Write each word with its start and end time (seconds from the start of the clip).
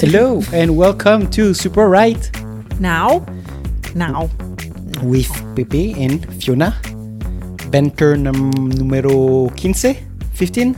Hello 0.00 0.42
and 0.52 0.76
welcome 0.76 1.28
to 1.30 1.54
Super 1.54 1.88
Right 1.88 2.30
Now, 2.80 3.24
now. 3.94 4.28
with 5.02 5.30
Pepe 5.56 5.92
and 5.94 6.24
Fiona. 6.42 6.74
Banter 7.70 8.16
num 8.16 8.50
número 8.52 9.50
15? 9.58 9.96
15? 10.34 10.74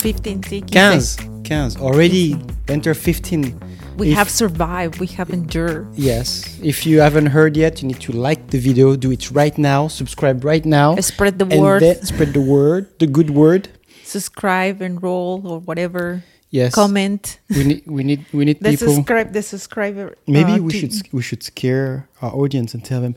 15, 0.00 0.40
sí, 0.42 0.60
15. 0.60 1.00
15. 1.00 1.42
15. 1.42 1.76
Already 1.80 2.34
banter 2.66 2.94
15. 2.94 3.54
We 3.96 4.10
If- 4.12 4.16
have 4.16 4.30
survived. 4.30 5.00
We 5.00 5.06
have 5.18 5.30
endured. 5.30 5.86
Yes. 5.96 6.44
If 6.62 6.86
you 6.86 7.00
haven't 7.00 7.26
heard 7.26 7.56
yet, 7.56 7.82
you 7.82 7.88
need 7.88 8.00
to 8.00 8.12
like 8.12 8.48
the 8.50 8.58
video. 8.58 8.94
Do 8.96 9.10
it 9.10 9.30
right 9.32 9.56
now. 9.58 9.88
Subscribe 9.88 10.44
right 10.44 10.64
now. 10.64 10.94
Spread 11.00 11.38
the 11.38 11.46
word. 11.46 11.82
spread 12.04 12.32
the 12.34 12.40
word, 12.40 12.86
the 12.98 13.06
good 13.06 13.30
word. 13.30 13.68
subscribe, 14.04 14.80
enroll, 14.80 15.42
or 15.44 15.58
whatever. 15.60 16.22
Yes. 16.50 16.74
Comment. 16.74 17.38
We 17.50 17.64
need 17.64 17.82
we 17.86 18.04
need 18.04 18.24
we 18.32 18.44
need 18.44 18.60
The 18.62 18.70
people. 18.70 18.94
subscribe. 18.94 19.32
The 19.32 19.42
subscriber. 19.42 20.16
Maybe 20.26 20.52
uh, 20.52 20.58
we 20.58 20.72
should 20.72 20.94
we 21.12 21.22
should 21.22 21.42
scare 21.42 22.08
our 22.22 22.32
audience 22.34 22.74
and 22.74 22.84
tell 22.84 23.00
them 23.02 23.16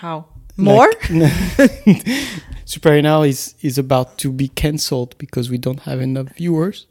How 0.00 0.26
more? 0.56 0.92
Like, 1.10 2.06
Super 2.64 3.02
now 3.02 3.22
is 3.22 3.54
is 3.62 3.78
about 3.78 4.18
to 4.18 4.30
be 4.32 4.48
cancelled 4.48 5.16
because 5.18 5.50
we 5.50 5.58
don't 5.58 5.80
have 5.80 6.00
enough 6.00 6.28
viewers. 6.36 6.86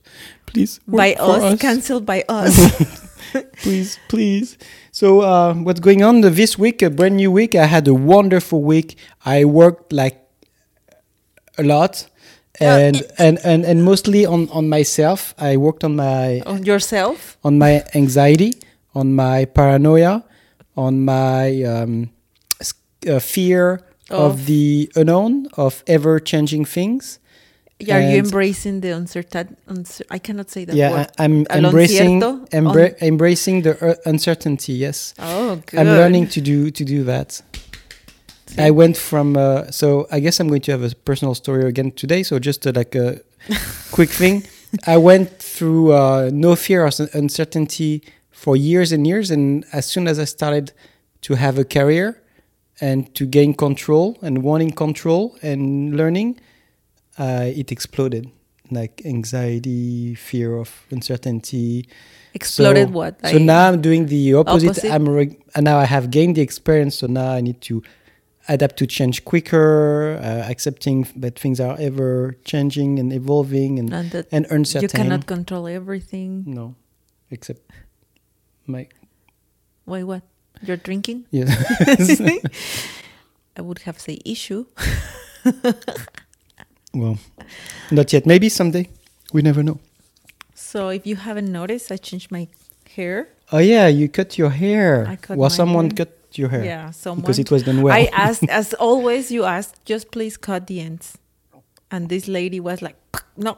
Please 0.45 0.79
by 0.87 1.13
for 1.15 1.39
us, 1.41 1.61
cancelled 1.61 2.05
by 2.05 2.23
us. 2.29 2.55
please, 3.61 3.97
please. 4.09 4.57
So 4.91 5.21
uh, 5.21 5.53
what's 5.53 5.79
going 5.79 6.03
on 6.03 6.21
this 6.21 6.57
week? 6.57 6.81
A 6.81 6.89
brand 6.89 7.15
new 7.15 7.31
week. 7.31 7.55
I 7.55 7.65
had 7.65 7.87
a 7.87 7.93
wonderful 7.93 8.61
week. 8.61 8.97
I 9.25 9.45
worked 9.45 9.93
like 9.93 10.17
a 11.57 11.63
lot. 11.63 12.09
And, 12.61 13.03
and, 13.17 13.39
and, 13.43 13.65
and 13.65 13.83
mostly 13.83 14.25
on, 14.25 14.49
on 14.49 14.67
myself. 14.69 15.33
I 15.37 15.57
worked 15.57 15.83
on 15.83 15.95
my 15.95 16.41
on 16.45 16.63
yourself. 16.63 17.37
on 17.43 17.57
my 17.57 17.83
anxiety, 17.95 18.53
on 18.93 19.13
my 19.13 19.45
paranoia, 19.45 20.23
on 20.75 21.05
my 21.05 21.63
um, 21.63 22.09
uh, 23.07 23.19
fear 23.19 23.81
of, 24.09 24.33
Of- 24.33 24.45
the 24.45 24.91
unknown, 24.95 25.47
of 25.55 25.83
ever 25.87 26.19
changing 26.19 26.65
things. 26.65 27.19
Are 27.89 28.01
you 28.01 28.17
embracing 28.17 28.81
the 28.81 28.89
uncertain? 28.89 29.55
Uncer- 29.69 30.05
I 30.11 30.19
cannot 30.19 30.49
say 30.49 30.65
that 30.65 30.75
yeah, 30.75 30.91
word. 30.91 31.07
I, 31.17 31.23
am 31.23 31.45
Al 31.49 31.65
embracing 31.65 32.19
embra- 32.51 33.01
embracing 33.01 33.61
the 33.61 33.91
uh, 33.91 33.95
uncertainty. 34.05 34.73
Yes, 34.73 35.13
oh, 35.17 35.61
good. 35.65 35.79
I'm 35.79 35.87
learning 35.87 36.27
to 36.29 36.41
do 36.41 36.71
to 36.71 36.83
do 36.83 37.05
that. 37.05 37.41
I 38.57 38.71
went 38.71 38.97
from 38.97 39.37
uh, 39.37 39.71
so 39.71 40.07
I 40.11 40.19
guess 40.19 40.39
I'm 40.39 40.47
going 40.47 40.61
to 40.61 40.71
have 40.71 40.83
a 40.83 40.95
personal 40.95 41.35
story 41.35 41.67
again 41.67 41.91
today. 41.91 42.23
So 42.23 42.39
just 42.39 42.65
uh, 42.65 42.71
like 42.75 42.95
a 42.95 43.21
quick 43.91 44.09
thing, 44.09 44.43
I 44.85 44.97
went 44.97 45.39
through 45.39 45.93
uh, 45.93 46.29
no 46.33 46.55
fear 46.55 46.85
of 46.85 46.99
un- 46.99 47.09
uncertainty 47.13 48.03
for 48.31 48.55
years 48.55 48.91
and 48.91 49.05
years, 49.05 49.31
and 49.31 49.65
as 49.73 49.85
soon 49.85 50.07
as 50.07 50.19
I 50.19 50.25
started 50.25 50.71
to 51.21 51.35
have 51.35 51.57
a 51.57 51.65
career 51.65 52.21
and 52.81 53.13
to 53.15 53.25
gain 53.25 53.53
control 53.53 54.17
and 54.21 54.41
wanting 54.43 54.71
control 54.71 55.37
and 55.41 55.95
learning, 55.97 56.39
uh, 57.17 57.45
it 57.45 57.71
exploded. 57.71 58.31
Like 58.71 59.01
anxiety, 59.03 60.13
fear 60.13 60.55
of 60.55 60.85
uncertainty, 60.91 61.87
Exploded 62.33 62.89
so, 62.89 62.93
what? 62.93 63.19
So 63.25 63.37
now 63.37 63.67
I'm 63.67 63.81
doing 63.81 64.05
the 64.05 64.35
opposite. 64.35 64.69
Opposite? 64.69 64.91
I'm 64.91 65.09
reg- 65.09 65.41
and 65.55 65.65
now 65.65 65.77
I 65.77 65.85
have 65.85 66.11
gained 66.11 66.35
the 66.35 66.41
experience. 66.41 66.95
So 66.95 67.07
now 67.07 67.31
I 67.31 67.41
need 67.41 67.59
to 67.61 67.81
adapt 68.49 68.77
to 68.77 68.87
change 68.87 69.23
quicker, 69.23 70.19
uh, 70.21 70.49
accepting 70.49 71.07
that 71.15 71.39
things 71.39 71.59
are 71.59 71.77
ever 71.79 72.35
changing 72.43 72.99
and 72.99 73.13
evolving 73.13 73.79
and 73.79 73.93
and 73.93 74.25
and 74.31 74.45
uncertain. 74.49 74.83
you 74.83 74.89
cannot 74.89 75.25
control 75.25 75.67
everything. 75.67 76.43
No, 76.45 76.75
except 77.29 77.61
my 78.65 78.87
Wait, 79.85 80.03
what? 80.03 80.21
You're 80.61 80.77
drinking? 80.77 81.25
yeah. 81.31 81.47
I 83.57 83.61
would 83.61 83.79
have 83.79 83.99
say 83.99 84.19
issue. 84.25 84.65
well, 86.93 87.17
not 87.91 88.13
yet. 88.13 88.25
Maybe 88.25 88.49
someday. 88.49 88.89
We 89.33 89.41
never 89.41 89.63
know. 89.63 89.79
So 90.53 90.89
if 90.89 91.07
you 91.07 91.15
haven't 91.15 91.51
noticed, 91.51 91.91
I 91.91 91.97
changed 91.97 92.31
my 92.31 92.47
hair. 92.95 93.29
Oh 93.51 93.57
yeah, 93.57 93.87
you 93.87 94.07
cut 94.09 94.37
your 94.37 94.51
hair. 94.51 95.07
I 95.07 95.15
cut 95.15 95.37
well, 95.37 95.49
someone 95.49 95.85
hair. 95.85 96.05
cut 96.05 96.18
your 96.37 96.49
hair. 96.49 96.63
Yeah, 96.63 96.91
someone. 96.91 97.21
Because 97.21 97.39
it 97.39 97.49
was 97.51 97.63
done 97.63 97.81
well. 97.81 97.93
I 97.93 98.09
asked, 98.13 98.43
as 98.49 98.73
always, 98.75 99.31
you 99.31 99.43
asked, 99.45 99.83
just 99.85 100.11
please 100.11 100.37
cut 100.37 100.67
the 100.67 100.79
ends. 100.81 101.17
And 101.91 102.09
this 102.09 102.27
lady 102.27 102.59
was 102.59 102.81
like, 102.81 102.95
no, 103.35 103.57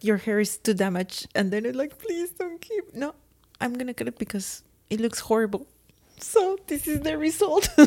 your 0.00 0.18
hair 0.18 0.38
is 0.40 0.56
too 0.58 0.74
damaged. 0.74 1.26
And 1.34 1.50
then 1.52 1.66
it's 1.66 1.76
like, 1.76 1.98
please 1.98 2.30
don't 2.30 2.60
keep. 2.60 2.94
No, 2.94 3.14
I'm 3.60 3.74
gonna 3.74 3.94
cut 3.94 4.06
it 4.08 4.18
because 4.18 4.62
it 4.90 5.00
looks 5.00 5.20
horrible. 5.20 5.66
So 6.20 6.58
this 6.68 6.86
is 6.86 7.00
the 7.00 7.18
result. 7.18 7.68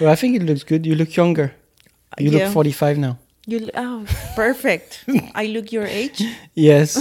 well, 0.00 0.10
I 0.10 0.16
think 0.16 0.36
it 0.36 0.42
looks 0.42 0.62
good. 0.62 0.86
You 0.86 0.94
look 0.94 1.14
younger. 1.16 1.54
You 2.18 2.30
Yeah. 2.30 2.44
look 2.44 2.54
45 2.54 2.98
now. 2.98 3.18
you 3.46 3.58
l- 3.58 3.70
oh 3.74 4.06
perfect. 4.36 5.04
I 5.34 5.46
look 5.46 5.72
your 5.72 5.84
age. 5.86 6.22
Yes. 6.54 6.96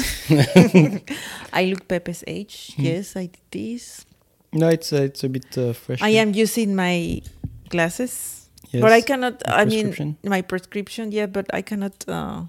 I 1.53 1.65
look 1.65 1.87
Pepe's 1.87 2.23
age. 2.27 2.73
Hmm. 2.75 2.81
Yes, 2.83 3.15
I 3.15 3.27
did 3.27 3.39
this. 3.51 4.05
No, 4.53 4.67
it's 4.69 4.91
uh, 4.93 5.01
it's 5.03 5.23
a 5.23 5.29
bit 5.29 5.57
uh, 5.57 5.73
fresh. 5.73 6.01
I 6.01 6.09
am 6.09 6.33
using 6.33 6.75
my 6.75 7.21
glasses, 7.69 8.49
Yes. 8.71 8.81
but 8.81 8.91
I 8.91 9.01
cannot. 9.01 9.41
I 9.47 9.65
mean, 9.65 10.17
my 10.23 10.41
prescription. 10.41 11.11
Yeah, 11.11 11.27
but 11.27 11.45
I 11.53 11.61
cannot. 11.61 11.93
Uh, 12.07 12.43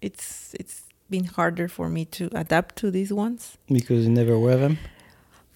it's 0.00 0.54
it's 0.60 0.82
been 1.10 1.24
harder 1.24 1.68
for 1.68 1.88
me 1.88 2.04
to 2.06 2.28
adapt 2.32 2.76
to 2.76 2.90
these 2.90 3.12
ones. 3.12 3.56
because 3.68 4.04
you 4.04 4.10
never 4.10 4.38
wear 4.38 4.56
them. 4.56 4.78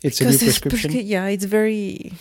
It's 0.03 0.21
a 0.21 0.25
new 0.25 0.31
Because 0.31 0.43
prescription. 0.61 0.91
prescri- 0.93 1.07
yeah, 1.09 1.27
it's 1.27 1.45
very. 1.45 2.13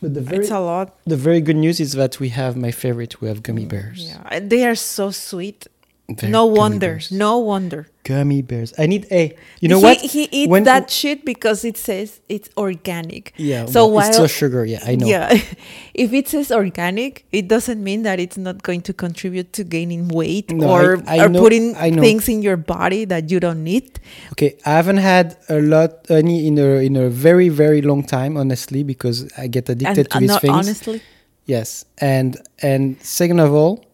but 0.00 0.14
the 0.14 0.20
very 0.20 0.42
it's 0.44 0.50
a 0.50 0.60
lot. 0.60 0.88
the 1.06 1.16
very 1.16 1.40
good 1.40 1.56
news 1.56 1.80
is 1.80 1.92
that 1.92 2.20
we 2.20 2.28
have 2.30 2.56
my 2.56 2.70
favorite. 2.70 3.20
We 3.20 3.28
have 3.28 3.42
gummy 3.42 3.66
bears. 3.66 4.00
Yeah, 4.08 4.40
they 4.40 4.64
are 4.66 4.76
so 4.76 5.10
sweet. 5.10 5.66
They're 6.06 6.28
no 6.28 6.44
wonder. 6.44 7.00
No 7.10 7.38
wonder. 7.38 7.86
gummy 8.04 8.42
bears. 8.42 8.74
I 8.78 8.84
need 8.86 9.06
a. 9.10 9.34
You 9.60 9.68
know 9.70 9.78
he, 9.78 9.84
what? 9.84 9.96
He 10.02 10.28
eats 10.30 10.50
When- 10.50 10.64
that 10.64 10.90
shit 10.90 11.24
because 11.24 11.64
it 11.64 11.78
says 11.78 12.20
it's 12.28 12.50
organic. 12.58 13.32
Yeah. 13.38 13.64
So 13.64 13.86
well, 13.88 14.06
it's 14.06 14.16
still 14.16 14.26
sugar. 14.28 14.66
Yeah, 14.66 14.84
I 14.84 14.96
know. 14.96 15.06
Yeah. 15.06 15.32
if 15.94 16.12
it 16.12 16.28
says 16.28 16.52
organic, 16.52 17.24
it 17.32 17.48
doesn't 17.48 17.82
mean 17.82 18.02
that 18.02 18.20
it's 18.20 18.36
not 18.36 18.62
going 18.62 18.82
to 18.82 18.92
contribute 18.92 19.54
to 19.54 19.64
gaining 19.64 20.08
weight 20.08 20.52
No, 20.52 20.68
or, 20.68 21.02
I- 21.08 21.20
I 21.20 21.24
or 21.24 21.28
know- 21.30 21.40
putting 21.40 21.72
things 21.74 22.28
in 22.28 22.42
your 22.42 22.58
body 22.58 23.06
that 23.06 23.30
you 23.30 23.40
don't 23.40 23.64
need. 23.64 23.98
Okay, 24.32 24.58
I 24.66 24.72
haven't 24.72 24.98
had 24.98 25.38
a 25.48 25.62
lot 25.62 26.10
any 26.10 26.46
in 26.46 26.58
a 26.58 26.84
in 26.84 26.96
a 26.96 27.08
very 27.08 27.48
very 27.48 27.80
long 27.80 28.02
time, 28.04 28.36
honestly, 28.36 28.82
because 28.84 29.32
I 29.38 29.46
get 29.46 29.70
addicted 29.70 30.04
And 30.04 30.10
to 30.10 30.18
these 30.20 30.28
not 30.28 30.40
things. 30.42 30.52
honestly. 30.52 31.00
Yes, 31.46 31.86
and 31.96 32.36
and 32.60 33.00
second 33.00 33.40
of 33.40 33.54
all, 33.54 33.84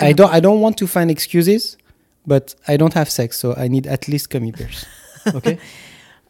I 0.00 0.12
don't 0.12 0.32
I 0.32 0.40
don't 0.40 0.60
want 0.60 0.76
to 0.78 0.86
find 0.86 1.10
excuses, 1.10 1.76
but 2.26 2.54
I 2.68 2.76
don't 2.76 2.94
have 2.94 3.10
sex, 3.10 3.38
so 3.38 3.54
I 3.56 3.68
need 3.68 3.86
at 3.86 4.08
least 4.08 4.30
gummy 4.30 4.52
bears. 4.52 4.84
Okay. 5.34 5.58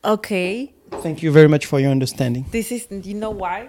Okay. 0.05 0.73
Thank 1.03 1.23
you 1.23 1.31
very 1.31 1.47
much 1.49 1.67
for 1.67 1.79
your 1.79 1.91
understanding. 1.93 2.45
This 2.51 2.73
is 2.73 2.89
you 2.91 3.15
know 3.15 3.31
why? 3.31 3.69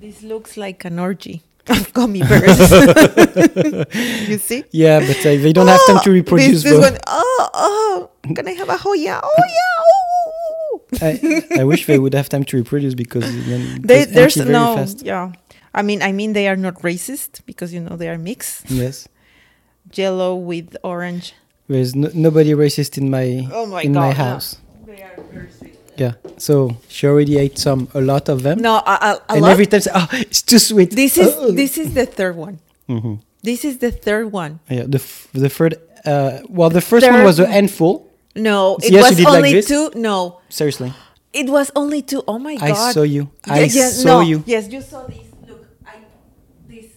This 0.00 0.22
looks 0.22 0.56
like 0.56 0.84
an 0.84 0.98
orgy 0.98 1.42
of 1.68 1.92
gummy 1.92 2.20
bears. 2.20 2.58
you 4.28 4.38
see? 4.38 4.64
Yeah, 4.70 5.00
but 5.00 5.18
uh, 5.20 5.22
they 5.42 5.52
don't 5.52 5.66
have 5.68 5.80
time 5.86 6.00
to 6.04 6.10
Oh, 6.10 6.12
reproduce. 6.12 6.62
This, 6.62 6.72
this 6.72 6.80
one, 6.90 6.98
oh, 7.06 7.50
oh, 7.54 8.10
can 8.34 8.46
I 8.46 8.52
have 8.52 8.68
a 8.68 8.76
hoya? 8.76 9.20
Oh 9.22 9.44
yeah. 9.58 9.82
Oh. 9.84 10.80
I, 11.00 11.60
I 11.60 11.64
wish 11.64 11.86
they 11.86 11.98
would 11.98 12.14
have 12.14 12.28
time 12.28 12.44
to 12.44 12.56
reproduce 12.56 12.94
because 12.94 13.24
then 13.46 13.82
They, 13.82 14.04
goes 14.04 14.14
there's 14.14 14.36
no, 14.36 14.76
fast. 14.76 15.02
yeah. 15.02 15.32
I 15.74 15.82
mean, 15.82 16.02
I 16.02 16.12
mean, 16.12 16.32
they 16.34 16.48
are 16.48 16.56
not 16.56 16.74
racist 16.82 17.40
because 17.46 17.72
you 17.72 17.80
know 17.80 17.96
they 17.96 18.08
are 18.08 18.18
mixed. 18.18 18.70
Yes, 18.70 19.08
Yellow 19.94 20.36
with 20.36 20.76
orange. 20.84 21.34
there's 21.68 21.94
no, 21.94 22.10
nobody 22.14 22.52
racist 22.52 22.98
in 22.98 23.10
my 23.10 23.48
Oh 23.52 23.66
my 23.66 23.82
in 23.82 23.92
god! 23.92 24.00
my 24.00 24.08
no. 24.08 24.14
house. 24.14 24.56
They 24.86 25.02
are 25.02 25.16
very 25.32 25.50
sweet. 25.50 25.78
Yeah, 25.96 26.12
so 26.38 26.76
she 26.88 27.06
already 27.06 27.36
ate 27.38 27.58
some, 27.58 27.88
a 27.94 28.00
lot 28.00 28.28
of 28.28 28.42
them, 28.42 28.58
No, 28.60 28.74
a, 28.76 28.80
a, 28.80 29.10
a 29.28 29.32
and 29.34 29.42
lot. 29.42 29.50
every 29.50 29.66
time, 29.66 29.80
say, 29.80 29.90
oh, 29.94 30.08
it's 30.12 30.40
too 30.42 30.58
sweet. 30.58 30.90
this 30.90 31.16
is 31.18 31.34
Oh. 31.36 31.52
this 31.52 31.76
is 31.78 31.92
the 31.94 32.06
third 32.06 32.36
one. 32.36 32.58
Mhm. 32.88 33.20
This 33.42 33.64
is 33.64 33.78
the 33.78 33.90
third 33.90 34.32
one. 34.32 34.60
Yeah, 34.70 34.84
the 34.88 34.98
f- 34.98 35.28
the 35.32 35.48
third. 35.48 35.74
Uh, 36.04 36.40
well, 36.48 36.70
the 36.70 36.80
first 36.80 37.06
one 37.06 37.22
was 37.24 37.38
a 37.38 37.46
handful. 37.46 38.08
No, 38.34 38.76
it 38.76 38.90
Yes, 38.90 38.92
you 38.92 38.98
was 38.98 39.16
did 39.16 39.24
like 39.24 39.36
only 39.36 39.62
two. 39.62 39.90
No, 39.94 40.40
Seriously, 40.48 40.92
it 41.32 41.48
was 41.50 41.70
only 41.76 42.00
two. 42.02 42.22
Oh 42.26 42.38
my 42.38 42.56
God. 42.56 42.70
I 42.70 42.92
saw 42.92 43.02
you. 43.02 43.30
Yeah, 43.46 43.54
I 43.54 43.60
yeah, 43.68 43.88
saw 43.90 44.20
no. 44.20 44.20
you. 44.20 44.42
Yes, 44.46 44.68
you 44.72 44.80
saw 44.80 45.06
this. 45.06 45.26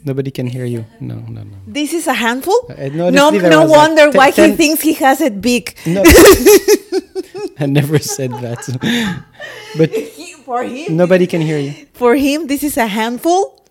I. 0.05 0.09
Nobody 0.09 0.31
can 0.31 0.47
hear 0.47 0.65
you. 0.65 0.85
No, 0.99 1.15
no, 1.15 1.43
no. 1.43 1.57
This 1.67 1.93
is 1.93 2.07
a 2.07 2.13
handful. 2.13 2.65
Uh, 2.69 2.89
no, 2.93 3.09
no, 3.09 3.29
no 3.31 3.65
wonder 3.65 4.09
why 4.11 4.31
he 4.31 4.51
thinks 4.55 4.81
he 4.81 4.93
has 4.93 5.21
it 5.21 5.41
big. 5.41 5.75
No, 5.85 6.03
I 7.59 7.65
never 7.65 7.99
said 7.99 8.31
that. 8.31 9.23
but 9.77 9.89
He- 9.91 10.33
for 10.45 10.63
him, 10.63 10.95
nobody 10.95 11.25
can 11.27 11.41
hear 11.41 11.57
you. 11.57 11.73
for 11.93 12.15
him, 12.15 12.45
this 12.47 12.61
is 12.63 12.77
a 12.77 12.85
handful 12.85 13.63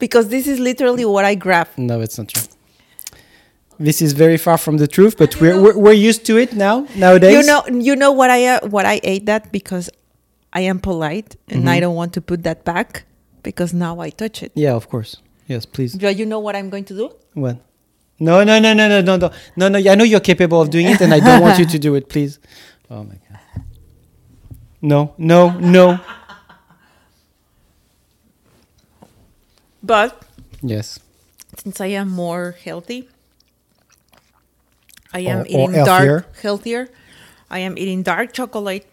because 0.00 0.28
this 0.28 0.46
is 0.48 0.58
literally 0.58 1.04
what 1.04 1.24
I 1.24 1.36
grab. 1.36 1.68
No, 1.76 2.00
it's 2.00 2.18
not 2.18 2.28
true. 2.28 2.42
this 3.78 4.02
is 4.02 4.12
very 4.12 4.36
far 4.36 4.58
from 4.58 4.78
the 4.78 4.86
truth, 4.88 5.16
but 5.16 5.40
we're, 5.40 5.60
we're 5.60 5.76
we're 5.78 5.92
used 6.10 6.24
to 6.26 6.36
it 6.38 6.52
now 6.54 6.86
nowadays. 6.96 7.34
You 7.36 7.42
know, 7.46 7.62
you 7.88 7.94
know 7.96 8.10
what 8.12 8.30
I 8.30 8.46
uh, 8.46 8.66
what 8.68 8.84
I 8.84 9.00
ate 9.04 9.26
that 9.26 9.52
because 9.52 9.90
I 10.52 10.62
am 10.62 10.78
polite 10.80 11.36
and 11.48 11.68
I 11.70 11.76
Mhm. 11.78 11.80
don't 11.82 11.94
want 11.94 12.12
to 12.14 12.20
put 12.20 12.42
that 12.42 12.64
back 12.64 13.04
because 13.42 13.72
now 13.72 14.00
I 14.00 14.10
touch 14.10 14.42
it. 14.42 14.50
Yeah, 14.54 14.74
of 14.74 14.88
course. 14.88 15.12
Yes, 15.52 15.66
please. 15.66 15.92
Do 15.92 16.08
you 16.10 16.24
know 16.32 16.40
what 16.40 16.54
I'm 16.56 16.70
going 16.70 16.84
to 16.90 16.94
do? 16.96 17.06
What? 17.34 17.56
No, 18.18 18.42
no, 18.44 18.58
no, 18.58 18.72
no, 18.72 18.88
no, 18.88 19.00
no, 19.02 19.16
no, 19.16 19.30
no, 19.56 19.68
no. 19.68 19.78
I 19.92 19.94
know 19.98 20.04
you're 20.12 20.20
capable 20.32 20.60
of 20.62 20.70
doing 20.70 20.86
it, 20.86 21.00
and 21.04 21.12
I 21.12 21.20
don't 21.20 21.42
want 21.42 21.58
you 21.58 21.66
to 21.66 21.78
do 21.78 21.94
it, 21.94 22.08
please. 22.08 22.38
Oh 22.92 23.04
my 23.04 23.16
god. 23.26 23.40
No, 24.82 25.14
no, 25.16 25.40
no. 25.58 25.98
But 29.82 30.22
Yes. 30.62 30.98
since 31.56 31.80
I 31.80 31.86
am 32.00 32.08
more 32.10 32.54
healthy, 32.64 33.08
I 35.12 35.20
am 35.20 35.38
Or- 35.38 35.42
or 35.42 35.46
eating 35.46 35.72
healthier. 35.72 35.84
dark, 36.20 36.36
healthier. 36.44 36.88
I 37.50 37.58
am 37.60 37.76
eating 37.78 38.02
dark 38.02 38.32
chocolate, 38.32 38.84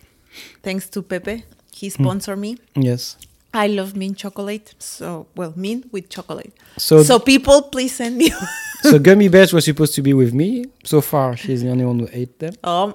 thanks 0.64 0.88
to 0.96 1.02
Pepe. 1.02 1.36
Hmm. 1.44 1.54
He 1.80 1.90
sponsored 1.90 2.40
me. 2.40 2.58
Yes. 2.76 3.18
I 3.54 3.68
love 3.68 3.96
mint 3.96 4.18
chocolate. 4.18 4.76
So, 4.80 5.28
well, 5.36 5.54
mint 5.56 5.92
with 5.92 6.10
chocolate. 6.10 6.54
So, 6.78 7.04
So, 7.04 7.20
people, 7.20 7.64
please 7.64 7.96
send 7.96 8.18
me. 8.18 8.32
so 8.82 9.00
gummy 9.00 9.28
bears 9.28 9.52
were 9.54 9.62
supposed 9.62 9.96
to 9.96 10.02
be 10.02 10.14
with 10.14 10.34
me. 10.34 10.66
So 10.84 11.02
far, 11.02 11.36
she's 11.36 11.62
the 11.64 11.70
only 11.70 11.86
one 11.86 12.00
who 12.00 12.08
ate 12.14 12.38
them. 12.40 12.54
um, 12.64 12.94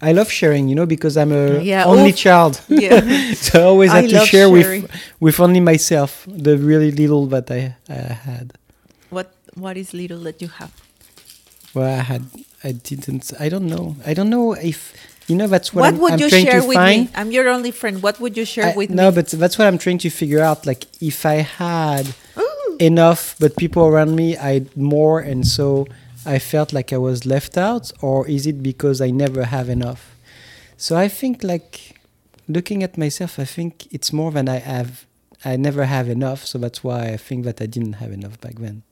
I 0.00 0.12
love 0.12 0.30
sharing, 0.30 0.68
you 0.68 0.74
know, 0.74 0.86
because 0.86 1.16
I'm 1.16 1.32
a 1.32 1.60
Yeah, 1.62 1.84
only 1.86 2.10
oof. 2.10 2.16
child. 2.16 2.60
yeah. 2.68 3.32
so 3.34 3.60
I 3.60 3.64
always 3.64 3.90
I 3.90 4.02
had 4.02 4.10
to 4.10 4.18
share 4.26 4.46
sharing. 4.48 4.82
with 4.82 4.90
with 5.18 5.40
only 5.40 5.60
myself 5.60 6.24
the 6.28 6.56
really 6.58 6.90
little 6.92 7.26
that 7.28 7.50
I, 7.50 7.74
I 7.88 7.94
had. 8.28 8.52
What 9.10 9.32
What 9.54 9.76
is 9.76 9.92
little 9.92 10.20
that 10.24 10.40
you 10.40 10.48
have? 10.48 10.70
Well, 11.74 11.88
I 11.88 12.02
had, 12.02 12.22
I 12.62 12.72
didn't, 12.72 13.32
I 13.40 13.48
don't 13.48 13.66
know. 13.66 13.96
I 14.06 14.12
don't 14.14 14.28
know 14.28 14.52
if, 14.52 14.92
you 15.28 15.36
know, 15.36 15.46
that's 15.46 15.72
what, 15.72 15.82
What 15.82 15.94
I'm, 15.94 16.00
would 16.00 16.12
I'm 16.14 16.18
you 16.20 16.28
trying 16.28 16.44
share 16.46 16.60
to 16.60 16.66
with 16.66 16.76
find. 16.76 17.04
me? 17.06 17.10
I'm 17.14 17.30
your 17.30 17.48
only 17.48 17.70
friend. 17.70 18.02
What 18.02 18.20
would 18.20 18.36
you 18.36 18.44
share 18.44 18.66
I- 18.72 18.76
with 18.76 18.90
no, 18.90 18.94
me? 19.02 19.08
No 19.08 19.14
but 19.14 19.28
that's 19.28 19.56
what 19.58 19.66
I'm 19.68 19.78
trying 19.78 19.98
to 19.98 20.10
figure 20.10 20.40
out. 20.40 20.66
Like, 20.66 20.86
if 21.00 21.24
I 21.26 21.36
had 21.36 22.14
Ooh. 22.38 22.76
enough, 22.80 23.36
but 23.38 23.56
people 23.56 23.84
around 23.86 24.16
me, 24.16 24.36
I 24.36 24.54
had 24.54 24.76
more, 24.76 25.20
and 25.20 25.46
so 25.46 25.86
I 26.26 26.38
felt 26.38 26.72
like 26.72 26.92
I 26.92 26.98
was 26.98 27.24
left 27.26 27.56
out, 27.56 27.92
or 28.00 28.28
is 28.28 28.46
it 28.46 28.62
because 28.62 29.00
I 29.00 29.10
never 29.10 29.44
have 29.44 29.68
enough? 29.68 30.14
So 30.76 30.96
I 30.96 31.08
think, 31.08 31.42
like, 31.44 32.00
looking 32.48 32.82
at 32.82 32.98
myself, 32.98 33.38
I 33.38 33.44
think 33.44 33.86
it's 33.92 34.12
more 34.12 34.30
than 34.32 34.48
I 34.48 34.58
have. 34.58 35.06
I 35.44 35.56
never 35.56 35.84
have 35.86 36.08
enough, 36.08 36.44
so 36.46 36.58
that's 36.58 36.84
why 36.84 37.08
I 37.08 37.16
think 37.16 37.44
that 37.44 37.60
I 37.60 37.66
didn't 37.66 37.94
have 37.94 38.12
enough 38.12 38.40
back 38.40 38.56
then. 38.56 38.82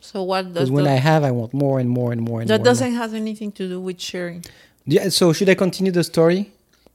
So 0.00 0.22
what 0.22 0.52
Because 0.52 0.68
does 0.68 0.70
when 0.70 0.86
I 0.86 0.94
have, 0.94 1.24
I 1.24 1.32
want 1.32 1.52
more 1.52 1.80
and 1.80 1.90
more 1.90 2.12
and 2.12 2.20
more 2.22 2.40
and 2.40 2.48
that 2.48 2.52
more. 2.52 2.56
and 2.58 2.64
more. 2.64 2.64
doesn't 2.64 2.94
have 2.94 3.14
anything 3.14 3.50
to 3.52 3.68
do 3.68 3.80
with 3.80 4.00
sharing. 4.00 4.44
Yeah, 4.90 5.10
so 5.10 5.34
should 5.34 5.50
I 5.50 5.54
continue 5.54 5.92
the 5.92 6.02
story 6.02 6.50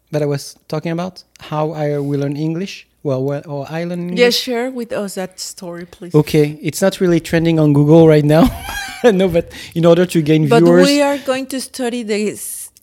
that 0.09 0.23
I 0.23 0.25
was 0.25 0.55
talking 0.67 0.91
about? 0.91 1.23
How 1.39 1.71
I 1.73 1.99
will 1.99 2.21
learn 2.21 2.35
English? 2.35 2.87
Well, 3.03 3.23
well 3.23 3.43
or 3.45 3.67
I 3.69 3.83
learn 3.83 3.99
English? 3.99 4.19
Yes, 4.19 4.35
share 4.35 4.71
with 4.71 4.91
us 4.91 5.13
that 5.13 5.39
story, 5.39 5.85
please. 5.85 6.15
Okay, 6.15 6.57
it's 6.61 6.81
not 6.81 6.99
really 6.99 7.19
trending 7.19 7.59
on 7.59 7.71
Google 7.73 8.07
right 8.07 8.25
now. 8.25 8.49
no, 9.03 9.27
but 9.27 9.51
in 9.75 9.85
order 9.85 10.07
to 10.07 10.21
gain 10.23 10.49
But 10.49 10.63
viewers, 10.63 10.87
we 10.87 11.03
are 11.03 11.19
going 11.19 11.45
to 11.47 11.61
study 11.61 12.01
the 12.01 12.31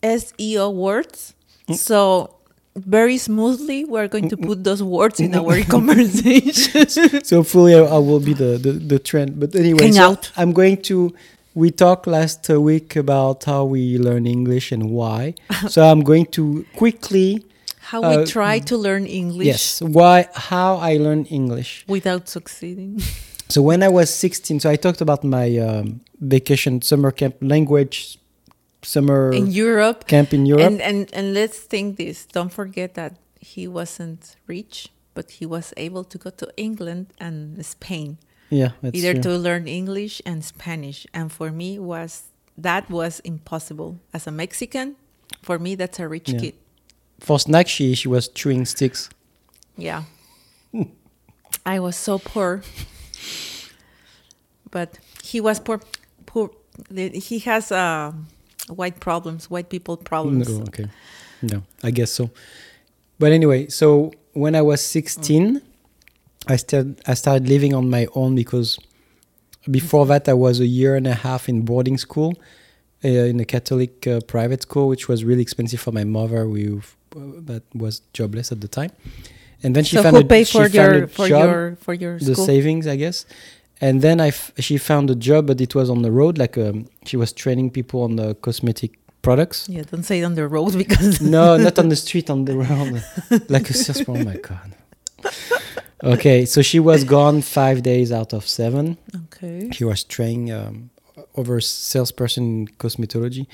SEO 0.01 0.73
words. 0.73 1.33
Mm. 1.67 1.75
So 1.75 2.35
very 2.77 3.17
smoothly, 3.17 3.83
we're 3.83 4.07
going 4.07 4.29
to 4.29 4.37
put 4.37 4.63
those 4.63 4.81
words 4.81 5.19
in 5.19 5.35
our 5.35 5.61
conversation. 5.75 6.87
so 7.23 7.37
hopefully 7.37 7.75
I, 7.75 7.79
I 7.79 7.97
will 7.97 8.21
be 8.21 8.33
the, 8.33 8.57
the, 8.57 8.71
the 8.71 8.99
trend. 8.99 9.41
But 9.41 9.55
anyway, 9.55 9.91
so. 9.91 10.15
I'm 10.37 10.53
going 10.53 10.81
to. 10.83 11.13
We 11.53 11.69
talked 11.71 12.07
last 12.07 12.47
week 12.49 12.95
about 12.95 13.43
how 13.43 13.65
we 13.65 13.97
learn 13.97 14.25
English 14.25 14.71
and 14.71 14.89
why. 14.91 15.33
so 15.67 15.83
I'm 15.83 16.01
going 16.01 16.25
to 16.37 16.65
quickly 16.75 17.43
How 17.91 18.01
Uh, 18.03 18.09
we 18.19 18.25
try 18.25 18.59
to 18.71 18.77
learn 18.77 19.05
English 19.05 19.47
yes 19.47 19.81
why 19.81 20.27
how 20.51 20.77
I 20.77 20.97
learn 20.97 21.25
English. 21.25 21.83
without 21.87 22.29
succeeding. 22.29 23.01
So 23.49 23.61
when 23.61 23.83
I 23.83 23.89
was 23.89 24.07
16, 24.09 24.61
so 24.61 24.69
I 24.69 24.77
talked 24.77 25.01
about 25.01 25.23
my 25.25 25.57
um, 25.57 25.99
vacation 26.21 26.81
summer 26.81 27.11
camp 27.11 27.35
language 27.41 28.17
summer 28.81 29.33
in 29.33 29.47
Europe. 29.51 30.07
camp 30.07 30.33
in 30.33 30.45
Europe. 30.45 30.65
And, 30.71 30.79
and 30.81 31.09
and 31.13 31.33
let's 31.33 31.59
think 31.59 31.97
this. 31.97 32.25
Don't 32.31 32.53
forget 32.53 32.93
that 32.93 33.13
he 33.41 33.67
wasn't 33.67 34.37
rich, 34.47 34.87
but 35.13 35.25
he 35.39 35.45
was 35.45 35.73
able 35.75 36.03
to 36.05 36.17
go 36.17 36.29
to 36.29 36.47
England 36.55 37.07
and 37.19 37.59
Spain, 37.65 38.17
yeah, 38.51 38.71
either 38.93 39.13
true. 39.13 39.23
to 39.23 39.37
learn 39.37 39.67
English 39.67 40.21
and 40.25 40.43
Spanish. 40.45 41.07
And 41.13 41.31
for 41.31 41.49
me 41.51 41.79
was 41.79 42.23
that 42.57 42.89
was 42.89 43.19
impossible 43.23 43.97
as 44.13 44.27
a 44.27 44.31
Mexican. 44.31 44.95
For 45.41 45.57
me, 45.57 45.75
that's 45.75 45.97
a 45.99 46.07
rich 46.07 46.29
Yeah. 46.29 46.39
kid. 46.39 46.53
For 47.19 47.39
snack, 47.39 47.67
she 47.67 47.95
she 47.95 48.07
was 48.07 48.27
chewing 48.27 48.65
sticks. 48.65 49.09
Yeah, 49.77 50.03
I 51.65 51.79
was 51.79 51.95
so 51.95 52.19
poor, 52.19 52.61
but 54.71 54.99
he 55.23 55.39
was 55.41 55.59
poor. 55.59 55.79
Poor. 56.25 56.49
He 56.93 57.39
has 57.39 57.71
uh, 57.71 58.11
white 58.67 58.99
problems, 58.99 59.49
white 59.49 59.69
people 59.69 59.97
problems. 59.97 60.49
No, 60.49 60.63
okay, 60.63 60.87
no, 61.41 61.63
I 61.83 61.91
guess 61.91 62.11
so. 62.11 62.29
But 63.19 63.31
anyway, 63.31 63.67
so 63.67 64.11
when 64.33 64.55
I 64.55 64.61
was 64.61 64.81
16, 64.81 65.61
I 66.47 66.55
started 66.55 67.01
I 67.07 67.13
started 67.13 67.47
living 67.47 67.73
on 67.73 67.89
my 67.89 68.07
own 68.15 68.35
because 68.35 68.79
before 69.69 70.05
that 70.07 70.27
I 70.27 70.33
was 70.33 70.59
a 70.59 70.65
year 70.65 70.95
and 70.95 71.05
a 71.05 71.13
half 71.13 71.47
in 71.47 71.61
boarding 71.61 71.97
school 71.97 72.33
uh, 73.03 73.07
in 73.07 73.39
a 73.39 73.45
Catholic 73.45 74.07
uh, 74.07 74.21
private 74.21 74.61
school, 74.63 74.87
which 74.87 75.07
was 75.07 75.23
really 75.23 75.41
expensive 75.41 75.79
for 75.79 75.91
my 75.91 76.03
mother, 76.03 76.45
who 76.45 76.81
uh, 77.15 77.19
that 77.45 77.63
was 77.75 78.01
jobless 78.13 78.51
at 78.51 78.61
the 78.61 78.67
time. 78.67 78.91
And 79.63 79.75
then 79.75 79.83
she 79.83 79.95
so 79.97 80.03
found 80.03 80.15
who 80.15 80.23
a, 80.23 80.25
paid 80.25 80.47
she 80.47 80.57
for 80.57 80.69
found 80.69 80.73
your 80.73 81.07
for 81.07 81.27
job, 81.27 81.49
your 81.49 81.75
for 81.75 81.93
your 81.93 82.17
the 82.19 82.35
savings, 82.35 82.87
I 82.87 82.95
guess. 82.95 83.25
And 83.79 84.01
then 84.01 84.19
I 84.21 84.27
f- 84.27 84.51
she 84.59 84.77
found 84.77 85.09
a 85.09 85.15
job, 85.15 85.47
but 85.47 85.59
it 85.61 85.73
was 85.75 85.89
on 85.89 86.01
the 86.01 86.11
road. 86.11 86.37
Like 86.37 86.57
um, 86.57 86.87
she 87.05 87.17
was 87.17 87.33
training 87.33 87.71
people 87.71 88.01
on 88.03 88.15
the 88.15 88.35
cosmetic 88.35 88.99
products. 89.21 89.69
Yeah, 89.69 89.83
don't 89.83 90.03
say 90.03 90.23
on 90.23 90.35
the 90.35 90.47
road 90.47 90.77
because 90.85 91.21
no, 91.21 91.57
not 91.57 91.77
on 91.77 91.89
the 91.89 91.95
street, 91.95 92.29
on 92.29 92.45
the 92.45 92.57
road, 92.57 93.03
like 93.49 93.69
a 93.69 93.73
salesman. 93.73 94.21
Oh 94.21 94.23
my 94.23 94.37
god. 94.37 94.75
Okay, 96.03 96.45
so 96.45 96.61
she 96.61 96.79
was 96.79 97.03
gone 97.03 97.41
five 97.41 97.83
days 97.83 98.11
out 98.11 98.33
of 98.33 98.47
seven. 98.47 98.97
okay. 99.25 99.69
She 99.71 99.83
was 99.83 100.03
training 100.03 100.51
um, 100.51 100.89
over 101.35 101.61
salesperson 101.61 102.43
in 102.43 102.67
cosmetology. 102.67 103.47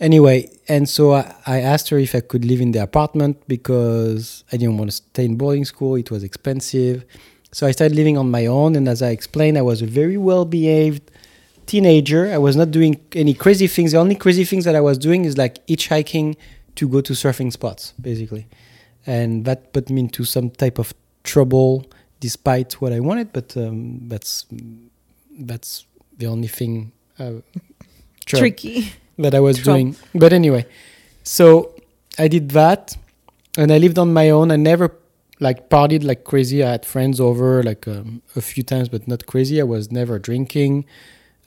Anyway, 0.00 0.50
and 0.68 0.88
so 0.88 1.12
I, 1.12 1.34
I 1.46 1.60
asked 1.60 1.88
her 1.90 1.98
if 1.98 2.14
I 2.14 2.20
could 2.20 2.44
live 2.44 2.60
in 2.60 2.72
the 2.72 2.82
apartment 2.82 3.46
because 3.46 4.44
I 4.52 4.56
didn't 4.56 4.76
want 4.76 4.90
to 4.90 4.96
stay 4.96 5.24
in 5.24 5.36
boarding 5.36 5.64
school. 5.64 5.94
It 5.94 6.10
was 6.10 6.24
expensive. 6.24 7.04
So 7.52 7.66
I 7.66 7.70
started 7.70 7.94
living 7.94 8.18
on 8.18 8.30
my 8.30 8.46
own. 8.46 8.74
And 8.74 8.88
as 8.88 9.00
I 9.02 9.10
explained, 9.10 9.56
I 9.56 9.62
was 9.62 9.82
a 9.82 9.86
very 9.86 10.16
well 10.16 10.44
behaved 10.44 11.10
teenager. 11.66 12.32
I 12.32 12.38
was 12.38 12.56
not 12.56 12.72
doing 12.72 13.00
any 13.12 13.34
crazy 13.34 13.68
things. 13.68 13.92
The 13.92 13.98
only 13.98 14.16
crazy 14.16 14.44
things 14.44 14.64
that 14.64 14.74
I 14.74 14.80
was 14.80 14.98
doing 14.98 15.24
is 15.24 15.38
like 15.38 15.64
hitchhiking 15.68 16.36
to 16.74 16.88
go 16.88 17.00
to 17.00 17.12
surfing 17.12 17.52
spots, 17.52 17.94
basically. 18.00 18.48
And 19.06 19.44
that 19.44 19.72
put 19.72 19.90
me 19.90 20.00
into 20.00 20.24
some 20.24 20.50
type 20.50 20.78
of 20.78 20.92
trouble 21.24 21.84
despite 22.20 22.74
what 22.80 22.92
I 22.92 23.00
wanted. 23.00 23.32
But 23.32 23.56
um, 23.56 24.08
that's 24.08 24.46
that's 25.38 25.86
the 26.16 26.26
only 26.26 26.48
thing 26.48 26.92
uh, 27.18 27.40
tr- 28.26 28.36
Tricky. 28.42 28.92
that 29.18 29.34
I 29.34 29.40
was 29.40 29.58
Trouble. 29.58 29.78
doing. 29.78 29.96
But 30.14 30.32
anyway, 30.32 30.66
so 31.22 31.74
I 32.18 32.28
did 32.28 32.50
that, 32.50 32.96
and 33.56 33.72
I 33.72 33.78
lived 33.78 33.98
on 33.98 34.12
my 34.12 34.30
own. 34.30 34.50
I 34.50 34.56
never 34.56 34.92
like 35.40 35.68
partied 35.68 36.04
like 36.04 36.24
crazy. 36.24 36.62
I 36.62 36.70
had 36.72 36.86
friends 36.86 37.20
over 37.20 37.62
like 37.62 37.86
um, 37.88 38.22
a 38.36 38.40
few 38.40 38.62
times, 38.62 38.88
but 38.88 39.06
not 39.08 39.26
crazy. 39.26 39.60
I 39.60 39.64
was 39.64 39.90
never 39.90 40.18
drinking. 40.18 40.84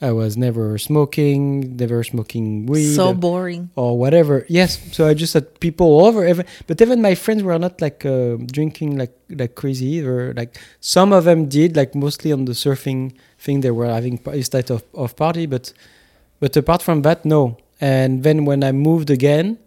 I 0.00 0.12
was 0.12 0.36
never 0.36 0.78
smoking. 0.78 1.76
Never 1.76 2.04
smoking 2.04 2.66
weed 2.66 2.94
So 2.94 3.12
boring. 3.14 3.70
or 3.74 3.98
whatever. 3.98 4.46
Yes, 4.48 4.78
so 4.92 5.06
I 5.08 5.14
just 5.14 5.34
had 5.34 5.58
people 5.60 6.04
over. 6.06 6.26
Even, 6.26 6.46
but 6.68 6.80
even 6.80 7.02
my 7.02 7.14
friends 7.16 7.42
were 7.42 7.58
not 7.58 7.80
like 7.80 8.06
uh, 8.06 8.36
drinking 8.52 8.96
like 8.96 9.12
like 9.28 9.54
crazy 9.56 9.86
either. 9.98 10.32
Like 10.34 10.56
some 10.80 11.12
of 11.12 11.24
them 11.24 11.48
did, 11.48 11.76
like 11.76 11.94
mostly 11.94 12.30
on 12.32 12.44
the 12.44 12.52
surfing 12.52 13.12
thing. 13.38 13.60
They 13.62 13.72
were 13.72 13.86
having 13.86 14.20
this 14.24 14.48
type 14.48 14.70
of, 14.70 14.82
of 14.94 15.16
party, 15.16 15.46
but 15.46 15.72
but 16.40 16.56
apart 16.56 16.82
from 16.82 17.02
that, 17.02 17.24
no. 17.24 17.56
And 17.80 18.22
then 18.22 18.44
when 18.44 18.62
I 18.62 18.70
moved 18.72 19.10
again, 19.10 19.58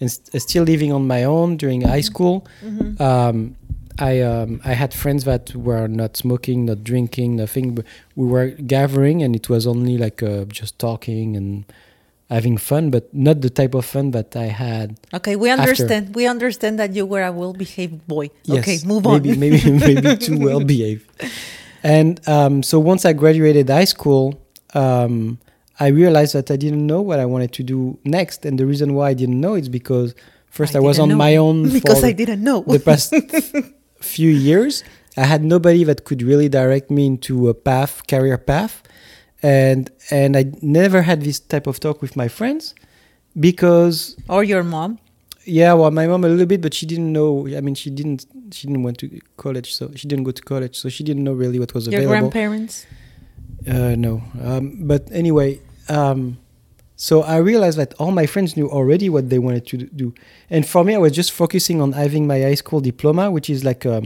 and 0.00 0.10
st- 0.10 0.42
still 0.42 0.64
living 0.64 0.92
on 0.92 1.06
my 1.06 1.24
own 1.24 1.56
during 1.56 1.82
high 1.82 2.00
school, 2.02 2.46
Mhm. 2.64 3.00
um, 3.00 3.56
I 3.98 4.20
um, 4.20 4.60
I 4.64 4.72
had 4.72 4.92
friends 4.92 5.24
that 5.24 5.54
were 5.54 5.86
not 5.86 6.16
smoking, 6.16 6.64
not 6.66 6.82
drinking, 6.84 7.36
nothing. 7.36 7.74
But 7.76 7.84
we 8.16 8.26
were 8.26 8.48
gathering, 8.48 9.22
and 9.22 9.36
it 9.36 9.48
was 9.48 9.66
only 9.66 9.98
like 9.98 10.22
uh, 10.22 10.44
just 10.46 10.78
talking 10.78 11.36
and 11.36 11.64
having 12.30 12.56
fun, 12.56 12.90
but 12.90 13.12
not 13.14 13.40
the 13.42 13.50
type 13.50 13.74
of 13.74 13.84
fun 13.84 14.10
that 14.12 14.34
I 14.34 14.46
had. 14.46 14.98
Okay, 15.12 15.36
we 15.36 15.50
After. 15.50 15.62
understand. 15.62 16.14
We 16.14 16.26
understand 16.26 16.78
that 16.78 16.94
you 16.94 17.06
were 17.06 17.22
a 17.22 17.30
well-behaved 17.32 18.06
boy. 18.08 18.30
Yes, 18.44 18.60
okay, 18.60 18.78
move 18.86 19.06
on. 19.06 19.22
maybe, 19.22 19.36
Maybe 19.36 19.70
maybe 19.94 20.16
too 20.16 20.38
well 20.38 20.60
behaved. 20.60 21.08
And 21.82 22.26
um, 22.28 22.62
so 22.62 22.80
once 22.80 23.04
I 23.04 23.12
graduated 23.12 23.68
high 23.68 23.84
school, 23.84 24.40
um, 24.74 25.38
I 25.78 25.88
realized 25.88 26.34
that 26.34 26.50
I 26.50 26.56
didn't 26.56 26.86
know 26.86 27.02
what 27.02 27.18
I 27.18 27.26
wanted 27.26 27.52
to 27.52 27.62
do 27.62 27.98
next, 28.04 28.44
and 28.44 28.58
the 28.58 28.66
reason 28.66 28.94
why 28.94 29.10
I 29.10 29.14
didn't 29.14 29.40
know 29.40 29.54
is 29.54 29.68
because 29.68 30.14
first 30.48 30.74
I, 30.76 30.80
was 30.80 30.98
on 30.98 31.10
know. 31.10 31.16
my 31.16 31.36
own 31.36 31.68
because 31.78 32.02
I 32.04 32.12
didn't 32.12 32.42
know. 32.42 32.62
the 32.62 32.78
past 32.78 33.12
few 34.04 34.30
years. 34.30 34.84
I 35.16 35.24
had 35.26 35.42
nobody 35.44 35.84
that 35.84 36.04
could 36.04 36.22
really 36.22 36.48
direct 36.48 36.90
me 36.90 37.06
into 37.06 37.48
a 37.48 37.54
path, 37.54 38.02
career 38.08 38.38
path, 38.38 38.82
and 39.42 39.90
and 40.10 40.36
I 40.36 40.44
never 40.62 41.02
had 41.02 41.22
this 41.22 41.38
type 41.40 41.66
of 41.66 41.78
talk 41.80 42.02
with 42.02 42.16
my 42.16 42.28
friends 42.28 42.74
because 43.38 44.16
or 44.28 44.42
your 44.44 44.62
mom. 44.64 44.98
yeah, 45.44 45.72
well, 45.74 45.90
my 45.90 46.06
mom 46.06 46.24
a 46.24 46.28
little 46.28 46.46
bit, 46.46 46.60
but 46.60 46.72
she 46.74 46.86
didn't 46.86 47.12
know. 47.12 47.46
I 47.56 47.60
mean, 47.60 47.74
she 47.74 47.90
didn't 47.90 48.26
she 48.52 48.66
didn't 48.66 48.82
went 48.82 48.98
to 48.98 49.06
college, 49.36 49.74
so 49.74 49.90
she 49.94 50.08
didn't 50.08 50.24
go 50.24 50.32
to 50.32 50.42
college, 50.42 50.76
so 50.76 50.88
she 50.88 51.04
didn't 51.04 51.24
know 51.24 51.32
really 51.32 51.58
what 51.58 51.74
was 51.74 51.86
Your 51.86 52.00
available. 52.00 52.30
grandparents. 52.30 52.86
Uh, 53.66 53.94
no. 53.96 54.22
Um, 54.42 54.86
but 54.86 55.08
anyway, 55.12 55.60
um, 55.88 56.38
so 57.04 57.20
I 57.20 57.36
realized 57.36 57.76
that 57.76 57.92
all 57.98 58.12
my 58.12 58.24
friends 58.24 58.56
knew 58.56 58.66
already 58.70 59.10
what 59.10 59.28
they 59.28 59.38
wanted 59.38 59.66
to 59.66 59.76
do. 59.76 60.14
And 60.48 60.66
for 60.66 60.82
me, 60.84 60.94
I 60.94 60.98
was 61.06 61.12
just 61.12 61.32
focusing 61.32 61.82
on 61.82 61.92
having 61.92 62.26
my 62.26 62.40
high 62.40 62.54
school 62.54 62.80
diploma, 62.80 63.30
which 63.30 63.50
is 63.50 63.62
like 63.62 63.84
a, 63.84 64.04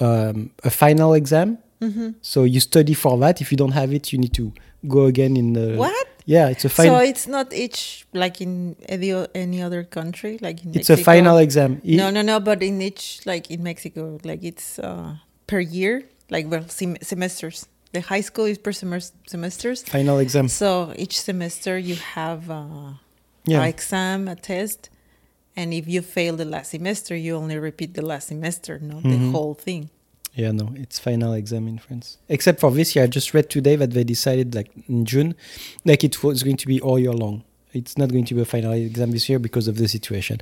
um, 0.00 0.50
a 0.62 0.70
final 0.70 1.12
exam. 1.12 1.58
Mm-hmm. 1.82 2.12
So 2.22 2.44
you 2.44 2.60
study 2.60 2.94
for 2.94 3.18
that. 3.18 3.42
If 3.42 3.52
you 3.52 3.58
don't 3.58 3.72
have 3.72 3.92
it, 3.92 4.10
you 4.10 4.18
need 4.18 4.32
to 4.40 4.54
go 4.88 5.04
again 5.04 5.36
in 5.36 5.52
the. 5.52 5.76
What? 5.76 6.08
Yeah, 6.24 6.48
it's 6.48 6.64
a 6.64 6.70
final. 6.70 6.94
So 6.94 7.00
it's 7.04 7.26
not 7.26 7.52
each 7.52 8.06
like 8.14 8.40
in 8.40 8.76
any, 8.88 9.12
any 9.34 9.60
other 9.60 9.84
country, 9.84 10.38
like 10.40 10.64
in 10.64 10.74
it's 10.74 10.88
a 10.88 10.96
final 10.96 11.36
exam. 11.36 11.82
No, 11.84 12.08
no, 12.08 12.22
no. 12.22 12.40
But 12.40 12.62
in 12.62 12.80
each, 12.80 13.20
like 13.26 13.50
in 13.50 13.62
Mexico, 13.62 14.18
like 14.24 14.42
it's 14.42 14.78
uh, 14.78 15.16
per 15.46 15.60
year, 15.60 16.04
like 16.30 16.50
well, 16.50 16.66
sem- 16.68 16.96
semesters. 17.02 17.66
The 17.94 18.00
high 18.00 18.22
school 18.22 18.46
is 18.52 18.58
per 18.58 18.72
semes- 18.72 19.12
semesters. 19.32 19.78
Final 19.84 20.18
exam. 20.18 20.48
So 20.48 20.92
each 21.04 21.16
semester 21.28 21.74
you 21.78 21.94
have 22.18 22.50
uh, 22.50 22.94
Yeah. 23.46 23.62
an 23.62 23.68
exam, 23.74 24.26
a 24.28 24.36
test, 24.52 24.80
and 25.56 25.72
if 25.72 25.84
you 25.92 26.00
fail 26.02 26.34
the 26.42 26.44
last 26.54 26.70
semester, 26.76 27.14
you 27.24 27.36
only 27.42 27.56
repeat 27.68 27.90
the 27.94 28.02
last 28.12 28.26
semester, 28.28 28.72
not 28.92 29.02
the 29.04 29.18
Mhm. 29.20 29.30
whole 29.32 29.54
thing. 29.66 29.82
Yeah, 30.34 30.50
no, 30.60 30.66
it's 30.82 30.98
final 30.98 31.32
exam 31.34 31.68
in 31.68 31.78
France. 31.78 32.06
Except 32.28 32.58
for 32.58 32.70
this 32.72 32.88
year, 32.96 33.04
I 33.04 33.06
just 33.18 33.28
read 33.36 33.48
today 33.56 33.76
that 33.76 33.92
they 33.96 34.02
decided, 34.02 34.46
like 34.58 34.70
in 34.88 35.04
June, 35.12 35.30
like 35.84 36.02
it 36.08 36.14
was 36.24 36.42
going 36.42 36.56
to 36.64 36.66
be 36.66 36.80
all 36.80 36.98
year 36.98 37.12
long. 37.24 37.44
It's 37.72 37.96
not 37.96 38.08
going 38.14 38.24
to 38.30 38.34
be 38.34 38.40
a 38.40 38.50
final 38.56 38.72
exam 38.72 39.12
this 39.12 39.28
year 39.28 39.38
because 39.38 39.66
of 39.68 39.76
the 39.80 39.86
situation. 39.96 40.40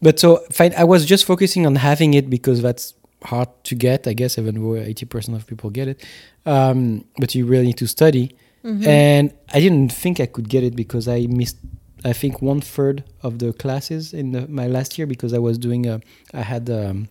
But 0.00 0.18
so 0.18 0.28
fine, 0.50 0.72
I 0.82 0.84
was 0.84 1.04
just 1.04 1.26
focusing 1.26 1.66
on 1.66 1.74
having 1.76 2.14
it 2.14 2.30
because 2.30 2.62
that's 2.62 2.94
hard 3.24 3.48
to 3.64 3.74
get, 3.74 4.06
I 4.06 4.12
guess, 4.14 4.38
even 4.38 4.54
though 4.62 4.76
eighty 4.76 5.06
percent 5.06 5.36
of 5.36 5.46
people 5.46 5.70
get 5.70 5.88
it. 5.88 6.04
Um, 6.46 7.04
but 7.18 7.34
you 7.34 7.46
really 7.46 7.66
need 7.66 7.78
to 7.78 7.86
study, 7.86 8.34
Mhm. 8.64 8.86
and 8.86 9.32
I 9.52 9.60
didn't 9.60 9.90
think 9.92 10.20
I 10.20 10.26
could 10.26 10.48
get 10.48 10.62
it 10.64 10.74
because 10.76 11.06
I 11.08 11.26
missed. 11.26 11.56
I 12.04 12.14
think 12.14 12.40
one 12.40 12.60
third 12.62 13.04
of 13.22 13.38
the 13.40 13.52
classes 13.52 14.14
in 14.14 14.32
the, 14.32 14.48
my 14.48 14.66
last 14.66 14.96
year 14.96 15.06
because 15.06 15.34
I 15.34 15.38
was 15.38 15.58
doing 15.58 15.86
a, 15.86 16.00
I 16.32 16.40
had 16.42 16.70
um, 16.70 17.08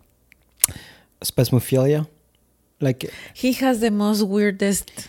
spasmophilia, 1.21 2.07
like 2.81 3.09
he 3.33 3.53
has 3.53 3.81
the 3.81 3.91
most 3.91 4.23
weirdest 4.23 5.07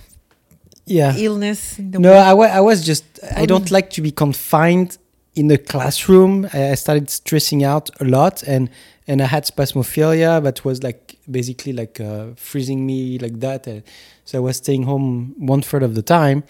yeah. 0.86 1.14
illness 1.16 1.78
in 1.78 1.92
the 1.92 1.98
No, 1.98 2.10
world. 2.10 2.24
I 2.26 2.34
wa- 2.34 2.44
I 2.58 2.60
was 2.60 2.84
just 2.84 3.04
I 3.36 3.46
don't 3.46 3.66
Mm. 3.66 3.70
like 3.70 3.90
to 3.90 4.02
be 4.02 4.10
confined 4.10 4.98
in 5.34 5.48
the 5.48 5.58
classroom. 5.58 6.48
I 6.52 6.74
started 6.74 7.10
stressing 7.10 7.64
out 7.64 7.90
a 8.00 8.04
lot, 8.04 8.42
and 8.42 8.70
and 9.06 9.22
I 9.22 9.26
had 9.26 9.44
spasmophilia 9.44 10.42
that 10.42 10.64
was 10.64 10.82
like 10.82 11.16
basically 11.30 11.72
like 11.72 12.00
uh, 12.00 12.28
freezing 12.36 12.86
me 12.86 13.18
like 13.18 13.40
that. 13.40 13.66
Uh, 13.66 13.80
so 14.24 14.38
I 14.38 14.40
was 14.40 14.56
staying 14.56 14.84
home 14.84 15.34
one 15.38 15.62
third 15.62 15.82
of 15.82 15.94
the 15.94 16.02
time, 16.02 16.44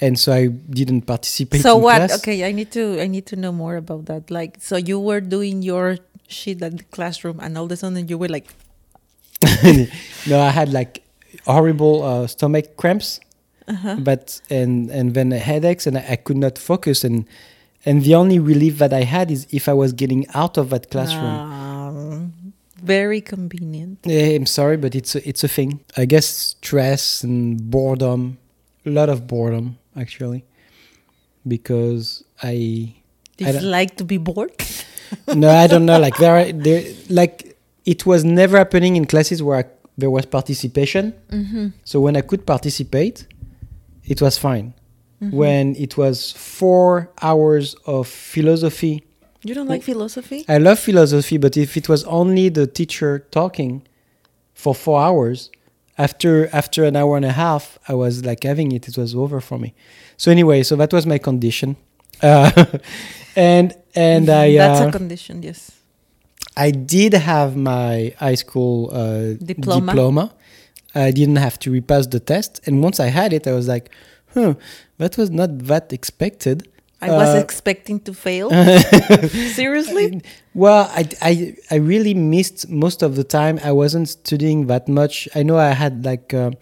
and 0.00 0.18
so 0.18 0.32
I 0.32 0.46
didn't 0.46 1.02
participate. 1.02 1.62
So 1.62 1.76
what? 1.76 1.96
class. 1.96 2.18
Okay, 2.18 2.46
I 2.46 2.52
need 2.52 2.70
to 2.72 3.00
I 3.00 3.06
need 3.06 3.26
to 3.26 3.36
know 3.36 3.52
more 3.52 3.76
about 3.76 4.06
that. 4.06 4.30
Like, 4.30 4.56
so 4.60 4.76
you 4.76 4.98
were 4.98 5.20
doing 5.20 5.62
your 5.62 5.98
shit 6.28 6.62
at 6.62 6.78
the 6.78 6.84
classroom, 6.84 7.40
and 7.40 7.56
all 7.56 7.64
of 7.64 7.72
a 7.72 7.76
sudden 7.76 8.08
you 8.08 8.18
were 8.18 8.28
like, 8.28 8.48
no, 10.26 10.40
I 10.40 10.50
had 10.50 10.72
like 10.72 11.02
horrible 11.46 12.02
uh, 12.02 12.26
stomach 12.26 12.76
cramps. 12.76 13.20
uh-huh. 13.68 13.96
but 14.00 14.40
and 14.48 14.90
and 14.90 15.14
then 15.14 15.30
headaches 15.30 15.86
and 15.86 15.98
I, 15.98 16.04
I 16.12 16.16
could 16.16 16.36
not 16.36 16.56
focus 16.58 17.04
and 17.04 17.26
and 17.84 18.02
the 18.02 18.14
only 18.14 18.38
relief 18.38 18.78
that 18.78 18.92
I 18.92 19.02
had 19.02 19.30
is 19.30 19.46
if 19.50 19.68
I 19.68 19.72
was 19.74 19.92
getting 19.92 20.26
out 20.34 20.56
of 20.58 20.70
that 20.70 20.90
classroom. 20.90 21.24
Um, 21.24 22.52
very 22.82 23.20
convenient. 23.20 23.98
Yeah, 24.04 24.36
I'm 24.36 24.46
sorry, 24.46 24.76
but 24.76 24.94
it's 24.94 25.14
a, 25.14 25.28
it's 25.28 25.42
a 25.44 25.48
thing. 25.48 25.80
I 25.96 26.04
guess 26.04 26.26
stress 26.26 27.22
and 27.24 27.70
boredom, 27.70 28.38
a 28.86 28.90
lot 28.90 29.08
of 29.08 29.26
boredom 29.26 29.78
actually, 29.96 30.44
because 31.46 32.24
I 32.42 32.94
I 33.40 33.52
don't- 33.52 33.54
Dislike 33.54 33.96
to 33.96 34.04
be 34.04 34.18
bored. 34.18 34.52
no 35.34 35.48
I 35.50 35.66
don't 35.66 35.86
know 35.86 35.98
like 35.98 36.16
there 36.18 36.36
are 36.36 36.52
there 36.66 36.82
like 37.08 37.56
it 37.84 38.04
was 38.04 38.24
never 38.24 38.58
happening 38.58 38.96
in 38.96 39.06
classes 39.06 39.42
where 39.42 39.58
I, 39.58 39.64
there 39.96 40.10
was 40.10 40.26
participation. 40.26 41.14
mm-hmm. 41.30 41.68
So 41.84 42.00
when 42.00 42.16
I 42.16 42.20
could 42.20 42.44
participate, 42.46 43.26
it 44.04 44.20
was 44.20 44.36
fine. 44.38 44.74
Mm-hmm. 45.20 45.36
When 45.36 45.74
it 45.74 45.96
was 45.96 46.30
four 46.32 47.10
hours 47.20 47.74
of 47.86 48.06
philosophy 48.06 49.02
you 49.42 49.54
don't 49.54 49.68
like 49.68 49.82
philosophy? 49.82 50.44
I 50.48 50.58
love 50.58 50.78
philosophy, 50.78 51.38
but 51.38 51.56
if 51.56 51.76
it 51.76 51.88
was 51.88 52.04
only 52.04 52.48
the 52.48 52.66
teacher 52.66 53.20
talking 53.30 53.86
for 54.52 54.74
four 54.74 55.00
hours, 55.00 55.50
after 55.96 56.48
after 56.52 56.84
an 56.84 56.96
hour 56.96 57.16
and 57.16 57.24
a 57.24 57.32
half, 57.32 57.78
I 57.88 57.94
was 57.94 58.24
like 58.24 58.42
having 58.42 58.72
it. 58.72 58.88
It 58.88 58.98
was 58.98 59.14
over 59.14 59.40
for 59.40 59.58
me. 59.58 59.74
So 60.16 60.30
anyway, 60.30 60.64
so 60.64 60.74
that 60.76 60.92
was 60.92 61.06
my 61.06 61.18
condition, 61.18 61.76
uh, 62.22 62.64
and 63.36 63.74
and 63.94 64.28
I 64.44 64.56
That's 64.56 64.80
uh, 64.80 64.88
a 64.88 64.92
condition. 64.92 65.42
Yes. 65.42 65.72
I 66.56 66.72
did 66.72 67.14
have 67.14 67.56
my 67.56 68.12
high 68.18 68.34
school 68.34 68.90
uh, 68.92 69.34
Diploma. 69.34 69.92
diploma. 69.92 70.34
I 70.94 71.12
didn't 71.12 71.36
have 71.36 71.58
to 71.60 71.70
repass 71.70 72.08
the 72.08 72.18
test, 72.18 72.60
and 72.66 72.82
once 72.82 72.98
I 72.98 73.06
had 73.06 73.32
it, 73.32 73.46
I 73.46 73.52
was 73.52 73.68
like, 73.68 73.90
"Huh, 74.34 74.54
that 74.98 75.16
was 75.16 75.30
not 75.30 75.58
that 75.66 75.92
expected." 75.92 76.68
I 77.00 77.10
was 77.12 77.28
Uh, 77.36 77.38
expecting 77.38 78.00
to 78.00 78.12
fail. 78.12 78.50
Seriously? 79.54 80.20
Well, 80.54 80.90
I, 80.92 81.08
I, 81.22 81.56
I 81.70 81.76
really 81.76 82.12
missed 82.14 82.68
most 82.68 83.02
of 83.02 83.14
the 83.14 83.22
time. 83.22 83.60
I 83.62 83.70
wasn't 83.70 84.08
studying 84.08 84.66
that 84.66 84.88
much. 84.88 85.28
I 85.34 85.44
know 85.44 85.56
I 85.58 85.74
had 85.74 86.04
like 86.04 86.34
um 86.34 86.54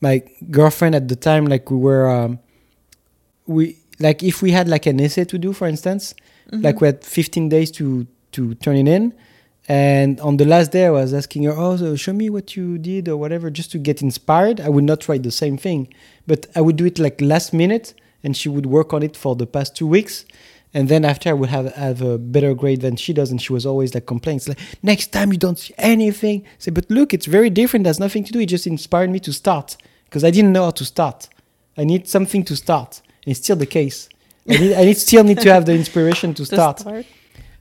my 0.00 0.22
girlfriend 0.50 0.94
at 0.96 1.06
the 1.08 1.16
time. 1.16 1.46
Like 1.46 1.70
we 1.70 1.76
were, 1.76 2.10
um, 2.10 2.40
we 3.46 3.76
like 4.00 4.22
if 4.22 4.42
we 4.42 4.50
had 4.50 4.68
like 4.68 4.86
an 4.86 5.00
essay 5.00 5.24
to 5.26 5.38
do, 5.38 5.52
for 5.52 5.68
instance, 5.68 6.14
Mm-hmm. 6.50 6.64
like 6.64 6.80
we 6.80 6.86
had 6.88 7.04
15 7.04 7.48
days 7.50 7.70
to 7.72 8.06
to 8.32 8.54
turn 8.54 8.76
it 8.76 8.88
in. 8.88 9.12
And 9.68 10.18
on 10.20 10.38
the 10.38 10.46
last 10.46 10.72
day, 10.72 10.86
I 10.86 10.90
was 10.90 11.12
asking 11.12 11.42
her, 11.44 11.54
"Oh, 11.54 11.76
so 11.76 11.94
show 11.94 12.14
me 12.14 12.30
what 12.30 12.56
you 12.56 12.78
did 12.78 13.06
or 13.06 13.18
whatever," 13.18 13.50
just 13.50 13.70
to 13.72 13.78
get 13.78 14.00
inspired. 14.00 14.60
I 14.60 14.70
would 14.70 14.84
not 14.84 15.06
write 15.08 15.22
the 15.22 15.30
same 15.30 15.58
thing, 15.58 15.88
but 16.26 16.46
I 16.56 16.62
would 16.62 16.76
do 16.76 16.86
it 16.86 16.98
like 16.98 17.20
last 17.20 17.52
minute, 17.52 17.92
and 18.24 18.34
she 18.34 18.48
would 18.48 18.64
work 18.64 18.94
on 18.94 19.02
it 19.02 19.14
for 19.14 19.36
the 19.36 19.46
past 19.46 19.76
two 19.76 19.86
weeks. 19.86 20.24
And 20.72 20.88
then 20.88 21.04
after, 21.04 21.28
I 21.28 21.34
would 21.34 21.50
have 21.50 21.74
have 21.74 22.00
a 22.00 22.16
better 22.16 22.54
grade 22.54 22.80
than 22.80 22.96
she 22.96 23.12
does, 23.12 23.30
and 23.30 23.40
she 23.42 23.52
was 23.52 23.66
always 23.66 23.94
like 23.94 24.06
complaining, 24.06 24.38
it's 24.38 24.48
like 24.48 24.58
next 24.82 25.12
time 25.12 25.32
you 25.32 25.38
don't 25.38 25.58
see 25.58 25.74
anything. 25.76 26.42
I 26.46 26.48
say, 26.58 26.70
but 26.70 26.90
look, 26.90 27.12
it's 27.12 27.26
very 27.26 27.50
different. 27.50 27.84
There's 27.84 28.00
nothing 28.00 28.24
to 28.24 28.32
do. 28.32 28.40
It 28.40 28.46
just 28.46 28.66
inspired 28.66 29.10
me 29.10 29.20
to 29.20 29.32
start 29.34 29.76
because 30.04 30.24
I 30.24 30.30
didn't 30.30 30.52
know 30.52 30.64
how 30.64 30.70
to 30.70 30.84
start. 30.84 31.28
I 31.76 31.84
need 31.84 32.08
something 32.08 32.42
to 32.44 32.56
start. 32.56 33.02
And 33.24 33.32
it's 33.32 33.40
still 33.40 33.56
the 33.56 33.66
case. 33.66 34.08
I 34.48 34.56
need, 34.56 34.72
I 34.74 34.84
need 34.84 34.96
still 34.96 35.24
need 35.24 35.40
to 35.40 35.52
have 35.52 35.66
the 35.66 35.74
inspiration 35.74 36.32
to 36.34 36.42
To 36.46 36.46
start 36.46 36.80
start? 36.80 37.06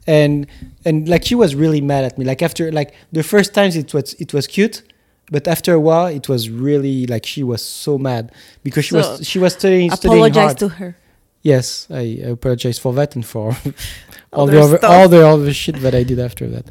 And 0.08 0.48
and 0.86 1.08
like 1.10 1.24
she 1.26 1.36
was 1.36 1.54
really 1.56 1.82
mad 1.82 2.04
at 2.06 2.18
me 2.18 2.24
like 2.26 2.42
after 2.42 2.72
like 2.72 2.94
the 3.12 3.24
first 3.24 3.54
times 3.54 3.76
it 3.76 3.94
was 3.94 4.14
it 4.16 4.34
was 4.34 4.48
cute 4.48 4.82
but 5.30 5.48
after 5.48 5.74
a 5.74 5.80
while 5.80 6.08
it 6.08 6.30
was 6.30 6.50
really 6.50 7.06
like 7.08 7.26
she 7.26 7.44
was 7.44 7.62
so 7.62 7.98
mad 7.98 8.32
because 8.64 8.86
she 8.86 8.92
So, 8.92 8.98
was 9.00 9.28
she 9.28 9.40
was 9.40 9.54
studying 9.54 9.92
studying 9.92 10.20
Apologize 10.24 10.44
hard 10.46 10.58
to 10.60 10.68
her. 10.80 10.98
yes 11.44 11.88
I, 11.92 12.00
I 12.26 12.30
apologize 12.38 12.80
for 12.80 12.94
that 12.94 13.16
and 13.16 13.26
for 13.26 13.56
all 14.34 14.44
Other 14.44 14.52
the 14.54 14.62
other, 14.62 14.78
stuff. 14.78 14.92
all 14.92 15.08
the 15.10 15.28
other 15.28 15.54
shit 15.54 15.76
that 15.82 15.94
I 15.94 16.04
did 16.04 16.20
after 16.20 16.48
that 16.48 16.66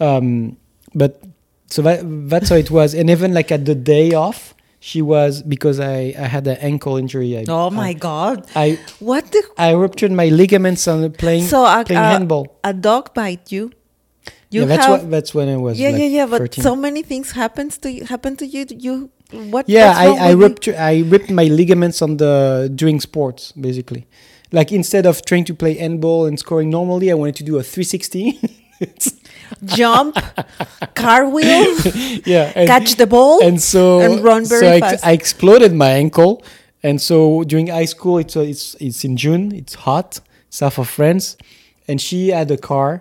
um 0.00 0.56
but 0.94 1.22
so 1.66 1.82
that 1.82 2.00
that's 2.30 2.48
how 2.48 2.56
it 2.56 2.70
was 2.70 2.94
and 2.94 3.10
even 3.10 3.34
like 3.34 3.50
at 3.52 3.64
the 3.66 3.74
day 3.74 4.12
off 4.14 4.54
she 4.84 5.00
was 5.00 5.42
because 5.42 5.80
I 5.80 6.12
I 6.24 6.26
had 6.34 6.46
an 6.46 6.58
ankle 6.70 6.98
injury 7.02 7.30
I, 7.38 7.44
Oh 7.48 7.70
my 7.70 7.88
I, 7.88 7.92
God. 7.94 8.46
I 8.54 8.78
What 9.10 9.32
the? 9.32 9.42
I 9.56 9.72
ruptured 9.72 10.12
my 10.12 10.28
ligaments 10.40 10.86
on 10.86 11.10
playing 11.12 11.46
so 11.46 11.64
a, 11.64 11.84
playing 11.86 12.02
a, 12.02 12.12
handball 12.14 12.60
a 12.62 12.74
dog 12.74 13.14
bite 13.14 13.50
you. 13.50 13.72
You 14.50 14.60
yeah, 14.60 14.66
that's 14.66 14.86
have 14.86 15.00
what 15.00 15.10
that's 15.10 15.32
when 15.34 15.48
I 15.48 15.56
was 15.56 15.80
yeah 15.80 15.88
like 15.88 16.00
yeah 16.00 16.18
yeah. 16.18 16.26
But 16.26 16.38
13. 16.38 16.62
so 16.62 16.76
many 16.76 17.02
things 17.02 17.32
happens 17.32 17.78
to 17.78 17.90
you. 17.90 18.04
Happen 18.04 18.36
to 18.36 18.46
you. 18.46 18.66
You 18.86 19.10
what? 19.52 19.68
yeah 19.68 19.94
I, 19.96 20.06
I 20.06 20.34
with 20.34 20.36
you? 20.36 20.42
ripped 20.42 20.68
I 20.68 20.92
ripped 21.12 21.30
my 21.30 21.44
ligaments 21.60 22.02
on 22.02 22.18
the 22.18 22.70
doing 22.82 23.00
sports 23.00 23.52
basically 23.52 24.06
like 24.52 24.70
instead 24.70 25.06
of 25.06 25.24
trying 25.24 25.46
to 25.46 25.54
play 25.54 25.74
handball 25.84 26.26
and 26.26 26.38
scoring 26.38 26.68
normally 26.68 27.10
I 27.10 27.14
wanted 27.14 27.36
to 27.36 27.44
do 27.50 27.56
a 27.56 27.62
360 27.62 28.38
jump, 29.64 30.16
cartwheel, 30.94 31.76
yeah 32.24 32.52
and, 32.54 32.66
catch 32.68 32.96
the 32.96 33.06
ball. 33.06 33.42
and 33.46 33.60
so 33.60 34.00
and 34.00 34.22
run 34.24 34.44
very 34.44 34.60
so 34.60 34.72
I, 34.72 34.80
fast. 34.80 35.06
I 35.06 35.12
exploded 35.12 35.72
my 35.72 35.90
ankle 35.90 36.42
And 36.86 37.00
so 37.00 37.44
during 37.44 37.68
high 37.68 37.86
school, 37.88 38.18
it's 38.22 38.36
uh, 38.36 38.40
it's 38.52 38.76
it's 38.78 39.04
in 39.04 39.16
June. 39.16 39.52
It's 39.60 39.74
hot, 39.88 40.20
south 40.50 40.78
of 40.78 40.86
France, 40.88 41.36
and 41.88 41.98
she 41.98 42.28
had 42.38 42.50
a 42.50 42.58
car. 42.58 43.00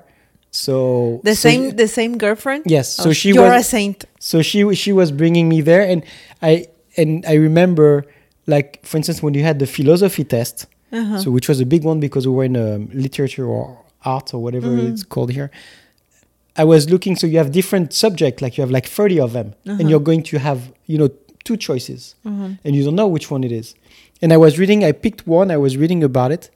So 0.52 1.20
The 1.24 1.36
so- 1.36 1.50
same 1.50 1.76
the 1.76 1.88
same 1.88 2.18
girlfriend? 2.18 2.64
Yes, 2.66 2.88
so 2.96 3.10
Oh, 3.10 3.14
she 3.14 3.30
You're 3.34 3.50
was- 3.52 3.66
a 3.68 3.70
saint. 3.78 4.06
so 4.20 4.42
she 4.42 4.60
she 4.76 4.92
was 4.94 5.12
bringing 5.12 5.50
me 5.50 5.60
there, 5.62 5.84
and 5.92 6.00
I 6.42 6.68
and 6.96 7.26
I 7.28 7.36
remember 7.48 8.06
like 8.48 8.70
for 8.86 8.96
instance 8.98 9.22
when 9.26 9.34
you 9.38 9.44
had 9.44 9.58
the 9.60 9.68
philosophy 9.68 10.24
test, 10.24 10.66
Uh-huh. 10.92 11.20
so 11.24 11.28
which 11.36 11.48
was 11.52 11.60
a 11.60 11.66
big 11.66 11.84
one 11.84 12.00
because 12.00 12.24
we 12.30 12.34
were 12.38 12.48
in 12.52 12.56
um, 12.56 12.88
literature 13.06 13.46
or 13.56 13.64
art 14.06 14.34
or 14.34 14.40
whatever 14.46 14.68
Mm-hmm. 14.68 14.94
it's 14.94 15.04
called 15.04 15.32
here. 15.40 15.50
I 16.56 16.64
was 16.64 16.90
looking, 16.90 17.16
so 17.16 17.26
you 17.28 17.38
have 17.40 17.52
different 17.52 17.94
subjects, 17.94 18.42
like 18.42 18.58
you 18.58 18.62
have 18.62 18.72
like 18.72 18.86
thirty 18.88 19.20
of 19.20 19.34
them, 19.34 19.48
Uh-huh. 19.66 19.78
and 19.80 19.90
you're 19.90 20.00
going 20.12 20.24
to 20.24 20.40
have 20.40 20.60
you 20.86 20.98
know 20.98 21.10
two 21.44 21.58
choices, 21.58 22.16
Mm-hmm. 22.26 22.54
and 22.64 22.76
you 22.76 22.84
don't 22.86 22.96
know 22.96 23.08
which 23.08 23.30
one 23.32 23.44
it 23.44 23.52
is. 23.52 23.76
And 24.22 24.32
I 24.32 24.38
was 24.38 24.58
reading, 24.58 24.84
I 24.86 24.92
picked 24.94 25.28
one, 25.28 25.52
I 25.52 25.58
was 25.58 25.76
reading 25.78 26.04
about 26.04 26.32
it, 26.32 26.50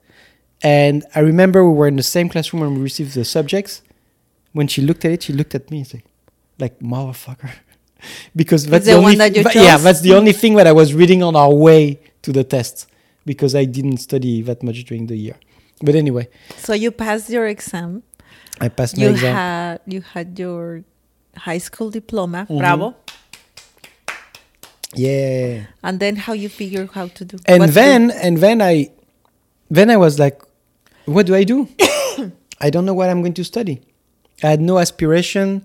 and 0.61 1.03
I 1.15 1.19
remember 1.19 1.59
we 1.69 1.73
were 1.75 1.87
in 1.87 1.97
the 1.97 2.03
same 2.17 2.29
classroom 2.29 2.61
when 2.61 2.75
we 2.75 2.81
received 2.81 3.13
the 3.15 3.25
subjects. 3.25 3.81
When 4.53 4.67
she 4.67 4.81
looked 4.81 5.03
at 5.05 5.11
it, 5.11 5.23
she 5.23 5.33
looked 5.33 5.53
at 5.55 5.69
me 5.71 5.79
and 5.79 5.87
said, 5.87 6.03
like 6.59 6.79
motherfucker. 6.79 7.51
because 8.35 8.65
that's 8.67 8.85
the 8.85 8.91
the, 8.91 8.97
only 8.97 9.11
one 9.11 9.17
that 9.17 9.35
you 9.35 9.43
but 9.43 9.55
yeah, 9.55 9.77
that's 9.77 10.01
the 10.01 10.13
only 10.13 10.31
thing 10.33 10.55
that 10.55 10.67
I 10.67 10.71
was 10.71 10.93
reading 10.93 11.21
on 11.23 11.35
our 11.35 11.53
way 11.53 11.99
to 12.21 12.31
the 12.31 12.43
test 12.43 12.87
because 13.25 13.53
I 13.55 13.65
didn't 13.65 13.97
study 13.97 14.41
that 14.43 14.63
much 14.63 14.83
during 14.85 15.07
the 15.07 15.17
year. 15.17 15.35
But 15.81 15.95
anyway, 15.95 16.29
So 16.57 16.73
you 16.73 16.91
passed 16.91 17.29
your 17.29 17.47
exam. 17.47 18.03
I 18.59 18.69
passed 18.69 18.97
my 18.97 19.03
You 19.03 19.09
exam. 19.11 19.35
had 19.35 19.79
you 19.85 20.01
had 20.01 20.37
your 20.39 20.83
high 21.35 21.59
school 21.59 21.89
diploma. 21.91 22.47
Mhm. 22.49 22.57
Bravo. 22.59 22.95
yeah. 24.95 25.65
And 25.83 25.99
then 25.99 26.15
how 26.15 26.33
you 26.33 26.49
figure 26.49 26.87
how 26.91 27.07
to 27.07 27.25
do 27.25 27.37
And 27.45 27.59
what 27.59 27.67
to 27.67 27.71
do? 27.71 27.75
then 27.79 28.11
and 28.11 28.37
then 28.37 28.61
I 28.61 28.89
then 29.69 29.89
I 29.89 29.97
was 29.97 30.17
like, 30.19 30.41
what 31.05 31.25
do 31.25 31.35
I 31.35 31.43
do? 31.43 31.67
I 32.61 32.69
don't 32.69 32.85
know 32.85 32.93
what 32.93 33.09
I'm 33.09 33.21
going 33.21 33.33
to 33.35 33.43
study. 33.43 33.81
I 34.43 34.47
had 34.49 34.61
no 34.61 34.79
aspiration, 34.79 35.63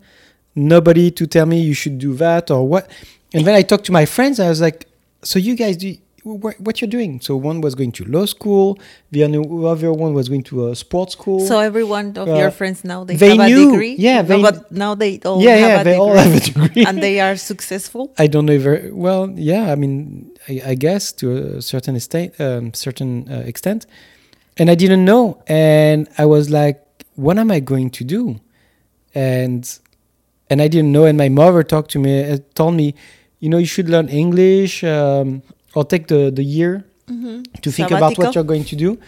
nobody 0.54 1.10
to 1.12 1.26
tell 1.26 1.46
me 1.46 1.60
you 1.60 1.74
should 1.74 1.98
do 1.98 2.14
that 2.14 2.50
or 2.50 2.66
what. 2.66 2.90
And 3.32 3.46
then 3.46 3.54
I 3.54 3.62
talked 3.62 3.84
to 3.86 3.92
my 3.92 4.04
friends. 4.04 4.40
I 4.40 4.48
was 4.48 4.60
like, 4.60 4.86
so 5.22 5.38
you 5.38 5.54
guys 5.56 5.76
do 5.76 5.96
what, 6.24 6.60
what 6.60 6.80
you're 6.80 6.90
doing? 6.90 7.20
So 7.20 7.36
one 7.36 7.60
was 7.60 7.74
going 7.74 7.92
to 7.92 8.04
law 8.04 8.26
school, 8.26 8.78
the 9.10 9.24
other 9.24 9.92
one 9.92 10.14
was 10.14 10.28
going 10.28 10.44
to 10.44 10.68
a 10.68 10.76
sports 10.76 11.12
school. 11.14 11.40
So 11.46 11.58
every 11.58 11.84
one 11.84 12.16
of 12.16 12.28
Uh, 12.28 12.34
your 12.38 12.50
friends 12.50 12.84
now 12.84 13.04
they, 13.04 13.16
they 13.16 13.36
have 13.36 13.48
knew, 13.48 13.68
a 13.68 13.72
degree. 13.72 13.94
yeah, 13.98 14.22
No, 14.22 14.40
but 14.42 14.70
now 14.70 14.94
they 14.94 15.18
all 15.24 15.42
yeah, 15.42 15.56
have 15.56 15.70
yeah, 15.70 15.80
a 15.80 15.84
they 15.84 15.90
degree. 15.92 15.98
all 16.00 16.14
have 16.14 16.34
a 16.36 16.40
degree. 16.40 16.84
and 16.86 17.02
they 17.02 17.20
are 17.20 17.36
successful. 17.36 18.12
I 18.24 18.26
don't 18.28 18.46
know 18.46 18.58
very 18.58 18.90
well. 18.92 19.30
Yeah, 19.34 19.72
I 19.72 19.74
mean, 19.74 20.30
I, 20.48 20.62
I 20.72 20.74
guess 20.74 21.12
to 21.20 21.56
a 21.58 21.62
certain 21.62 21.96
extent, 21.96 22.38
um, 22.40 22.72
certain 22.74 23.26
uh, 23.30 23.40
extent, 23.46 23.86
and 24.58 24.70
I 24.70 24.74
didn't 24.74 25.04
know, 25.04 25.42
and 25.48 26.08
I 26.18 26.24
was 26.26 26.50
like, 26.50 26.78
"What 27.16 27.36
am 27.38 27.50
I 27.50 27.60
going 27.60 27.90
to 27.98 28.04
do?" 28.04 28.36
And 29.14 29.62
and 30.50 30.60
I 30.62 30.68
didn't 30.68 30.92
know. 30.92 31.04
And 31.04 31.16
my 31.18 31.28
mother 31.28 31.62
talked 31.62 31.90
to 31.92 31.98
me, 31.98 32.22
uh, 32.30 32.38
told 32.54 32.74
me, 32.74 32.94
"You 33.40 33.48
know, 33.50 33.58
you 33.58 33.66
should 33.66 33.88
learn 33.88 34.08
English 34.08 34.84
um, 34.84 35.42
or 35.74 35.84
take 35.84 36.06
the 36.08 36.30
the 36.30 36.44
year 36.44 36.84
to 37.62 37.70
think 37.70 37.90
about 37.90 38.16
what 38.18 38.34
you're 38.34 38.44
going 38.52 38.64
to 38.64 38.76
do." 38.76 38.98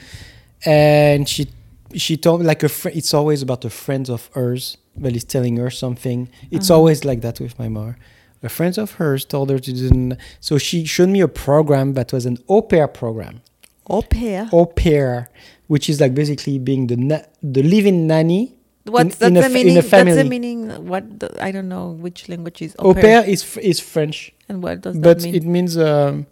And 0.66 1.28
she 1.28 1.48
she 1.94 2.16
told 2.16 2.40
me 2.40 2.46
like 2.46 2.62
a 2.62 2.68
fr- 2.68 2.88
it's 2.94 3.14
always 3.14 3.42
about 3.42 3.64
a 3.64 3.70
friend 3.70 4.08
of 4.10 4.28
hers 4.34 4.76
that 4.96 5.14
is 5.14 5.24
telling 5.24 5.56
her 5.58 5.70
something. 5.70 6.28
It's 6.50 6.70
Uh-huh. 6.70 6.78
always 6.80 7.04
like 7.04 7.20
that 7.22 7.40
with 7.40 7.58
my 7.58 7.68
mother. 7.68 7.96
A 8.42 8.48
friend 8.48 8.76
of 8.78 8.92
hers 8.92 9.24
told 9.24 9.50
her 9.50 9.58
to 9.58 9.72
do. 9.72 9.86
n- 9.88 10.18
So 10.40 10.58
she 10.58 10.84
showed 10.84 11.08
me 11.08 11.20
a 11.20 11.28
program 11.28 11.94
that 11.94 12.12
was 12.12 12.26
an 12.26 12.38
au 12.48 12.62
pair 12.62 12.88
program. 12.88 13.40
Au 13.88 14.02
pair. 14.02 14.48
Au 14.52 14.66
pair, 14.66 15.28
which 15.68 15.88
is 15.88 16.00
like 16.00 16.14
basically 16.14 16.58
being 16.58 16.86
the 16.88 16.96
na- 16.96 17.26
the 17.42 17.62
living 17.62 18.06
nanny. 18.06 18.52
What's 18.86 19.16
in 19.22 19.34
that's 19.34 19.46
a 19.46 19.48
the 19.48 19.54
fa- 19.54 19.58
in 19.60 19.66
meaning? 19.66 19.74
That's 19.90 20.16
the 20.16 20.24
meaning. 20.24 20.60
What 20.92 21.04
the, 21.20 21.28
I 21.40 21.50
don't 21.52 21.68
know 21.68 21.86
which 22.04 22.28
language 22.28 22.60
is 22.60 22.74
Au 22.78 22.92
pair 22.94 23.24
is 23.24 23.42
f- 23.42 23.62
is 23.62 23.80
French, 23.80 24.32
and 24.48 24.62
what 24.62 24.82
does 24.82 24.96
but 24.96 25.18
that 25.20 25.24
mean? 25.24 25.34
it 25.34 25.44
means 25.44 25.76
um, 25.78 26.26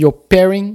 you're 0.00 0.18
pairing. 0.34 0.68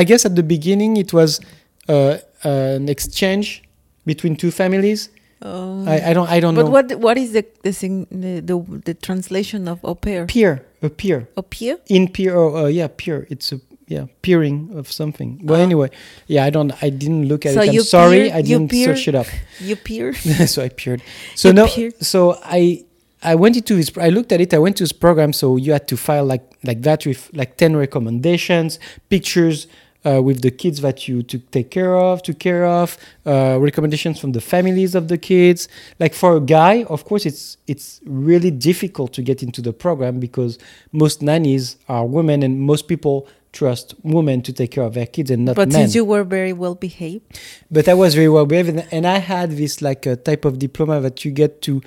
I, 0.00 0.04
guess 0.10 0.22
at 0.24 0.34
the 0.40 0.42
beginning 0.54 0.96
it 0.96 1.10
was 1.12 1.40
uh, 1.88 2.16
an 2.44 2.88
exchange 2.88 3.62
between 4.06 4.36
two 4.36 4.50
families. 4.50 5.00
Oh. 5.44 5.84
I, 5.94 6.10
I 6.10 6.12
don't 6.16 6.28
I 6.30 6.38
don't 6.42 6.54
but 6.54 6.66
know. 6.66 6.70
But 6.70 6.86
what 6.90 7.00
what 7.06 7.16
is 7.18 7.32
the 7.36 7.44
the, 7.66 7.72
thing, 7.80 8.06
the 8.24 8.32
the 8.50 8.56
the 8.88 8.94
translation 8.94 9.66
of 9.72 9.78
au 9.84 9.94
pair? 9.94 10.22
peer 10.26 10.54
a 10.82 10.88
peer 10.88 11.26
Au 11.36 11.42
pair? 11.42 11.76
in 11.88 12.06
peer 12.14 12.32
or 12.42 12.48
uh, 12.56 12.66
yeah 12.78 12.86
peer 13.00 13.26
it's 13.28 13.50
a 13.52 13.58
yeah 13.88 14.06
peering 14.22 14.70
of 14.78 14.86
something 15.00 15.30
well 15.42 15.58
Ah. 15.60 15.64
anyway 15.68 15.88
yeah 16.34 16.46
i 16.46 16.50
don't 16.56 16.72
i 16.86 16.88
didn't 17.02 17.26
look 17.26 17.42
at 17.44 17.54
So 17.54 17.62
it 17.62 17.70
i'm 17.74 17.82
sorry 17.82 18.22
peer- 18.30 18.38
i 18.38 18.42
didn't 18.42 18.70
peer- 18.70 18.94
search 18.94 19.08
it 19.10 19.14
up 19.20 19.26
You 19.68 19.74
peer? 19.76 20.14
so 20.54 20.62
i 20.62 20.68
peered 20.70 21.02
so 21.34 21.48
You 21.48 21.54
no 21.54 21.66
peer. 21.66 21.90
so 22.00 22.38
i 22.58 22.84
i 23.22 23.34
went 23.34 23.56
into 23.56 23.74
this 23.76 23.90
i 23.98 24.08
looked 24.08 24.32
at 24.32 24.40
it 24.40 24.52
i 24.54 24.58
went 24.58 24.76
to 24.76 24.82
this 24.82 24.92
program 24.92 25.32
so 25.32 25.56
you 25.56 25.72
had 25.72 25.86
to 25.88 25.96
file 25.96 26.24
like 26.24 26.42
like 26.64 26.82
that 26.82 27.04
with 27.06 27.30
like 27.34 27.56
10 27.56 27.76
recommendations 27.76 28.78
pictures 29.08 29.66
uh, 30.04 30.20
with 30.20 30.42
the 30.42 30.50
kids 30.50 30.80
that 30.80 31.06
you 31.06 31.22
took 31.22 31.48
take 31.52 31.70
care 31.70 31.96
of 31.96 32.22
took 32.24 32.38
care 32.40 32.64
of 32.66 32.96
uh, 33.24 33.56
recommendations 33.60 34.18
from 34.18 34.32
the 34.32 34.40
families 34.40 34.96
of 34.96 35.06
the 35.06 35.16
kids. 35.16 35.68
Like 36.00 36.12
for 36.12 36.34
a 36.36 36.40
guy 36.40 36.82
of 36.88 37.04
course 37.04 37.24
it's 37.24 37.56
it's 37.68 38.00
really 38.04 38.50
difficult 38.50 39.12
to 39.12 39.22
get 39.22 39.44
into 39.44 39.62
the 39.62 39.72
program 39.72 40.18
because 40.18 40.58
most 40.90 41.22
nannies 41.22 41.76
are 41.88 42.04
women 42.04 42.42
and 42.42 42.58
most 42.60 42.88
people 42.88 43.28
trust 43.52 43.94
women 44.02 44.42
to 44.42 44.52
take 44.52 44.72
care 44.72 44.82
of 44.82 44.94
their 44.94 45.06
kids 45.06 45.30
and 45.30 45.44
not 45.44 45.54
but 45.54 45.68
men. 45.68 45.82
since 45.82 45.94
you 45.94 46.04
were 46.04 46.24
very 46.24 46.52
well 46.52 46.74
behaved, 46.74 47.22
but 47.70 47.86
I 47.86 47.94
was 47.94 48.14
very 48.16 48.28
well 48.28 48.46
behaved, 48.46 48.70
and- 48.70 48.86
and 48.90 49.06
I 49.06 49.18
had 49.18 49.52
this 49.52 49.80
like 49.80 50.04
a 50.06 50.16
type 50.16 50.44
of 50.44 50.58
diploma 50.58 51.00
that 51.02 51.24
you 51.24 51.30
get 51.30 51.62
to 51.62 51.80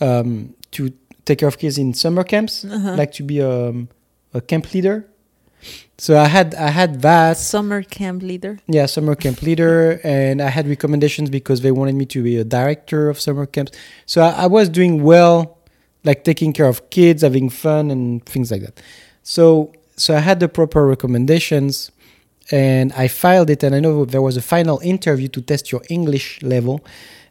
um, 0.00 0.54
to 0.72 0.92
take 1.24 1.38
care 1.38 1.48
of 1.48 1.56
kids 1.58 1.78
in 1.78 1.94
summer 1.94 2.24
camps, 2.24 2.64
Uh-huh. 2.64 2.94
like 2.96 3.12
to 3.12 3.22
be 3.22 3.40
um, 3.42 3.88
a 4.34 4.40
camp 4.40 4.72
leader. 4.74 5.06
So 5.98 6.18
I 6.18 6.26
had 6.26 6.54
I 6.56 6.70
had 6.70 7.02
that, 7.02 7.36
summer 7.36 7.82
camp 7.84 8.22
leader. 8.22 8.58
yeah, 8.66 8.86
summer 8.86 9.14
camp 9.14 9.42
leader, 9.42 10.00
and 10.02 10.42
I 10.42 10.48
had 10.50 10.66
recommendations 10.66 11.30
because 11.30 11.60
they 11.60 11.70
wanted 11.70 11.94
me 11.94 12.06
to 12.06 12.22
be 12.22 12.36
a 12.36 12.44
director 12.44 13.08
of 13.08 13.20
summer 13.20 13.46
camps. 13.46 13.70
So 14.06 14.22
I, 14.22 14.30
I 14.44 14.46
was 14.46 14.68
doing 14.68 15.04
well, 15.04 15.58
like 16.02 16.24
taking 16.24 16.52
care 16.52 16.66
of 16.66 16.90
kids, 16.90 17.22
having 17.22 17.48
fun, 17.50 17.90
and 17.92 18.24
things 18.26 18.50
like 18.50 18.62
that. 18.62 18.80
So 19.22 19.72
so 19.96 20.16
I 20.16 20.20
had 20.20 20.40
the 20.40 20.48
proper 20.48 20.84
recommendations, 20.94 21.92
and 22.50 22.92
I 22.94 23.06
filed 23.06 23.48
it. 23.50 23.62
And 23.62 23.72
I 23.76 23.78
know 23.78 24.04
there 24.04 24.22
was 24.22 24.36
a 24.36 24.42
final 24.42 24.80
interview 24.82 25.28
to 25.28 25.40
test 25.40 25.70
your 25.70 25.82
English 25.88 26.42
level, 26.42 26.80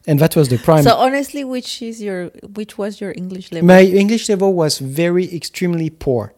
and 0.06 0.18
that 0.18 0.34
was 0.36 0.48
the 0.48 0.58
prime. 0.58 0.82
So 0.82 0.94
honestly, 0.96 1.44
which 1.44 1.80
is 1.82 2.02
your 2.02 2.26
which 2.58 2.76
was 2.78 3.00
your 3.00 3.12
English 3.16 3.52
level? 3.52 3.66
My 3.66 3.82
English 3.82 4.28
level 4.28 4.52
was 4.54 4.78
very 4.78 5.32
extremely 5.34 5.90
poor. 5.90 6.34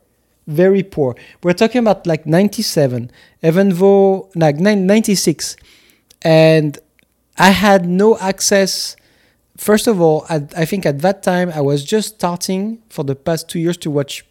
Very 0.46 0.83
poor. 0.83 1.14
We're 1.42 1.55
talking 1.55 1.79
about 1.79 2.07
like 2.07 2.27
97, 2.27 3.11
even 3.42 3.70
though 3.70 4.29
like 4.35 4.57
nine- 4.57 4.87
96. 4.87 5.57
And 6.22 6.79
I 7.38 7.50
had 7.50 7.88
no 7.88 8.18
access. 8.18 8.96
First 9.57 9.87
of 9.87 10.00
all, 10.00 10.27
I, 10.29 10.37
I 10.57 10.64
think 10.66 10.85
at 10.85 10.98
that 11.00 11.22
time 11.22 11.50
I 11.55 11.61
was 11.61 11.85
just 11.85 12.16
starting 12.16 12.83
for 12.90 13.05
the 13.05 13.14
past 13.14 13.48
two 13.48 13.59
years 13.59 13.77
to 13.79 13.90
watch 13.90 14.24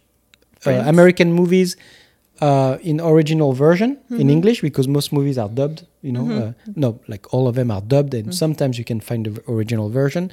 uh, 0.66 0.70
American 0.86 1.32
movies 1.32 1.76
uh, 2.40 2.78
in 2.82 3.00
original 3.00 3.52
version 3.52 3.98
in 4.10 4.28
Mhm. 4.28 4.30
English 4.30 4.60
because 4.60 4.86
most 4.88 5.12
movies 5.12 5.36
are 5.38 5.48
dubbed. 5.48 5.84
You 6.06 6.12
know, 6.16 6.24
Mhm. 6.26 6.38
uh, 6.48 6.52
no, 6.84 6.88
like 7.12 7.24
all 7.34 7.44
of 7.50 7.54
them 7.58 7.70
are 7.76 7.80
dubbed, 7.92 8.12
and 8.18 8.26
Mm. 8.28 8.34
sometimes 8.42 8.74
you 8.80 8.84
can 8.90 9.00
find 9.08 9.20
the 9.26 9.34
original 9.54 9.88
version. 10.00 10.24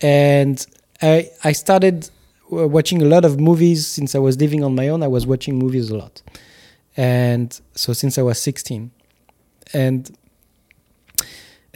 And 0.00 0.56
I 1.02 1.14
I 1.50 1.52
started 1.64 1.96
watching 2.76 2.98
a 3.02 3.08
lot 3.14 3.24
of 3.28 3.32
movies 3.48 3.80
since 3.96 4.10
I 4.18 4.20
was 4.26 4.34
living 4.44 4.62
on 4.66 4.72
my 4.80 4.86
own. 4.92 5.00
I 5.02 5.08
was 5.16 5.24
watching 5.32 5.54
movies 5.64 5.86
a 5.90 5.96
lot, 6.02 6.14
and 6.96 7.48
so 7.82 7.92
since 7.92 8.14
I 8.20 8.22
was 8.30 8.38
sixteen, 8.50 8.82
and 9.84 10.00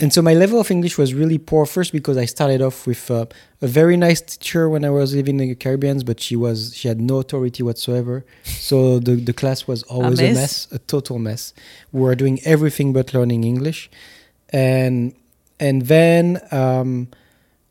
and 0.00 0.12
so 0.12 0.22
my 0.22 0.32
level 0.32 0.60
of 0.60 0.70
English 0.70 0.96
was 0.96 1.12
really 1.12 1.38
poor 1.38 1.66
first 1.66 1.92
because 1.92 2.16
I 2.16 2.24
started 2.24 2.62
off 2.62 2.86
with 2.86 3.10
uh, 3.10 3.26
a 3.60 3.66
very 3.66 3.96
nice 3.96 4.20
teacher 4.20 4.68
when 4.68 4.84
I 4.84 4.90
was 4.90 5.14
living 5.14 5.40
in 5.40 5.48
the 5.48 5.54
Caribbean, 5.56 5.98
but 6.00 6.20
she 6.20 6.36
was 6.36 6.74
she 6.76 6.86
had 6.86 7.00
no 7.00 7.18
authority 7.18 7.62
whatsoever. 7.64 8.24
So 8.44 9.00
the 9.00 9.16
the 9.16 9.32
class 9.32 9.66
was 9.66 9.82
always 9.84 10.20
a 10.20 10.22
mess. 10.22 10.36
mess, 10.36 10.68
a 10.72 10.78
total 10.78 11.18
mess. 11.18 11.52
We 11.90 12.02
were 12.02 12.14
doing 12.14 12.38
everything 12.44 12.92
but 12.92 13.12
learning 13.12 13.42
English, 13.42 13.90
and 14.50 15.14
and 15.58 15.82
then 15.82 16.40
um, 16.52 17.08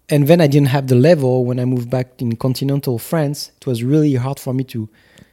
and 0.09 0.27
then 0.27 0.41
I 0.41 0.47
didn't 0.47 0.69
have 0.69 0.87
the 0.87 0.95
level 0.95 1.45
when 1.45 1.59
I 1.59 1.65
moved 1.65 1.89
back 1.89 2.21
in 2.21 2.35
continental 2.35 2.99
France. 2.99 3.51
It 3.55 3.65
was 3.65 3.83
really 3.83 4.15
hard 4.15 4.39
for 4.39 4.53
me 4.53 4.65
to 4.65 4.89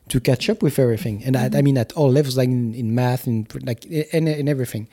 to 0.09 0.21
catch 0.21 0.51
up 0.51 0.62
with 0.62 0.79
everything, 0.79 1.23
and 1.25 1.37
I, 1.37 1.49
I 1.59 1.62
mean 1.62 1.79
at 1.79 1.93
all 1.95 2.11
levels, 2.11 2.37
like 2.37 2.49
in, 2.49 2.75
in 2.75 2.95
math, 2.95 3.27
and 3.27 3.47
like 3.64 3.85
in, 3.87 4.29
in 4.29 4.49
everything, 4.49 4.87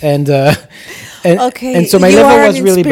and 0.00 0.28
uh, 0.30 0.54
and, 1.24 1.40
okay, 1.40 1.74
and 1.74 1.86
so 1.86 1.98
my 1.98 2.08
you 2.08 2.16
level 2.16 2.46
was 2.46 2.56
really 2.64 2.82
ba- 2.82 2.88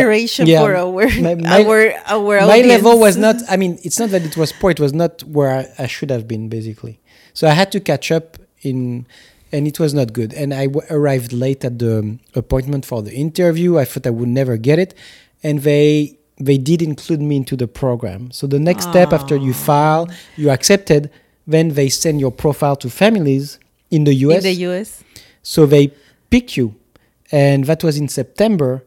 yeah, 0.47 0.61
for 0.63 0.75
our 0.77 1.09
my- 1.21 1.35
my- 1.35 1.65
our 1.65 1.93
our 2.07 2.41
my 2.47 2.61
level 2.69 2.99
was 2.99 3.17
not 3.17 3.37
i 3.49 3.57
mean 3.57 3.79
it's 3.83 3.99
not 3.99 4.11
that 4.11 4.23
it 4.25 4.37
was 4.37 4.53
poor 4.53 4.71
it 4.71 4.81
was 4.81 4.93
not 4.93 5.23
where 5.25 5.51
I, 5.61 5.85
I 5.85 5.87
should 5.87 6.11
have 6.11 6.27
been 6.29 6.49
basically. 6.49 7.01
So 7.33 7.49
i 7.49 7.55
had 7.61 7.73
to 7.73 7.81
catch 7.81 8.13
up 8.13 8.37
in 8.63 9.07
and 9.53 9.67
it 9.69 9.79
was 9.79 9.93
not 9.95 10.13
good. 10.13 10.35
And 10.35 10.53
i 10.53 10.67
w- 10.67 10.87
arrived 10.91 11.33
late 11.33 11.65
at 11.65 11.79
the 11.79 11.99
um, 12.01 12.21
appointment 12.35 12.85
for 12.85 13.03
the 13.03 13.15
interview. 13.15 13.79
I 13.79 13.85
thought 13.85 14.07
i 14.07 14.11
would 14.11 14.29
never 14.29 14.57
get 14.57 14.79
it. 14.85 14.95
And 15.43 15.61
they 15.63 16.19
they 16.49 16.59
did 16.59 16.83
include 16.83 17.21
me 17.23 17.37
into 17.37 17.55
the 17.57 17.69
program. 17.69 18.31
So 18.33 18.47
the 18.55 18.59
next 18.59 18.85
step 18.91 19.13
after 19.13 19.37
you 19.37 19.55
file 19.55 20.09
you 20.37 20.51
accepted 20.51 21.11
then 21.47 21.75
they 21.75 21.89
send 21.89 22.21
your 22.21 22.31
profile 22.33 22.77
to 22.77 22.89
families 22.91 23.59
in 23.91 24.05
the 24.05 24.13
us 24.13 24.37
In 24.37 24.43
the 24.43 24.55
US. 24.69 25.03
so 25.43 25.67
they 25.67 25.93
pick 26.31 26.57
you 26.57 26.75
and 27.33 27.65
that 27.65 27.83
was 27.85 27.97
in 27.97 28.09
september 28.09 28.83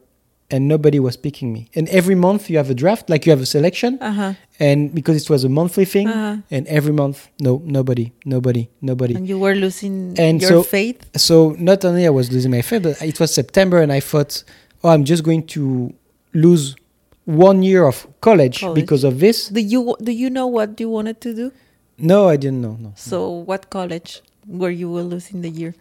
and 0.50 0.68
nobody 0.68 1.00
was 1.00 1.16
picking 1.18 1.52
me 1.52 1.68
and 1.76 1.88
every 1.90 2.16
month 2.16 2.50
you 2.50 2.58
have 2.58 2.70
a 2.70 2.74
draft 2.74 3.10
like 3.10 3.26
you 3.26 3.32
have 3.32 3.42
a 3.42 3.46
selection 3.46 3.98
Uh 4.02 4.12
huh. 4.12 4.34
and 4.60 4.94
because 4.96 5.16
it 5.24 5.30
was 5.30 5.44
a 5.44 5.50
monthly 5.50 5.86
thing 5.86 6.08
Uh-huh. 6.08 6.38
and 6.56 6.68
every 6.68 6.94
month 6.94 7.28
no 7.40 7.62
nobody 7.66 8.12
nobody 8.26 8.64
nobody 8.82 9.14
And 9.16 9.28
you 9.28 9.38
were 9.40 9.56
losing 9.56 10.16
And 10.18 10.42
your 10.42 10.50
so- 10.50 10.64
faith. 10.64 10.98
so 11.16 11.56
not 11.60 11.84
only 11.86 12.06
i 12.06 12.10
was 12.10 12.32
losing 12.32 12.52
my 12.52 12.62
faith 12.70 12.84
but 12.84 13.02
it 13.02 13.20
was 13.20 13.30
september 13.34 13.78
and 13.84 13.92
i 13.92 14.00
thought 14.00 14.44
oh 14.84 14.90
i'm 14.94 15.04
just 15.04 15.24
going 15.24 15.44
to 15.56 15.94
lose 16.34 16.76
one 17.26 17.62
year 17.62 17.84
of 17.86 18.08
college, 18.22 18.62
College. 18.62 18.76
because 18.82 19.04
of 19.04 19.20
this 19.20 19.38
Do 19.50 19.60
you 19.74 19.96
do 20.02 20.12
you 20.22 20.30
know 20.38 20.48
what 20.48 20.80
you 20.80 20.90
wanted 20.98 21.20
to 21.26 21.34
do? 21.42 21.52
No 21.98 22.30
i 22.30 22.38
didn't 22.38 22.62
know 22.62 22.78
no. 22.80 22.94
So 22.96 23.30
what 23.30 23.70
college 23.70 24.22
were 24.46 24.70
you 24.70 24.90
losing 24.90 25.42
the 25.42 25.50
year? 25.50 25.76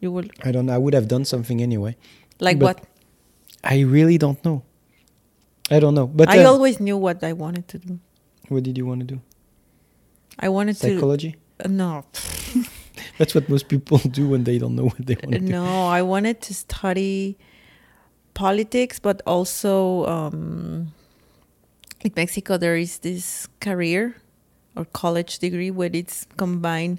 You 0.00 0.12
were 0.12 0.24
i 0.44 0.52
don't 0.52 0.66
know 0.66 0.74
i 0.74 0.78
would 0.78 0.94
have 0.94 1.08
done 1.08 1.24
something 1.24 1.62
anyway. 1.62 1.96
Like 2.40 2.58
But 2.58 2.80
what? 2.80 2.88
i 3.62 3.80
really 3.80 4.18
don't 4.18 4.44
know. 4.44 4.62
I 5.70 5.80
don't 5.80 5.94
know 5.94 6.06
but 6.06 6.28
I 6.28 6.44
uh, 6.44 6.50
always 6.50 6.78
knew 6.80 6.96
what 6.96 7.22
I 7.24 7.32
wanted 7.32 7.68
to 7.68 7.78
do. 7.78 7.98
what 8.48 8.62
did 8.62 8.76
you 8.76 8.84
want 8.86 9.00
to 9.00 9.06
do? 9.06 9.20
I 10.38 10.48
wanted 10.48 10.76
psychology? 10.76 11.36
To 11.60 11.66
uh, 11.66 11.68
no. 11.68 12.04
That's 13.18 13.34
what 13.34 13.48
most 13.48 13.68
people 13.68 13.98
do 13.98 14.28
when 14.28 14.44
they 14.44 14.58
don't 14.58 14.74
know 14.74 14.84
what 14.84 15.06
they 15.06 15.14
want 15.14 15.32
to 15.32 15.38
do. 15.38 15.46
No 15.46 15.86
I 15.86 16.02
wanted 16.02 16.42
to 16.42 16.54
study 16.54 17.38
politics, 18.34 18.98
but 18.98 19.22
also 19.26 20.04
um, 20.06 20.92
in 22.02 22.12
Mexico 22.16 22.58
there 22.58 22.76
is 22.76 22.98
this 22.98 23.46
career 23.60 24.16
or 24.76 24.84
college 24.86 25.38
degree 25.38 25.70
where 25.70 25.90
it's 25.92 26.26
combined 26.36 26.98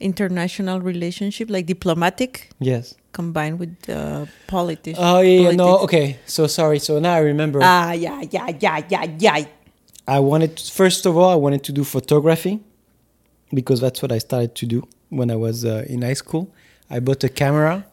international 0.00 0.80
relationship 0.80 1.48
like 1.48 1.66
diplomatic 1.66 2.50
yes 2.58 2.94
combined 3.12 3.58
with 3.58 3.76
uh, 3.88 4.26
politics. 4.48 4.98
oh 5.00 5.20
yeah, 5.20 5.40
yeah 5.40 5.50
no 5.52 5.78
okay 5.78 6.18
so 6.26 6.46
sorry 6.46 6.78
so 6.78 6.98
now 6.98 7.14
i 7.14 7.18
remember 7.18 7.60
Ah 7.62 7.92
yeah 7.92 8.22
yeah 8.30 8.50
yeah 8.58 8.82
yeah 8.88 9.06
yeah. 9.18 9.44
I 10.06 10.18
wanted 10.18 10.56
to, 10.56 10.72
first 10.72 11.06
of 11.06 11.16
all 11.16 11.30
I 11.30 11.36
wanted 11.36 11.62
to 11.64 11.72
do 11.72 11.84
photography 11.84 12.60
because 13.54 13.80
that's 13.80 14.02
what 14.02 14.10
I 14.10 14.18
started 14.18 14.54
to 14.56 14.66
do 14.66 14.88
when 15.10 15.30
I 15.30 15.36
was 15.36 15.64
uh, 15.64 15.84
in 15.88 16.02
high 16.02 16.14
school. 16.14 16.52
I 16.90 17.00
bought 17.00 17.22
a 17.22 17.28
camera 17.28 17.86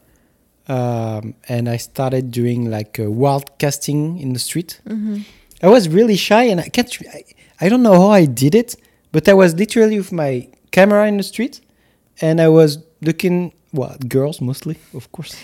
um, 0.67 1.35
and 1.47 1.69
I 1.69 1.77
started 1.77 2.31
doing 2.31 2.69
like 2.69 2.99
uh, 2.99 3.11
wild 3.11 3.57
casting 3.59 4.19
in 4.19 4.33
the 4.33 4.39
street. 4.39 4.81
Mm-hmm. 4.87 5.19
I 5.61 5.67
was 5.67 5.89
really 5.89 6.15
shy 6.15 6.43
and 6.43 6.59
I 6.61 6.69
can't 6.69 6.89
I, 7.13 7.23
I 7.61 7.69
don't 7.69 7.83
know 7.83 7.93
how 7.93 8.09
I 8.09 8.25
did 8.25 8.55
it, 8.55 8.75
but 9.11 9.27
I 9.27 9.33
was 9.33 9.55
literally 9.55 9.97
with 9.97 10.11
my 10.11 10.47
camera 10.71 11.07
in 11.07 11.17
the 11.17 11.23
street 11.23 11.61
and 12.21 12.39
I 12.41 12.49
was 12.49 12.79
looking 13.01 13.53
well 13.73 13.95
girls 14.07 14.41
mostly, 14.41 14.77
of 14.93 15.11
course. 15.11 15.35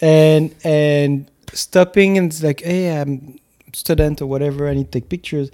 And 0.00 0.54
and 0.64 1.30
stopping 1.52 2.18
and 2.18 2.30
it's 2.30 2.42
like, 2.42 2.60
hey, 2.62 3.00
I'm 3.00 3.38
student 3.72 4.22
or 4.22 4.26
whatever, 4.26 4.68
I 4.68 4.74
need 4.74 4.92
to 4.92 5.00
take 5.00 5.08
pictures. 5.08 5.50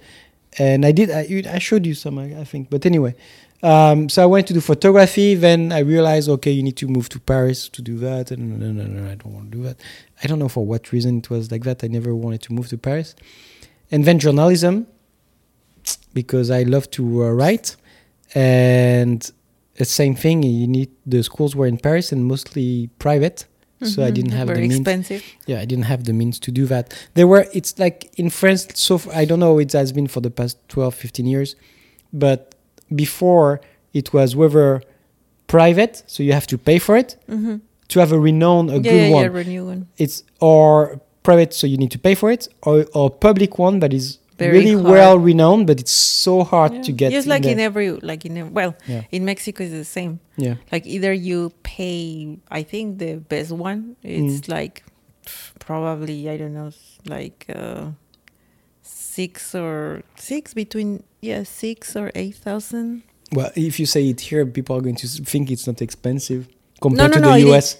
And 0.59 0.85
I 0.85 0.91
did 0.91 1.09
I, 1.09 1.43
I 1.49 1.59
showed 1.59 1.85
you 1.85 1.93
some 1.93 2.19
I, 2.19 2.43
think. 2.43 2.69
But 2.69 2.85
anyway, 2.85 3.15
um, 3.63 4.09
so 4.09 4.21
I 4.21 4.25
went 4.25 4.47
to 4.47 4.53
do 4.53 4.61
photography, 4.61 5.35
then 5.35 5.71
I 5.71 5.79
realized 5.79 6.29
okay, 6.29 6.51
you 6.51 6.63
need 6.63 6.77
to 6.77 6.87
move 6.87 7.09
to 7.09 7.19
Paris 7.19 7.69
to 7.69 7.81
do 7.81 7.97
that 7.99 8.31
and 8.31 8.59
no 8.59 8.71
no 8.71 8.85
no, 8.85 9.09
I 9.09 9.15
don't 9.15 9.33
want 9.33 9.51
to 9.51 9.57
do 9.57 9.63
that. 9.63 9.77
I 10.23 10.27
don't 10.27 10.39
know 10.39 10.49
for 10.49 10.65
what 10.65 10.91
reason 10.91 11.19
it 11.19 11.29
was 11.29 11.51
like 11.51 11.63
that. 11.63 11.83
I 11.83 11.87
never 11.87 12.13
wanted 12.13 12.41
to 12.43 12.53
move 12.53 12.67
to 12.69 12.77
Paris. 12.77 13.15
And 13.91 14.05
then 14.05 14.19
journalism 14.19 14.87
because 16.13 16.49
I 16.51 16.63
love 16.63 16.89
to 16.91 17.23
uh, 17.25 17.29
write 17.31 17.75
and 18.35 19.29
the 19.75 19.85
same 19.85 20.15
thing 20.15 20.43
you 20.43 20.67
need 20.67 20.89
the 21.05 21.23
schools 21.23 21.55
were 21.55 21.67
in 21.67 21.77
Paris 21.77 22.11
and 22.11 22.25
mostly 22.25 22.89
private 22.99 23.45
so 23.83 24.03
I 24.03 24.11
Mhm. 24.11 24.13
didn't 24.13 24.31
have 24.33 24.47
very 24.47 24.61
the 24.61 24.67
means 24.67 24.79
expensive. 24.81 25.23
yeah 25.47 25.59
i 25.59 25.65
didn't 25.65 25.85
have 25.85 26.03
the 26.03 26.13
means 26.13 26.37
to 26.45 26.51
do 26.51 26.67
that 26.67 26.93
there 27.15 27.25
were 27.25 27.47
it's 27.51 27.73
like 27.79 27.97
in 28.15 28.29
france 28.29 28.67
so 28.75 28.99
far, 28.99 29.11
I 29.21 29.25
don't 29.25 29.39
know 29.39 29.57
it 29.57 29.71
has 29.73 29.91
been 29.91 30.07
for 30.07 30.21
the 30.21 30.29
past 30.29 30.57
12 30.69 30.93
15 30.93 31.25
years 31.25 31.55
but 32.13 32.53
before 32.93 33.59
it 33.93 34.13
was 34.13 34.35
whether 34.35 34.83
private 35.47 36.03
so 36.05 36.21
you 36.21 36.33
have 36.33 36.45
to 36.47 36.57
pay 36.57 36.77
for 36.79 36.95
it 36.95 37.17
Mm-hmm. 37.27 37.55
to 37.89 37.99
have 37.99 38.11
a 38.11 38.19
renowned 38.19 38.69
a 38.69 38.73
yeah, 38.75 38.79
good 38.91 39.09
yeah, 39.09 39.15
one 39.29 39.47
yeah, 39.51 39.61
one. 39.61 39.87
it's 39.97 40.23
or 40.39 41.01
private 41.23 41.51
so 41.53 41.65
you 41.65 41.77
need 41.77 41.91
to 41.91 41.99
pay 42.07 42.13
for 42.15 42.29
it 42.31 42.47
or 42.61 42.85
or 42.93 43.09
public 43.09 43.57
one 43.57 43.79
that 43.79 43.93
is 43.93 44.19
Very 44.41 44.57
really 44.59 44.73
hard. 44.73 44.85
well 44.97 45.15
renowned 45.19 45.65
but 45.67 45.79
it's 45.79 45.91
so 45.91 46.43
hard 46.43 46.73
Yeah. 46.73 46.81
to 46.87 46.91
get 46.91 47.11
Just 47.11 47.27
like 47.27 47.45
in 47.45 47.57
there. 47.57 47.65
every 47.67 47.91
like 47.91 48.25
in 48.25 48.53
well 48.53 48.73
Yeah. 48.87 49.03
in 49.11 49.21
Mexico 49.25 49.63
is 49.63 49.71
the 49.71 49.85
same. 49.97 50.19
yeah 50.37 50.55
Like 50.73 50.85
either 50.95 51.13
you 51.13 51.51
pay, 51.63 52.37
I 52.59 52.61
think 52.71 52.85
the 52.99 53.11
best 53.33 53.51
one 53.51 53.95
it's 54.03 54.41
Mm. 54.47 54.49
like 54.57 54.83
probably 55.59 56.29
I 56.29 56.37
don't 56.37 56.53
know 56.53 56.71
like 57.05 57.45
uh, 57.49 57.91
six 58.81 59.53
or 59.55 60.03
six 60.15 60.53
between 60.53 61.03
yeah 61.21 61.43
six 61.43 61.95
or 61.95 62.11
eight 62.15 62.35
thousand. 62.35 63.03
well 63.33 63.51
if 63.55 63.79
you 63.79 63.85
say 63.85 64.07
it 64.09 64.19
here 64.21 64.45
people 64.45 64.75
are 64.77 64.81
going 64.81 64.95
to 64.95 65.07
think 65.07 65.51
it's 65.51 65.67
not 65.67 65.81
expensive 65.81 66.47
compared 66.81 67.11
no, 67.11 67.17
to 67.17 67.21
the 67.21 67.47
it 67.49 67.57
us 67.57 67.77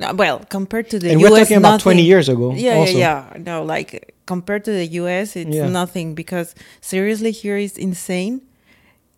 Uh, 0.00 0.12
well, 0.14 0.40
compared 0.50 0.90
to 0.90 0.98
the 0.98 1.10
and 1.10 1.20
US, 1.20 1.30
we're 1.30 1.38
talking 1.38 1.56
about 1.56 1.80
20 1.80 2.02
years 2.02 2.28
ago 2.28 2.52
Yeah, 2.54 2.74
also. 2.76 2.98
yeah, 2.98 3.30
yeah. 3.34 3.42
No, 3.42 3.62
like 3.64 4.14
compared 4.26 4.64
to 4.64 4.70
the 4.72 4.86
US, 5.00 5.36
it's 5.36 5.56
Yeah. 5.56 5.68
nothing 5.68 6.14
because 6.14 6.54
seriously, 6.80 7.32
here 7.32 7.56
is 7.56 7.78
insane. 7.78 8.42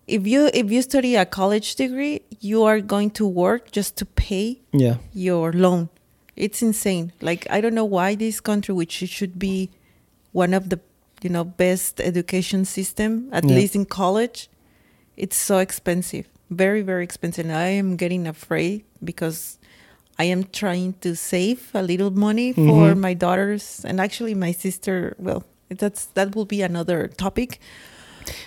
If 0.06 0.26
you 0.26 0.50
if 0.54 0.70
you 0.70 0.80
study 0.82 1.16
a 1.16 1.26
college 1.26 1.74
degree, 1.74 2.22
you 2.40 2.62
are 2.64 2.80
going 2.80 3.10
to 3.20 3.26
work 3.26 3.70
just 3.72 3.96
to 3.96 4.06
pay 4.06 4.60
yeah 4.72 4.96
your 5.12 5.52
loan. 5.52 5.88
It's 6.36 6.62
insane. 6.62 7.12
Like 7.20 7.46
I 7.50 7.60
don't 7.60 7.74
know 7.74 7.84
why 7.84 8.14
this 8.14 8.40
country, 8.40 8.72
which 8.74 8.92
should 8.92 9.38
be 9.38 9.68
one 10.32 10.54
of 10.54 10.70
the 10.70 10.78
you 11.22 11.28
know 11.30 11.44
best 11.44 12.00
education 12.00 12.64
system, 12.64 13.28
at 13.32 13.44
Yeah. 13.44 13.56
least 13.56 13.74
in 13.74 13.84
college, 13.84 14.48
it's 15.16 15.36
so 15.36 15.58
expensive. 15.58 16.24
Very 16.48 16.80
very 16.82 17.02
expensive. 17.04 17.44
And 17.46 17.52
I 17.54 17.68
am 17.76 17.96
getting 17.96 18.26
afraid 18.26 18.84
because 19.04 19.58
I 20.18 20.24
am 20.24 20.44
trying 20.52 20.94
to 21.00 21.14
save 21.14 21.70
a 21.74 21.83
little 21.83 22.11
money 22.11 22.52
for 22.52 22.94
Mhm. 22.94 22.98
my 23.00 23.14
daughters 23.14 23.85
and 23.85 24.00
actually 24.00 24.35
my 24.35 24.52
sister. 24.52 25.14
Well, 25.18 25.42
that's 25.78 26.07
that 26.14 26.35
will 26.35 26.44
be 26.46 26.62
another 26.62 27.09
topic. 27.16 27.59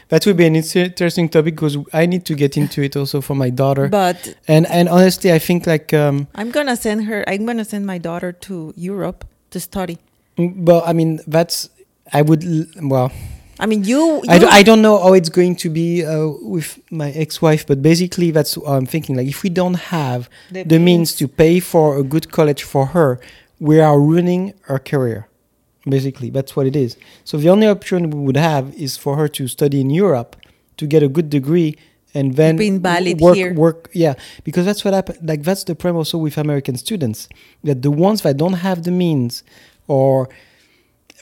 That 0.10 0.25
would 0.25 0.38
be 0.38 0.45
an 0.45 0.55
interesting 0.55 1.29
topic 1.29 1.55
because 1.55 1.77
I 1.93 2.05
need 2.05 2.23
to 2.25 2.36
get 2.36 2.55
into 2.57 2.81
it 2.84 2.95
also 2.95 3.21
for 3.21 3.36
my 3.36 3.49
daughter. 3.49 3.88
But 3.88 4.36
and 4.47 4.65
and 4.67 4.89
honestly, 4.89 5.31
I 5.34 5.39
think 5.39 5.65
like 5.65 5.93
um, 5.93 6.27
I'm 6.36 6.51
gonna 6.51 6.75
send 6.75 7.05
her. 7.05 7.23
I'm 7.27 7.45
gonna 7.45 7.65
send 7.65 7.86
my 7.86 7.97
daughter 7.99 8.31
to 8.47 8.73
Europe 8.75 9.25
to 9.51 9.60
study. 9.60 9.97
mm, 10.38 10.65
well, 10.67 10.84
I 10.86 10.93
mean 10.93 11.19
that's 11.27 11.69
I 12.13 12.21
would 12.21 12.43
l- 12.43 12.65
well 12.89 13.12
I 13.59 13.65
mean, 13.65 13.83
you. 13.83 14.23
I, 14.27 14.35
you 14.35 14.39
do, 14.41 14.47
I 14.47 14.63
don't 14.63 14.81
know 14.81 14.97
how 15.01 15.13
it's 15.13 15.29
going 15.29 15.55
to 15.57 15.69
be 15.69 16.03
uh, 16.05 16.27
with 16.41 16.79
my 16.91 17.11
ex-wife, 17.11 17.67
but 17.67 17.81
basically 17.81 18.31
that's 18.31 18.57
what 18.57 18.71
I'm 18.71 18.85
thinking. 18.85 19.15
Like 19.15 19.27
if 19.27 19.43
we 19.43 19.49
don't 19.49 19.75
have 19.75 20.29
The 20.51 20.63
the, 20.63 20.79
means. 20.79 21.15
to 21.15 21.27
pay 21.27 21.59
for 21.59 21.97
a 21.97 22.03
good 22.03 22.31
college 22.31 22.63
for 22.63 22.87
her, 22.87 23.19
we 23.59 23.79
are 23.79 23.99
ruining 23.99 24.53
her 24.63 24.79
career. 24.79 25.27
Basically, 25.85 26.29
that's 26.29 26.55
what 26.55 26.65
it 26.67 26.75
is. 26.75 26.95
So 27.23 27.37
the 27.37 27.49
only 27.49 27.67
option 27.67 28.09
we 28.11 28.19
would 28.19 28.37
have 28.37 28.73
is 28.75 28.97
for 28.97 29.15
her 29.17 29.27
to 29.29 29.47
study 29.47 29.81
in 29.81 29.89
Europe 29.89 30.35
to 30.77 30.85
get 30.87 31.03
a 31.03 31.07
good 31.07 31.29
degree 31.29 31.75
and 32.13 32.35
then 32.35 32.57
work 33.19 33.35
here. 33.35 33.53
work 33.53 33.89
yeah 33.93 34.15
because 34.43 34.65
that's 34.65 34.83
what 34.83 34.93
happened 34.93 35.19
like 35.27 35.43
that's 35.43 35.63
the 35.63 35.75
problem 35.75 35.97
also 35.97 36.17
with 36.17 36.37
american 36.37 36.75
students 36.75 37.29
that 37.63 37.81
the 37.83 37.91
ones 37.91 38.21
that 38.23 38.35
don't 38.37 38.53
have 38.67 38.83
the 38.83 38.91
means 38.91 39.43
or 39.87 40.27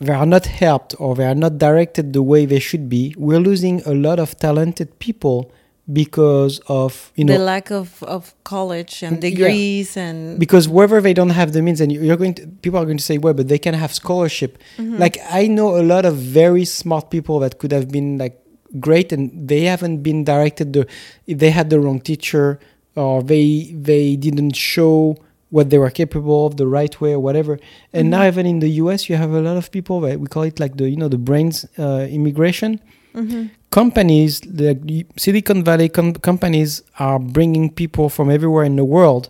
they 0.02 0.14
are 0.14 0.26
not 0.26 0.46
helped 0.46 0.96
or 1.00 1.16
they 1.16 1.26
are 1.26 1.36
not 1.46 1.58
directed 1.58 2.14
the 2.14 2.24
way 2.32 2.46
they 2.46 2.60
should 2.60 2.88
be 2.90 3.14
we're 3.18 3.40
losing 3.50 3.82
a 3.86 3.94
lot 3.94 4.18
of 4.20 4.38
talented 4.40 4.90
people 5.00 5.52
because 5.92 6.60
of 6.68 7.12
you 7.16 7.26
know 7.26 7.34
the 7.34 7.40
lack 7.44 7.72
of, 7.72 8.02
of 8.04 8.34
college 8.44 9.02
and 9.04 9.18
Mm, 9.18 9.24
yeah. 9.24 9.30
degrees 9.30 9.98
and 9.98 10.40
because 10.40 10.70
whether 10.70 11.02
they 11.02 11.14
don't 11.14 11.32
have 11.42 11.52
the 11.54 11.62
means 11.62 11.82
and 11.82 11.92
you're 11.92 12.16
going 12.24 12.36
to 12.36 12.48
people 12.64 12.80
are 12.80 12.86
going 12.86 12.98
to 12.98 13.04
say 13.04 13.18
well 13.18 13.34
but 13.34 13.48
they 13.48 13.58
can 13.58 13.74
have 13.74 13.92
scholarship 13.94 14.58
Mm-hmm. 14.78 14.98
like 14.98 15.18
i 15.32 15.48
know 15.48 15.78
a 15.78 15.84
lot 15.94 16.06
of 16.06 16.16
very 16.16 16.64
smart 16.66 17.10
people 17.10 17.40
that 17.40 17.58
could 17.60 17.72
have 17.72 17.90
been 17.90 18.18
like 18.20 18.36
great 18.80 19.12
and 19.12 19.32
they 19.52 19.64
haven't 19.64 19.98
been 20.04 20.24
directed 20.24 20.74
the 20.74 20.86
if 21.26 21.40
they 21.40 21.50
had 21.50 21.70
the 21.72 21.80
wrong 21.80 22.00
teacher 22.00 22.60
or 22.96 23.24
they 23.24 23.48
they 23.90 24.16
didn't 24.16 24.56
show 24.56 25.18
what 25.52 25.70
they 25.72 25.78
were 25.80 25.90
capable 25.90 26.46
of 26.46 26.58
the 26.58 26.68
right 26.68 26.96
way 27.02 27.12
or 27.14 27.20
whatever 27.20 27.60
and 27.94 28.10
now 28.10 28.22
Mhm. 28.22 28.28
even 28.32 28.46
in 28.46 28.60
the 28.60 28.70
us 28.70 29.10
you 29.10 29.16
have 29.24 29.32
a 29.32 29.42
lot 29.42 29.58
of 29.58 29.72
people 29.72 30.00
that 30.02 30.20
we 30.20 30.28
call 30.28 30.44
it 30.44 30.60
like 30.60 30.74
the 30.78 30.88
you 30.90 30.96
know 31.02 31.10
the 31.10 31.18
brains 31.30 31.66
uh, 31.78 32.06
immigration 32.18 32.80
Mhm. 33.16 33.50
companies, 33.72 34.40
the 34.42 34.72
Silicon 35.18 35.64
Valley 35.64 35.90
com- 35.90 36.14
companies, 36.30 36.84
are 37.00 37.18
bringing 37.20 37.66
people 37.82 38.08
from 38.10 38.30
everywhere 38.30 38.66
in 38.72 38.76
the 38.76 38.86
world 38.86 39.30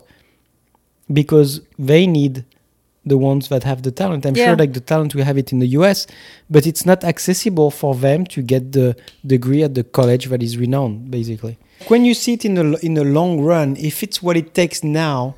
because 1.12 1.60
they 1.78 2.06
need 2.06 2.44
the 3.06 3.16
ones 3.16 3.48
that 3.48 3.64
have 3.64 3.82
the 3.82 3.90
talent. 3.90 4.26
I'm 4.26 4.36
Yeah. 4.36 4.46
sure 4.48 4.56
like 4.56 4.74
the 4.74 4.80
talent 4.80 5.14
we 5.14 5.22
have 5.22 5.38
it 5.38 5.52
in 5.52 5.58
the 5.58 5.68
US, 5.68 6.06
but 6.50 6.66
it's 6.66 6.84
not 6.84 7.02
accessible 7.04 7.70
for 7.70 7.94
them 7.94 8.24
to 8.26 8.42
get 8.42 8.72
the 8.72 8.94
degree 9.26 9.62
at 9.62 9.74
the 9.74 9.82
college 9.82 10.26
that 10.28 10.42
is 10.42 10.58
renowned, 10.58 11.10
basically. 11.10 11.56
When 11.88 12.04
you 12.04 12.12
see 12.14 12.34
it 12.34 12.44
in 12.44 12.54
the 12.54 12.78
in 12.82 12.94
the 12.94 13.04
long 13.04 13.40
run, 13.40 13.76
if 13.78 14.02
it's 14.02 14.22
what 14.22 14.36
it 14.36 14.52
takes 14.52 14.84
now, 14.84 15.34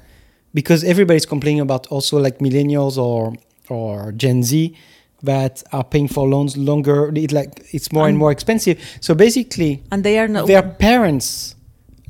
because 0.55 0.85
everybody's 0.85 1.27
complaining 1.27 1.61
about 1.61 1.87
also 1.89 2.19
like 2.19 2.39
millennials 2.39 2.97
or 2.99 3.35
or 3.69 4.13
Gen 4.13 4.43
Z 4.43 4.75
that 5.23 5.63
are 5.73 5.85
paying 5.85 6.09
for 6.09 6.29
loans 6.29 6.57
longer, 6.57 7.11
it 7.15 7.33
like 7.33 7.51
it's 7.73 7.93
more 7.93 8.05
and 8.07 8.11
And- 8.15 8.19
more 8.19 8.33
expensive. 8.33 8.77
So 9.01 9.15
basically, 9.15 9.83
and 9.93 10.03
they 10.05 10.19
are 10.19 10.29
not 10.29 10.47
their 10.47 10.63
parents 10.63 11.55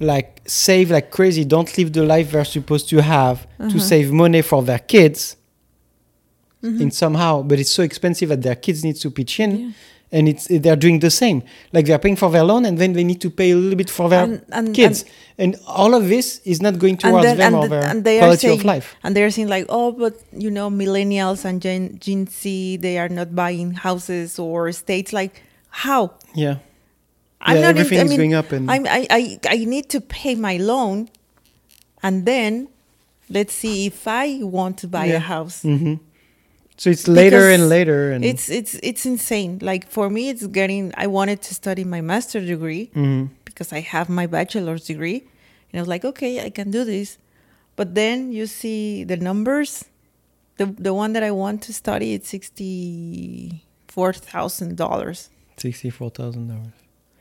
like 0.01 0.41
save 0.47 0.91
like 0.91 1.11
crazy 1.11 1.45
don't 1.45 1.71
live 1.79 1.93
the 1.93 2.03
life 2.03 2.33
they're 2.33 2.45
supposed 2.45 2.89
to 2.89 3.03
have 3.03 3.47
to 3.59 3.65
Uh-huh. 3.67 3.79
save 3.79 4.11
money 4.11 4.43
for 4.43 4.63
their 4.63 4.81
kids 4.81 5.37
Mhm. 6.63 6.81
in 6.81 6.91
somehow 6.91 7.43
but 7.43 7.59
it's 7.61 7.71
so 7.71 7.83
expensive 7.83 8.29
that 8.31 8.43
their 8.43 8.57
kids 8.57 8.83
need 8.85 8.97
to 8.97 9.11
pitch 9.11 9.39
in 9.41 9.51
Yeah. 9.59 9.71
And 10.13 10.29
it's 10.29 10.47
they're 10.49 10.77
doing 10.77 10.99
the 11.01 11.11
same. 11.11 11.43
Like 11.73 11.87
they're 11.87 11.99
paying 11.99 12.17
for 12.17 12.31
their 12.31 12.45
loan 12.45 12.65
and 12.67 12.77
then 12.79 12.93
they 12.93 13.05
need 13.05 13.21
to 13.23 13.31
pay 13.31 13.51
a 13.53 13.57
little 13.57 13.77
bit 13.77 13.91
for 13.91 14.09
their 14.11 14.25
And- 14.25 14.43
and- 14.53 14.75
kids. 14.75 15.05
And, 15.39 15.57
all 15.67 15.95
of 15.95 16.09
this 16.09 16.41
is 16.45 16.61
not 16.61 16.79
going 16.79 16.97
towards 16.99 17.25
then- 17.25 17.39
them 17.39 17.55
and 17.55 17.65
or 17.65 17.69
their 17.69 17.85
and 17.91 18.05
they 18.05 18.19
are 18.19 18.25
quality 18.27 18.49
of 18.49 18.65
life. 18.65 18.95
and 19.03 19.17
they're 19.17 19.31
saying 19.31 19.49
like 19.49 19.67
oh 19.69 19.91
but 19.93 20.15
you 20.45 20.51
know 20.51 20.69
millennials 20.71 21.45
and 21.45 21.61
gen, 21.63 21.99
gen 21.99 22.27
z 22.29 22.77
they 22.77 22.99
are 22.99 23.09
not 23.09 23.35
buying 23.35 23.73
houses 23.87 24.39
or 24.39 24.69
estates. 24.69 25.13
Like 25.13 25.43
how? 25.85 26.03
Yeah. 26.35 26.57
I'm 27.41 27.57
yeah 27.57 27.63
not 27.63 27.71
everything 27.79 27.99
in- 27.99 28.03
I 28.03 28.05
is 28.05 28.11
mean, 28.11 28.19
going 28.19 28.35
up 28.35 28.53
and 28.53 28.71
I'm, 28.71 28.87
I, 28.87 29.01
I 29.11 29.23
I 29.49 29.59
need 29.65 29.89
to 29.95 30.01
pay 30.01 30.35
my 30.37 30.57
loan 30.59 31.09
and 32.03 32.27
then 32.27 32.69
let's 33.31 33.55
see 33.55 33.87
if 33.87 34.07
I 34.07 34.41
want 34.43 34.77
to 34.83 34.87
buy 34.87 35.07
Yeah. 35.07 35.17
a 35.17 35.21
house. 35.35 35.63
Mhm. 35.65 35.99
So 36.77 36.91
it's 36.91 37.07
later 37.07 37.49
and 37.51 37.69
later 37.69 38.13
and 38.13 38.25
it's 38.25 38.49
it's 38.49 38.75
it's 38.83 39.05
insane 39.07 39.59
like 39.61 39.87
for 39.89 40.09
me 40.11 40.31
it's 40.31 40.47
getting 40.47 40.93
I 40.97 41.07
wanted 41.07 41.41
to 41.43 41.55
study 41.55 41.85
my 41.85 42.01
master's 42.01 42.47
degree 42.47 42.91
Mhm. 42.95 43.29
because 43.45 43.73
I 43.73 43.81
have 43.81 44.09
my 44.09 44.27
bachelor's 44.27 44.85
degree. 44.87 45.23
And 45.73 45.79
I 45.79 45.83
was 45.83 45.89
like, 45.89 46.05
okay, 46.05 46.45
I 46.45 46.51
can 46.51 46.71
do 46.71 46.85
this. 46.85 47.17
But 47.77 47.95
then 47.95 48.31
you 48.33 48.47
see 48.47 49.05
the 49.05 49.17
numbers. 49.17 49.85
The 50.59 50.67
the 50.67 50.93
one 50.93 51.13
that 51.15 51.23
I 51.23 51.31
want 51.31 51.63
to 51.67 51.73
study 51.73 52.13
it's 52.15 52.29
sixty 52.29 53.65
four 53.89 54.13
thousand 54.13 54.77
dollars. 54.77 55.31
$64000 55.59 56.73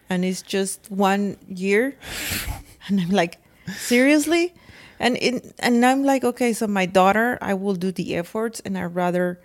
And 0.10 0.26
it's 0.26 0.42
just 0.42 0.80
one 0.90 1.38
year. 1.48 1.96
and 2.88 3.00
I'm 3.00 3.10
like, 3.12 3.38
seriously? 3.78 4.54
And 5.02 5.18
it, 5.20 5.56
and 5.60 5.84
I'm 5.84 6.04
like, 6.06 6.24
okay, 6.24 6.54
so 6.54 6.68
my 6.68 6.86
daughter, 6.86 7.38
I 7.42 7.54
will 7.56 7.74
do 7.76 7.92
the 7.92 8.16
efforts 8.16 8.62
and 8.64 8.78
I 8.78 8.84
rather 8.86 9.42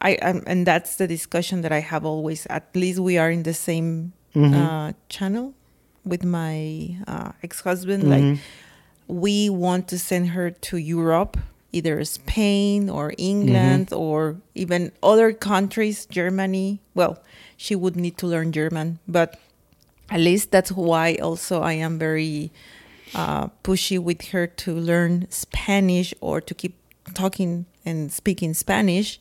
I 0.00 0.14
um, 0.22 0.44
and 0.46 0.64
that's 0.64 0.94
the 0.96 1.08
discussion 1.08 1.62
that 1.62 1.72
I 1.72 1.80
have 1.80 2.04
always. 2.06 2.46
At 2.48 2.70
least 2.74 3.00
we 3.00 3.18
are 3.18 3.30
in 3.30 3.42
the 3.42 3.54
same 3.54 4.12
Mhm. 4.36 4.54
uh, 4.54 4.92
channel 5.08 5.54
with 6.04 6.22
my 6.22 6.94
uh, 7.10 7.32
ex-husband. 7.42 8.04
Mhm. 8.04 8.10
Like 8.14 8.38
we 9.08 9.50
want 9.50 9.88
to 9.88 9.98
send 9.98 10.28
her 10.38 10.50
to 10.70 10.76
Europe, 10.76 11.36
either 11.72 12.04
Spain 12.04 12.88
or 12.88 13.12
England 13.18 13.90
or 13.92 14.36
even 14.54 14.92
other 15.02 15.32
countries, 15.32 16.06
Germany. 16.06 16.78
Well, 16.94 17.18
she 17.56 17.74
would 17.74 17.96
need 17.96 18.16
to 18.18 18.26
learn 18.28 18.52
German, 18.52 19.00
but 19.08 19.34
at 20.10 20.20
least 20.20 20.52
that's 20.54 20.70
why 20.70 21.16
also 21.20 21.60
I 21.62 21.72
am 21.72 21.98
very 21.98 22.52
uh, 23.14 23.48
pushy 23.62 23.98
with 23.98 24.28
her 24.28 24.46
to 24.46 24.74
learn 24.74 25.26
Spanish 25.30 26.14
or 26.20 26.40
to 26.40 26.54
keep 26.54 26.76
talking 27.14 27.66
and 27.84 28.12
speaking 28.12 28.54
Spanish 28.54 29.20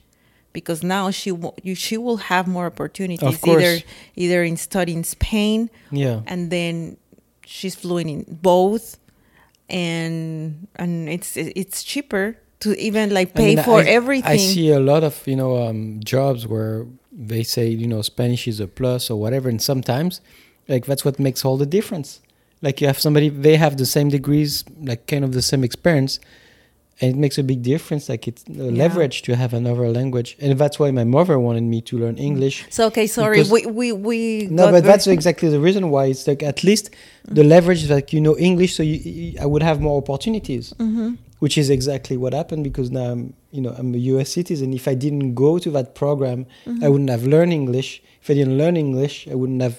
because 0.54 0.84
now 0.84 1.12
she 1.12 1.32
you, 1.64 1.76
she 1.76 1.98
will 1.98 2.18
have 2.18 2.48
more 2.48 2.66
opportunities 2.66 3.46
either 3.46 3.80
either 4.16 4.44
in 4.44 4.58
studying 4.58 5.04
Spain 5.04 5.70
yeah. 5.92 6.22
and 6.26 6.52
then 6.52 6.98
she's 7.46 7.76
fluent 7.76 8.10
in 8.10 8.26
both 8.28 8.98
and 9.70 10.68
and 10.76 11.10
it's 11.10 11.38
it's 11.38 11.84
cheaper 11.84 12.38
to 12.60 12.80
even 12.80 13.14
like 13.14 13.30
I 13.30 13.32
pay 13.32 13.56
mean, 13.56 13.64
for 13.64 13.82
I- 13.82 13.86
everything. 13.86 14.32
I 14.32 14.38
see 14.38 14.70
a 14.70 14.80
lot 14.80 15.04
of 15.04 15.26
you 15.28 15.36
know 15.36 15.68
um, 15.68 16.00
jobs 16.04 16.48
where 16.48 16.86
they 17.12 17.44
say 17.44 17.68
you 17.68 17.88
know 17.88 18.02
Spanish 18.02 18.48
is 18.48 18.60
a 18.60 18.68
plus 18.68 19.10
or 19.10 19.20
whatever, 19.20 19.50
and 19.50 19.62
sometimes 19.62 20.22
like 20.68 20.86
that's 20.86 21.06
what 21.06 21.20
makes 21.20 21.46
all 21.46 21.58
the 21.58 21.66
difference. 21.66 22.22
Like 22.62 22.82
you 22.82 22.88
have 22.88 23.00
somebody 23.00 23.30
they 23.30 23.56
have 23.58 23.78
the 23.78 23.86
same 23.86 24.10
degrees, 24.10 24.64
like 24.82 25.06
kind 25.08 25.24
of 25.24 25.32
the 25.34 25.42
same 25.44 25.64
experience, 25.64 26.20
and 27.00 27.12
it 27.14 27.18
makes 27.18 27.38
a 27.38 27.44
big 27.44 27.62
difference. 27.62 28.10
Like 28.10 28.28
it's 28.28 28.44
Yeah. 28.48 28.72
leverage 28.84 29.22
to 29.24 29.36
have 29.36 29.54
another 29.54 29.88
language, 29.90 30.36
and 30.42 30.58
that's 30.58 30.80
why 30.80 30.90
my 30.92 31.04
mother 31.04 31.38
wanted 31.40 31.64
me 31.64 31.82
to 31.82 31.98
learn 32.00 32.18
English. 32.18 32.66
so 32.70 32.88
okay 32.88 33.06
sorry 33.08 33.44
we 33.44 33.66
we 33.80 33.92
we 33.92 34.48
No, 34.50 34.72
but 34.72 34.84
that's 34.84 35.06
exactly 35.08 35.50
the 35.50 35.60
reason 35.60 35.84
why 35.94 36.06
it's 36.12 36.26
like 36.32 36.42
at 36.42 36.64
least 36.64 36.90
the 37.38 37.44
leverage 37.44 37.84
is 37.84 37.90
like 37.98 38.12
you 38.16 38.22
know 38.22 38.36
English, 38.38 38.72
so 38.78 38.82
you, 38.84 38.98
I 39.40 39.46
would 39.46 39.64
have 39.70 39.78
more 39.88 39.98
opportunities 40.04 40.74
Mhm. 40.80 41.18
which 41.44 41.56
is 41.62 41.70
exactly 41.70 42.18
what 42.18 42.34
happened 42.34 42.64
because 42.70 42.90
now 42.90 43.12
I'm, 43.12 43.24
you 43.56 43.62
know, 43.62 43.74
I'm 43.78 43.94
a 43.94 44.02
US 44.14 44.30
citizen. 44.38 44.74
If 44.74 44.88
I 44.88 44.96
didn't 45.06 45.36
go 45.46 45.52
to 45.60 45.70
that 45.78 45.88
program, 45.94 46.40
Mm-hmm. 46.66 46.84
I 46.84 46.88
wouldn't 46.92 47.12
have 47.16 47.26
learned 47.34 47.54
English. 47.62 47.90
If 48.24 48.28
I 48.32 48.34
didn't 48.40 48.58
learn 48.58 48.76
English, 48.76 49.16
I 49.32 49.36
wouldn't 49.40 49.62
have 49.68 49.78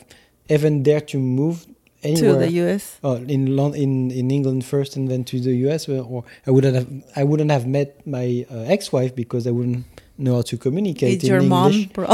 even 0.57 0.73
dared 0.85 1.07
to 1.09 1.19
move 1.19 1.57
to 2.03 2.33
the 2.39 2.51
US 2.65 2.99
Oh, 3.03 3.15
in 3.17 3.57
Lon- 3.57 3.75
in 3.75 4.11
in 4.11 4.31
England 4.31 4.65
first, 4.65 4.97
and 4.97 5.09
then 5.11 5.25
to 5.25 5.41
the 5.41 5.55
US, 5.69 5.89
or, 5.89 6.03
or 6.03 6.25
I 6.47 6.51
wouldn't 6.51 6.75
have 6.75 6.87
I 7.17 7.25
wouldn't 7.25 7.51
have 7.51 7.67
met 7.67 8.07
my 8.07 8.47
uh, 8.51 8.59
ex-wife 8.75 9.15
because 9.15 9.47
I 9.47 9.51
wouldn't 9.51 9.85
know 10.17 10.37
how 10.37 10.43
to 10.43 10.57
communicate 10.57 11.15
it's 11.15 11.25
in 11.25 11.31
your 11.31 11.43
English. 11.43 11.89
mom 11.89 11.91
bro 11.95 12.07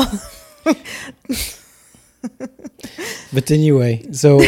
But 3.33 3.51
anyway, 3.51 4.07
so 4.12 4.40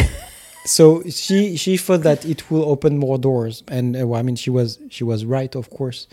so 0.65 1.03
she 1.09 1.57
she 1.57 1.77
thought 1.77 2.03
that 2.03 2.25
it 2.25 2.49
will 2.49 2.63
open 2.63 2.97
more 2.97 3.17
doors, 3.17 3.63
and 3.67 3.95
uh, 3.95 4.07
well, 4.07 4.19
I 4.19 4.23
mean 4.23 4.35
she 4.35 4.49
was 4.49 4.79
she 4.89 5.03
was 5.03 5.25
right, 5.25 5.53
of 5.55 5.69
course. 5.69 6.07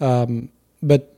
Um, 0.00 0.50
but 0.82 1.14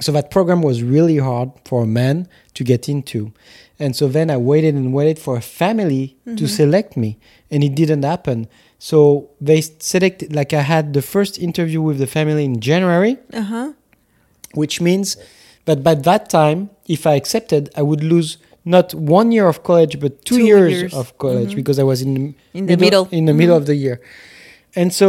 so 0.00 0.12
that 0.12 0.30
program 0.30 0.60
was 0.62 0.82
really 0.82 1.18
hard 1.18 1.50
for 1.64 1.82
a 1.82 1.86
man 1.86 2.28
to 2.54 2.64
get 2.64 2.88
into, 2.88 3.32
and 3.78 3.94
so 3.96 4.08
then 4.08 4.30
I 4.30 4.36
waited 4.36 4.74
and 4.74 4.92
waited 4.92 5.18
for 5.18 5.36
a 5.36 5.40
family 5.40 6.16
to 6.36 6.46
select 6.46 6.96
me, 6.96 7.18
and 7.50 7.62
it 7.64 7.74
didn't 7.74 8.02
happen. 8.02 8.46
So 8.78 9.30
they 9.40 9.60
selected 9.62 10.34
like 10.34 10.52
I 10.52 10.60
had 10.62 10.92
the 10.92 11.02
first 11.02 11.38
interview 11.38 11.80
with 11.80 11.98
the 11.98 12.06
family 12.06 12.44
in 12.44 12.60
January, 12.60 13.16
uh-huh 13.32 13.72
which 14.54 14.80
means 14.80 15.16
that 15.66 15.82
by 15.82 15.94
that 15.94 16.30
time, 16.30 16.70
if 16.88 17.06
I 17.06 17.14
accepted, 17.14 17.68
I 17.76 17.82
would 17.82 18.02
lose 18.02 18.38
not 18.64 18.94
one 18.94 19.32
year 19.32 19.46
of 19.48 19.62
college 19.62 20.00
but 20.00 20.24
two, 20.24 20.38
Two 20.38 20.44
years, 20.46 20.72
years. 20.72 20.94
of 20.94 21.16
college 21.18 21.52
Mhm. 21.52 21.56
because 21.56 21.78
I 21.78 21.82
was 21.82 22.00
in 22.02 22.34
In 22.54 22.66
the 22.66 22.76
middle. 22.76 23.06
in 23.10 23.24
the 23.26 23.34
middle 23.34 23.54
Mhm. 23.56 23.60
of 23.62 23.66
the 23.66 23.74
year. 23.74 24.00
And 24.74 24.92
so 24.94 25.08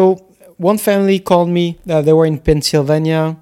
one 0.58 0.78
family 0.78 1.20
called 1.20 1.50
me. 1.50 1.78
Uh, 1.90 2.02
they 2.02 2.14
were 2.14 2.26
in 2.26 2.40
Pennsylvania. 2.40 3.38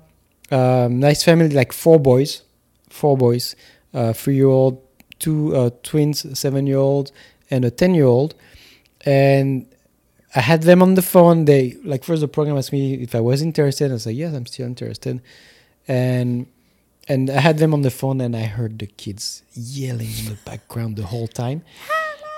Um, 0.55 0.99
nice 1.01 1.21
family, 1.21 1.49
like 1.49 1.73
four 1.73 1.99
boys, 1.99 2.41
four 2.89 3.17
boys, 3.17 3.55
uh, 3.93 4.13
three-year-old, 4.13 4.81
two 5.19 5.53
uh, 5.53 5.69
twins, 5.83 6.39
seven-year-old, 6.39 7.11
and 7.51 7.65
a 7.65 7.71
ten-year-old. 7.71 8.35
And 9.05 9.65
I 10.33 10.39
had 10.39 10.63
them 10.63 10.81
on 10.81 10.95
the 10.95 11.01
phone. 11.01 11.43
They 11.43 11.75
like 11.83 12.05
first 12.05 12.21
the 12.21 12.29
program 12.29 12.57
asked 12.57 12.71
me 12.71 12.93
if 12.93 13.13
I 13.15 13.19
was 13.19 13.41
interested. 13.41 13.91
I 13.91 13.97
said 13.97 14.15
yes, 14.15 14.33
I'm 14.33 14.45
still 14.45 14.65
interested. 14.65 15.21
And 15.89 16.47
and 17.09 17.29
I 17.29 17.41
had 17.41 17.57
them 17.57 17.73
on 17.73 17.81
the 17.81 17.91
phone, 17.91 18.21
and 18.21 18.33
I 18.33 18.45
heard 18.45 18.79
the 18.79 18.87
kids 18.87 19.43
yelling 19.53 20.11
in 20.19 20.25
the 20.33 20.37
background 20.45 20.95
the 20.95 21.07
whole 21.07 21.27
time. 21.27 21.63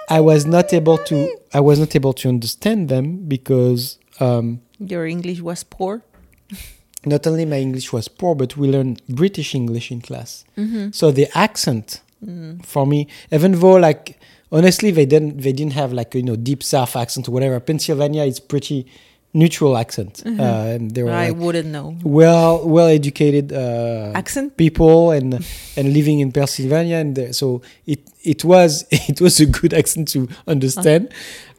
I 0.10 0.22
was 0.22 0.46
not 0.46 0.74
able 0.74 0.98
to. 1.10 1.38
I 1.54 1.60
was 1.60 1.78
not 1.78 1.96
able 1.96 2.14
to 2.14 2.30
understand 2.30 2.90
them 2.90 3.28
because 3.28 4.00
um, 4.20 4.62
your 4.80 5.06
English 5.06 5.40
was 5.42 5.64
poor 5.64 6.04
not 7.06 7.26
only 7.28 7.46
my 7.46 7.60
English 7.60 7.94
was 7.94 8.08
poor, 8.08 8.36
but 8.36 8.58
we 8.58 8.68
learned 8.70 9.02
British 9.10 9.54
English 9.56 9.92
in 9.92 10.02
class. 10.02 10.44
mm-hmm. 10.58 10.90
So 10.92 11.12
the 11.12 11.28
accent 11.38 12.02
Mm. 12.26 12.66
for 12.66 12.88
me, 12.88 13.08
even 13.32 13.52
though 13.60 13.76
like 13.76 14.18
honestly 14.52 14.90
they 14.90 15.06
didn't 15.06 15.40
they 15.42 15.52
didn't 15.54 15.74
have 15.74 15.94
like 15.94 16.16
you 16.16 16.24
know 16.24 16.36
deep 16.36 16.64
South 16.64 16.96
accent 16.96 17.28
or 17.30 17.32
whatever. 17.32 17.60
Pennsylvania 17.60 18.24
is 18.24 18.40
pretty 18.40 18.88
neutral 19.34 19.78
accent, 19.78 20.24
Mhm. 20.26 20.40
uh, 20.40 20.74
and 20.76 20.92
they 20.96 21.04
were 21.04 21.12
I 21.12 21.30
like, 21.30 21.38
wouldn't 21.38 21.68
know 21.70 21.96
well 22.04 22.68
well 22.68 22.88
educated 22.88 23.54
uh, 23.54 24.14
accent 24.16 24.58
people 24.58 25.12
and 25.12 25.46
and 25.78 25.94
living 25.94 26.20
in 26.22 26.32
Pennsylvania, 26.32 26.98
and 26.98 27.36
so 27.36 27.62
it 27.86 28.00
it 28.24 28.44
was 28.44 28.86
it 29.12 29.22
was 29.22 29.40
a 29.40 29.46
good 29.46 29.74
accent 29.76 30.08
to 30.14 30.28
understand, 30.48 31.10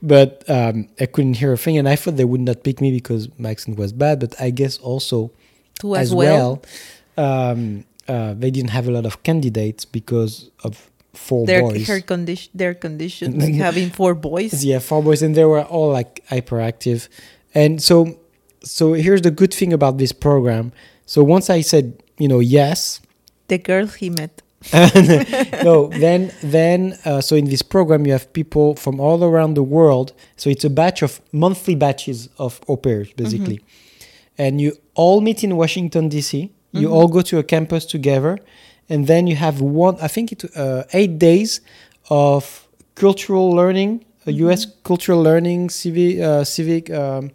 but 0.03 0.45
um, 0.49 0.89
I 1.01 1.07
couldn't 1.07 1.35
hear 1.35 1.53
a 1.53 1.57
thing, 1.57 1.79
and 1.79 1.89
I 1.89 1.97
thought 1.97 2.17
they 2.17 2.25
would 2.25 2.41
not 2.41 2.63
pick 2.63 2.81
me 2.81 2.91
because 2.91 3.29
my 3.39 3.51
accent 3.51 3.79
was 3.79 3.93
bad, 3.93 4.21
but 4.21 4.41
I 4.41 4.51
guess 4.51 4.79
also 4.79 5.31
too 5.81 5.97
as 5.97 6.09
as 6.09 6.15
well, 6.15 6.63
well, 7.17 7.51
um, 7.51 7.85
uh, 8.07 8.35
they 8.35 8.51
didn't 8.51 8.71
have 8.71 8.89
a 8.89 8.91
lot 8.91 9.07
of 9.07 9.23
candidates 9.23 9.85
because 9.85 10.51
of 10.65 10.91
four 11.15 11.47
their 11.47 11.63
boys. 11.63 11.87
her 11.89 12.01
condition, 12.01 12.51
their 12.55 12.75
condition, 12.75 13.39
like 13.39 13.55
having 13.69 13.91
four 13.91 14.15
boys. 14.15 14.65
Yeah, 14.65 14.79
four 14.79 15.03
boys, 15.03 15.23
and 15.23 15.35
they 15.35 15.45
were 15.45 15.63
all 15.63 15.91
like 15.93 16.25
hyperactive. 16.29 17.09
And 17.55 17.83
so, 17.83 18.19
so 18.63 18.93
here's 18.93 19.23
the 19.23 19.31
good 19.31 19.53
thing 19.53 19.73
about 19.73 19.99
this 19.99 20.13
program. 20.13 20.73
So 21.07 21.25
once 21.25 21.49
I 21.51 21.63
said, 21.63 22.03
you 22.19 22.29
know, 22.29 22.41
yes, 22.41 23.01
The 23.49 23.59
girl 23.59 23.87
he 23.87 24.11
met. 24.11 24.43
no, 24.73 25.89
then 25.89 26.33
then 26.43 26.99
uh, 27.05 27.21
so 27.21 27.37
in 27.37 27.45
this 27.45 27.63
program 27.63 28.07
you 28.07 28.13
have 28.13 28.33
people 28.33 28.75
from 28.75 28.99
all 28.99 29.23
around 29.23 29.55
the 29.55 29.63
world. 29.63 30.13
So 30.37 30.51
it's 30.51 30.65
a 30.65 30.71
batch 30.71 31.01
of 31.03 31.21
monthly 31.33 31.77
batches 31.77 32.29
of 32.39 32.61
au 32.69 32.77
pairs 32.77 33.13
basically, 33.13 33.61
and 34.37 34.61
you 34.61 34.77
all 34.95 35.21
meet 35.21 35.45
in 35.45 35.57
Washington 35.57 36.09
D.C. 36.09 36.53
You 36.73 36.91
all 36.91 37.09
go 37.09 37.23
to 37.23 37.39
a 37.39 37.43
campus 37.43 37.85
together, 37.87 38.39
and 38.89 39.07
then 39.07 39.27
you 39.27 39.37
have 39.37 39.61
one. 39.61 39.97
I 40.03 40.09
think 40.09 40.33
it 40.33 40.45
uh, 40.57 40.85
eight 40.93 41.19
days 41.19 41.61
of 42.11 42.69
cultural 42.95 43.51
learning, 43.51 44.05
uh, 44.27 44.33
U.S. 44.33 44.67
cultural 44.83 45.23
learning, 45.23 45.71
civic, 45.71 46.21
uh, 46.21 46.45
civic, 46.45 46.91
um, 46.91 47.31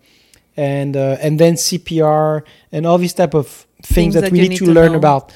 and 0.58 0.96
uh, 0.98 1.18
and 1.22 1.40
then 1.40 1.56
CPR 1.56 2.44
and 2.72 2.86
all 2.86 2.98
these 2.98 3.14
type 3.14 3.34
of 3.34 3.48
things, 3.82 3.96
Things 3.96 4.14
that, 4.16 4.22
that 4.22 4.32
we 4.32 4.42
need, 4.42 4.50
need 4.50 4.58
to, 4.60 4.66
to 4.66 4.72
learn 4.72 4.92
know. 4.92 4.98
about 4.98 5.32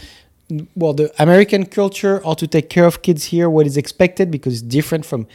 well 0.75 0.93
the 0.93 1.11
american 1.21 1.65
culture 1.65 2.21
how 2.23 2.33
to 2.33 2.47
take 2.47 2.69
care 2.69 2.85
of 2.85 3.01
kids 3.01 3.25
here 3.25 3.49
what 3.49 3.65
is 3.67 3.75
expected 3.77 4.31
because 4.31 4.53
it's 4.53 4.61
different 4.61 5.05
from 5.05 5.27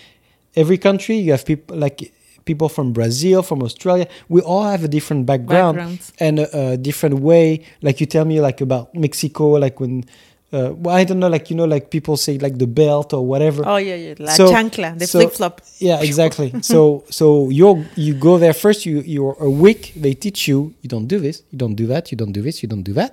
every 0.56 0.76
country. 0.78 1.16
You 1.16 1.32
have 1.32 1.44
people 1.46 1.76
like 1.76 2.12
people 2.44 2.68
from 2.68 2.92
brazil 2.92 3.42
from 3.42 3.62
australia. 3.62 4.06
We 4.28 4.40
all 4.42 4.64
have 4.64 4.82
a 4.84 4.88
different 4.88 5.24
background 5.26 5.76
Backgrounds. 5.78 6.12
and 6.18 6.38
a, 6.40 6.72
a 6.72 6.76
different 6.76 7.16
way. 7.20 7.64
Like 7.86 8.00
you 8.00 8.06
tell 8.06 8.24
me 8.32 8.40
like 8.40 8.60
about 8.60 8.94
mexico 8.94 9.44
like 9.64 9.80
when 9.80 10.04
uh, 10.52 10.72
well, 10.82 10.94
i 10.94 11.04
don't 11.04 11.18
know 11.20 11.28
like 11.36 11.48
you 11.50 11.56
know 11.56 11.64
like 11.64 11.84
people 11.90 12.16
say 12.18 12.36
like 12.38 12.58
the 12.58 12.66
belt 12.66 13.14
or 13.14 13.22
whatever. 13.32 13.62
Oh 13.66 13.76
yeah, 13.78 13.94
yeah, 13.94 14.14
la 14.18 14.32
So- 14.32 14.50
chancla, 14.52 14.98
the 14.98 15.06
so- 15.06 15.20
flip 15.20 15.32
flop. 15.38 15.60
yeah 15.78 16.00
exactly. 16.08 16.48
So 16.62 17.04
so 17.08 17.48
you 17.58 17.86
you 17.96 18.12
go 18.28 18.36
there 18.38 18.52
first. 18.64 18.84
You 18.84 19.00
you're 19.14 19.36
a 19.40 19.48
week. 19.66 19.92
They 20.04 20.12
teach 20.24 20.40
you 20.48 20.58
you 20.82 20.88
don't 20.94 21.06
do 21.14 21.18
this 21.26 21.36
you 21.50 21.58
don't 21.62 21.76
do 21.82 21.86
that 21.92 22.10
you 22.12 22.16
don't 22.20 22.32
do 22.38 22.42
this 22.42 22.62
you 22.62 22.68
don't 22.72 22.82
do 22.90 22.94
that 23.02 23.12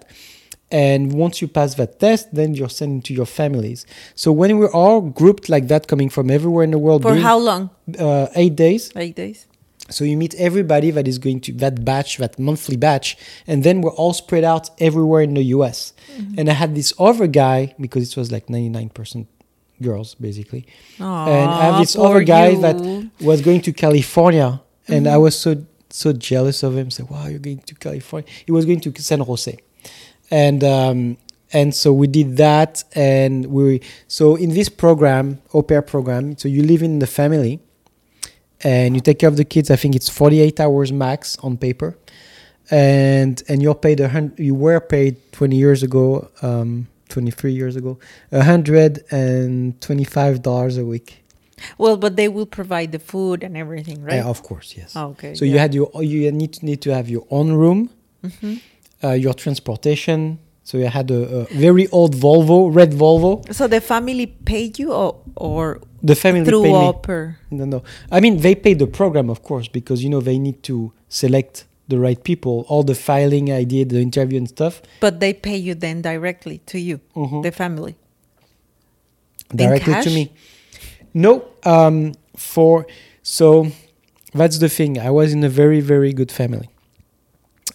and 0.72 1.14
once 1.14 1.42
you 1.42 1.48
pass 1.48 1.76
that 1.76 2.00
test 2.00 2.34
then 2.34 2.54
you're 2.54 2.70
sent 2.70 3.04
to 3.06 3.14
your 3.14 3.26
families 3.26 3.86
so 4.16 4.32
when 4.32 4.58
we're 4.60 4.72
all 4.72 5.02
grouped 5.02 5.50
like 5.50 5.68
that 5.68 5.88
coming 5.88 6.10
from 6.10 6.30
everywhere 6.30 6.64
in 6.64 6.72
the 6.72 6.78
world 6.78 7.02
For 7.02 7.12
doing, 7.14 7.22
how 7.24 7.38
long? 7.40 7.70
uh, 7.98 8.28
eight 8.36 8.56
days 8.56 8.92
Eight 8.96 9.16
days. 9.16 9.48
so 9.90 10.04
you 10.04 10.16
meet 10.16 10.36
everybody 10.36 10.92
that 10.92 11.08
is 11.08 11.18
going 11.18 11.40
to 11.42 11.52
that 11.54 11.84
batch 11.84 12.18
that 12.18 12.38
monthly 12.38 12.78
batch 12.78 13.18
and 13.48 13.64
then 13.64 13.82
we're 13.82 13.98
all 14.02 14.14
spread 14.14 14.44
out 14.44 14.70
everywhere 14.80 15.22
in 15.24 15.34
the 15.34 15.44
us 15.44 15.94
and 16.38 16.50
i 16.50 16.54
had 16.54 16.76
this 16.76 16.94
other 17.00 17.26
guy 17.28 17.74
because 17.80 18.04
it 18.10 18.16
was 18.18 18.32
like 18.32 18.46
99% 18.48 19.26
girls 19.82 20.14
basically 20.16 20.68
and 21.00 21.50
I 21.50 21.62
have 21.68 21.80
this 21.80 21.96
other 21.96 22.22
guy 22.24 22.50
you. 22.50 22.62
that 22.66 22.78
was 23.22 23.42
going 23.42 23.62
to 23.62 23.72
California, 23.72 24.62
and 24.90 25.08
I 25.08 25.18
was 25.26 25.40
so 25.40 25.52
so 25.90 26.12
jealous 26.14 26.62
of 26.64 26.76
him. 26.80 26.92
So 26.92 27.06
wow, 27.10 27.28
you're 27.28 27.40
going 27.40 27.60
to 27.60 27.74
California. 27.76 28.30
He 28.46 28.52
was 28.52 28.66
going 28.66 28.82
to 28.82 28.90
San 29.02 29.22
Jose, 29.22 29.56
and 30.32 30.64
um, 30.64 31.18
and 31.52 31.74
so 31.74 31.94
we 31.94 32.08
did 32.08 32.38
that, 32.38 32.84
and 32.94 33.48
we 33.48 33.82
so 34.08 34.36
in 34.36 34.52
this 34.52 34.70
program, 34.70 35.42
au 35.54 35.62
pair 35.62 35.82
program. 35.82 36.38
So 36.38 36.48
you 36.48 36.64
live 36.64 36.84
in 36.84 37.00
the 37.00 37.08
family, 37.08 37.60
and 38.62 38.96
you 38.96 39.02
take 39.02 39.20
care 39.20 39.30
of 39.30 39.38
the 39.38 39.46
kids. 39.46 39.72
I 39.72 39.76
think 39.76 39.96
it's 39.96 40.10
48 40.10 40.60
hours 40.60 40.92
max 40.92 41.38
on 41.40 41.58
paper, 41.58 41.98
and 42.70 43.42
and 43.48 43.62
you're 43.62 43.76
paid 43.76 44.00
a 44.00 44.10
hundred. 44.10 44.40
You 44.40 44.56
were 44.56 44.80
paid 44.80 45.18
20 45.32 45.56
years 45.56 45.84
ago. 45.84 46.30
Um, 46.42 46.88
23 47.10 47.52
years 47.52 47.76
ago, 47.76 48.00
$125 48.32 50.80
a 50.80 50.86
week. 50.86 51.26
Well, 51.78 51.98
but 51.98 52.16
they 52.16 52.30
will 52.30 52.46
provide 52.46 52.94
the 52.94 53.00
food 53.00 53.44
and 53.44 53.58
everything, 53.58 54.02
right? 54.02 54.16
Yeah, 54.16 54.28
of 54.28 54.44
course, 54.44 54.76
yes. 54.78 54.96
Oh, 54.96 55.10
okay. 55.10 55.36
So 55.36 55.44
you 55.44 55.58
had 55.58 55.74
your 55.74 55.92
you 56.02 56.32
need 56.32 56.54
to 56.54 56.66
need 56.66 56.82
to 56.84 56.94
have 56.94 57.10
your 57.10 57.28
own 57.30 57.52
room, 57.52 57.90
uh, 59.04 59.12
your 59.12 59.34
transportation. 59.34 60.40
So 60.64 60.78
you 60.78 60.88
had 60.88 61.10
a, 61.10 61.22
a 61.40 61.44
very 61.46 61.88
old 61.88 62.16
Volvo, 62.16 62.74
red 62.74 62.92
Volvo. 62.92 63.42
So 63.54 63.68
the 63.68 63.82
family 63.82 64.28
paid 64.28 64.78
you, 64.78 64.92
or 64.94 65.16
or 65.36 65.80
The 66.04 66.16
family 66.16 66.46
through 66.46 66.64
paid 66.64 66.74
me. 67.08 67.36
No, 67.52 67.66
no. 67.66 67.84
I 68.12 68.20
mean, 68.20 68.38
they 68.42 68.56
pay 68.56 68.76
the 68.76 68.86
program, 68.88 69.30
of 69.30 69.42
course, 69.42 69.68
because 69.68 70.04
you 70.04 70.10
know 70.10 70.22
they 70.22 70.38
need 70.38 70.62
to 70.64 70.92
select 71.08 71.66
the 71.88 71.98
right 71.98 72.24
people. 72.24 72.66
All 72.70 72.84
the 72.84 72.94
filing 72.94 73.52
I 73.52 73.64
did, 73.64 73.90
the 73.90 74.00
interview 74.00 74.38
and 74.38 74.48
stuff, 74.48 74.82
But 75.00 75.20
they 75.20 75.34
pay 75.34 75.58
you 75.58 75.74
then 75.76 76.02
directly 76.04 76.60
to 76.68 76.78
you, 76.78 77.00
Mhm. 77.16 77.42
the 77.42 77.52
family. 77.52 77.96
directly 79.56 79.94
to 80.04 80.10
me. 80.10 80.32
No, 81.14 81.44
um, 81.64 82.14
for 82.38 82.86
so 83.24 83.68
that's 84.34 84.60
the 84.60 84.70
thing. 84.70 85.00
I 85.00 85.10
was 85.10 85.34
in 85.34 85.44
a 85.44 85.50
very 85.50 85.82
very 85.82 86.14
good 86.14 86.32
family, 86.32 86.70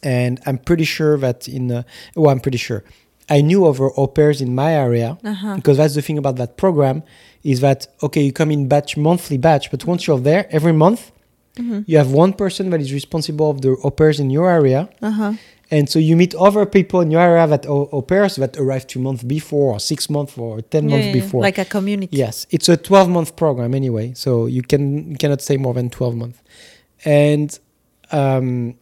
and 0.05 0.41
I'm 0.47 0.59
pretty 0.59 0.85
sure 0.85 1.17
that 1.19 1.49
in 1.49 1.71
uh, 1.73 1.83
well, 2.15 2.31
I'm 2.31 2.41
pretty 2.41 2.59
sure 2.59 2.83
I 3.29 3.41
knew 3.41 3.65
of 3.67 3.81
au 3.81 4.07
pairs 4.07 4.41
in 4.41 4.55
my 4.55 4.71
area 4.87 5.17
Uh-huh. 5.25 5.57
because 5.57 5.77
that's 5.79 5.95
the 5.95 6.03
thing 6.03 6.19
about 6.19 6.37
that 6.37 6.57
program 6.57 7.03
is 7.43 7.61
that 7.61 7.87
okay, 8.03 8.23
you 8.27 8.33
come 8.33 8.51
in 8.53 8.69
batch 8.69 8.97
monthly 8.97 9.39
batch, 9.39 9.71
but 9.71 9.85
once 9.87 10.07
you're 10.07 10.21
there 10.31 10.47
every 10.51 10.73
month, 10.87 11.11
Mm-hmm. 11.57 11.81
you 11.87 11.97
have 11.99 12.11
one 12.11 12.33
person 12.33 12.71
that 12.71 12.81
is 12.81 12.93
responsible 12.93 13.49
of 13.49 13.61
the 13.61 13.71
au 13.85 13.91
pairs 13.99 14.19
in 14.19 14.29
your 14.29 14.51
area. 14.51 14.89
Uh 15.01 15.11
huh. 15.21 15.33
And 15.71 15.89
so 15.89 15.99
you 16.01 16.17
meet 16.17 16.35
other 16.35 16.67
people 16.67 16.99
in 17.05 17.11
your 17.13 17.21
area 17.23 17.47
that 17.47 17.65
au, 17.67 17.89
au 17.93 18.03
pairs 18.03 18.35
that 18.43 18.57
arrived 18.59 18.87
two 18.89 19.01
months 19.01 19.23
before, 19.23 19.69
or 19.75 19.79
six 19.81 20.11
months, 20.11 20.37
or 20.37 20.61
ten 20.63 20.85
months 20.91 21.09
before. 21.21 21.41
like 21.49 21.59
a 21.59 21.65
community. 21.65 22.17
Yes, 22.25 22.47
it's 22.51 22.69
a 22.69 22.77
12 22.77 23.09
month 23.09 23.31
program 23.37 23.73
anyway, 23.75 24.13
so 24.15 24.47
you 24.57 24.63
can 24.63 24.83
you 25.13 25.17
cannot 25.17 25.41
stay 25.43 25.57
more 25.57 25.75
than 25.75 25.89
12 25.91 26.17
months. 26.17 26.39
And 27.05 27.49
um, 28.11 28.75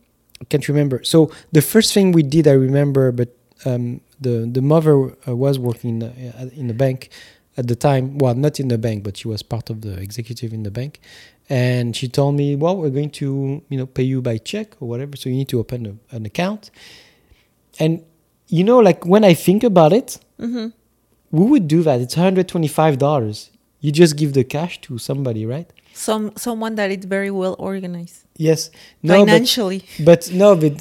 can't 0.48 0.66
remember. 0.68 1.02
So 1.04 1.30
the 1.52 1.62
first 1.62 1.92
thing 1.94 2.12
we 2.12 2.22
did, 2.22 2.46
I 2.48 2.52
remember, 2.52 3.12
but 3.12 3.28
um, 3.64 4.00
the 4.20 4.48
the 4.50 4.62
mother 4.62 4.94
uh, 5.26 5.36
was 5.36 5.58
working 5.58 5.90
in 5.90 5.98
the, 6.00 6.08
uh, 6.08 6.48
in 6.60 6.66
the 6.68 6.74
bank 6.74 7.10
at 7.56 7.66
the 7.68 7.76
time. 7.76 8.18
Well, 8.18 8.34
not 8.34 8.58
in 8.60 8.68
the 8.68 8.78
bank, 8.78 9.04
but 9.04 9.16
she 9.16 9.28
was 9.28 9.42
part 9.42 9.70
of 9.70 9.80
the 9.80 10.00
executive 10.00 10.52
in 10.52 10.62
the 10.62 10.70
bank. 10.70 11.00
And 11.48 11.94
she 11.96 12.08
told 12.08 12.34
me, 12.36 12.56
"Well, 12.56 12.76
we're 12.76 12.90
going 12.90 13.10
to 13.22 13.62
you 13.68 13.78
know 13.78 13.86
pay 13.86 14.04
you 14.04 14.22
by 14.22 14.38
check 14.38 14.74
or 14.80 14.88
whatever, 14.88 15.16
so 15.16 15.28
you 15.28 15.36
need 15.36 15.48
to 15.48 15.58
open 15.60 15.86
a, 15.86 16.16
an 16.16 16.24
account." 16.26 16.70
And 17.78 18.04
you 18.48 18.64
know, 18.64 18.78
like 18.78 19.04
when 19.06 19.24
I 19.24 19.34
think 19.34 19.62
about 19.64 19.92
it, 19.92 20.18
Mm-hmm. 20.40 20.68
who 21.30 21.44
would 21.46 21.68
do 21.68 21.82
that? 21.84 22.00
It's 22.00 22.14
hundred 22.14 22.48
twenty-five 22.48 22.98
dollars. 22.98 23.50
You 23.80 23.92
just 23.92 24.16
give 24.16 24.32
the 24.32 24.44
cash 24.44 24.80
to 24.82 24.98
somebody, 24.98 25.46
right? 25.46 25.70
Some 25.92 26.32
someone 26.36 26.74
that 26.76 26.90
is 26.90 27.04
very 27.04 27.30
well 27.30 27.54
organized 27.58 28.21
Yes. 28.36 28.70
No, 29.02 29.14
but, 29.24 29.26
financially. 29.32 29.84
but 30.04 30.30
no, 30.32 30.56
but 30.56 30.74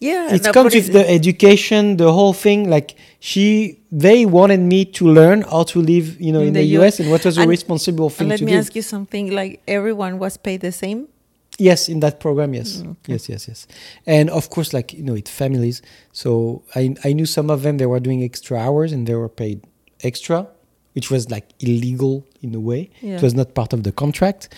yeah, 0.00 0.34
it 0.34 0.42
comes 0.52 0.74
with 0.74 0.92
the 0.92 1.08
education, 1.08 1.96
the 1.96 2.12
whole 2.12 2.32
thing. 2.32 2.68
Like 2.68 2.96
she, 3.20 3.78
they 3.92 4.26
wanted 4.26 4.60
me 4.60 4.84
to 4.86 5.08
learn 5.08 5.42
how 5.42 5.62
to 5.64 5.80
live, 5.80 6.20
you 6.20 6.32
know, 6.32 6.40
in, 6.40 6.48
In 6.48 6.52
the, 6.54 6.60
the 6.60 6.78
US, 6.78 6.94
US. 6.94 7.00
and 7.00 7.10
what 7.10 7.24
was 7.24 7.36
the 7.36 7.42
And- 7.42 7.50
responsible 7.50 8.10
thing 8.10 8.24
And 8.26 8.30
let 8.30 8.38
to 8.40 8.44
me 8.44 8.52
do. 8.52 8.58
ask 8.58 8.74
you 8.74 8.82
something. 8.82 9.30
Like 9.30 9.62
everyone 9.68 10.18
was 10.18 10.36
paid 10.36 10.60
the 10.60 10.72
same. 10.72 11.08
Yes, 11.56 11.88
in 11.88 12.00
that 12.00 12.18
program, 12.18 12.52
yes, 12.52 12.78
Mm, 12.82 12.96
yes, 13.06 13.28
yes, 13.28 13.46
yes, 13.46 13.68
and 14.06 14.28
of 14.28 14.50
course, 14.50 14.72
like 14.72 14.92
you 14.92 15.04
know, 15.04 15.14
it's 15.14 15.30
families. 15.30 15.82
So 16.12 16.62
I 16.74 16.96
I 17.04 17.12
knew 17.12 17.26
some 17.26 17.48
of 17.48 17.62
them 17.62 17.76
they 17.78 17.86
were 17.86 18.00
doing 18.00 18.24
extra 18.24 18.58
hours 18.58 18.90
and 18.92 19.06
they 19.06 19.14
were 19.14 19.28
paid 19.28 19.60
extra, 20.02 20.48
which 20.94 21.12
was 21.12 21.30
like 21.30 21.46
illegal 21.60 22.26
in 22.42 22.56
a 22.56 22.58
way. 22.58 22.90
Yeah. 23.00 23.16
It 23.18 23.22
was 23.22 23.34
not 23.34 23.54
part 23.54 23.72
of 23.72 23.84
the 23.84 23.92
contract. 23.92 24.48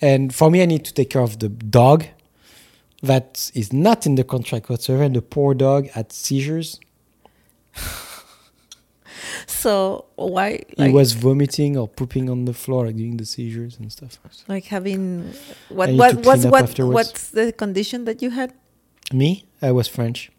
And 0.00 0.34
for 0.34 0.50
me, 0.50 0.62
I 0.62 0.66
need 0.66 0.84
to 0.84 0.92
take 0.94 1.10
care 1.10 1.22
of 1.22 1.38
the 1.38 1.48
dog. 1.48 2.04
That 3.02 3.50
is 3.54 3.72
not 3.72 4.06
in 4.06 4.14
the 4.16 4.24
contract 4.24 4.68
whatsoever. 4.68 5.02
And 5.04 5.14
the 5.14 5.22
poor 5.22 5.54
dog 5.54 5.88
had 5.90 6.12
seizures. 6.12 6.80
So 9.46 10.04
why 10.16 10.62
he 10.76 10.90
was 10.90 11.12
vomiting 11.12 11.76
or 11.76 11.88
pooping 11.88 12.28
on 12.30 12.44
the 12.44 12.52
floor, 12.52 12.86
like 12.86 12.96
doing 12.96 13.16
the 13.16 13.24
seizures 13.24 13.78
and 13.78 13.90
stuff. 13.90 14.18
like 14.48 14.64
having 14.66 15.32
what 15.68 15.90
what 15.92 16.24
what's 16.26 16.44
what 16.44 16.62
afterwards. 16.64 16.94
what's 16.94 17.30
the 17.30 17.52
condition 17.52 18.04
that 18.04 18.20
you 18.22 18.30
had? 18.30 18.52
Me, 19.12 19.44
I 19.62 19.72
was 19.72 19.88
French. 19.88 20.30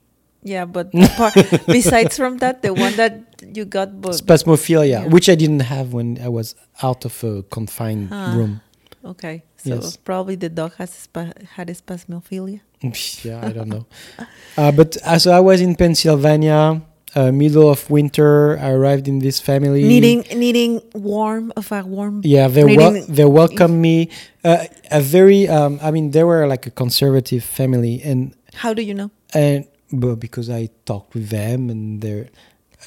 Yeah, 0.44 0.66
but 0.66 0.88
apart, 0.94 1.34
besides 1.66 2.16
from 2.18 2.38
that, 2.38 2.62
the 2.62 2.74
one 2.74 2.96
that 2.98 3.42
you 3.42 3.66
got, 3.66 4.00
but 4.00 4.12
Spasmophilia, 4.12 4.88
Yeah. 4.90 5.08
which 5.08 5.28
I 5.30 5.36
didn't 5.36 5.62
have 5.62 5.94
when 5.94 6.20
I 6.22 6.30
was 6.30 6.56
out 6.84 7.04
of 7.06 7.24
a 7.24 7.44
confined 7.44 8.10
Ah. 8.12 8.36
room. 8.38 8.62
okay, 9.04 9.44
so 9.58 9.76
Yes. 9.76 9.98
probably 9.98 10.36
the 10.36 10.50
dog 10.50 10.74
has 10.78 11.08
had 11.56 11.68
spasmophilia. 11.70 12.62
yeah, 13.26 13.46
I 13.46 13.52
don't 13.52 13.70
know. 13.70 13.86
Uh, 14.58 14.72
but 14.72 14.98
uh, 15.06 15.20
so 15.20 15.32
I 15.32 15.40
was 15.40 15.62
in 15.62 15.76
Pennsylvania, 15.76 16.82
uh, 17.14 17.32
middle 17.32 17.70
of 17.70 17.88
winter. 17.92 18.58
I 18.58 18.72
arrived 18.72 19.08
in 19.08 19.20
this 19.20 19.40
family. 19.40 19.84
Needing 19.84 20.26
needing 20.36 20.82
warm 20.96 21.54
of 21.56 21.72
a 21.72 21.84
warm. 21.86 22.22
Yeah, 22.24 22.48
they 22.48 22.64
wel- 22.66 23.06
they 23.08 23.26
welcomed 23.26 23.80
me. 23.80 24.10
Uh, 24.44 24.66
a 24.90 25.00
very, 25.00 25.48
um, 25.48 25.78
I 25.82 25.92
mean, 25.92 26.10
they 26.10 26.24
were 26.24 26.48
like 26.48 26.66
a 26.66 26.72
conservative 26.72 27.44
family, 27.44 28.02
and 28.04 28.34
How 28.56 28.74
do 28.74 28.82
you 28.82 28.96
know? 28.96 29.12
and 29.34 29.66
but 29.94 30.16
because 30.20 30.50
I 30.50 30.70
talked 30.86 31.14
with 31.14 31.30
them, 31.30 31.70
and 31.70 32.02
they're 32.02 32.30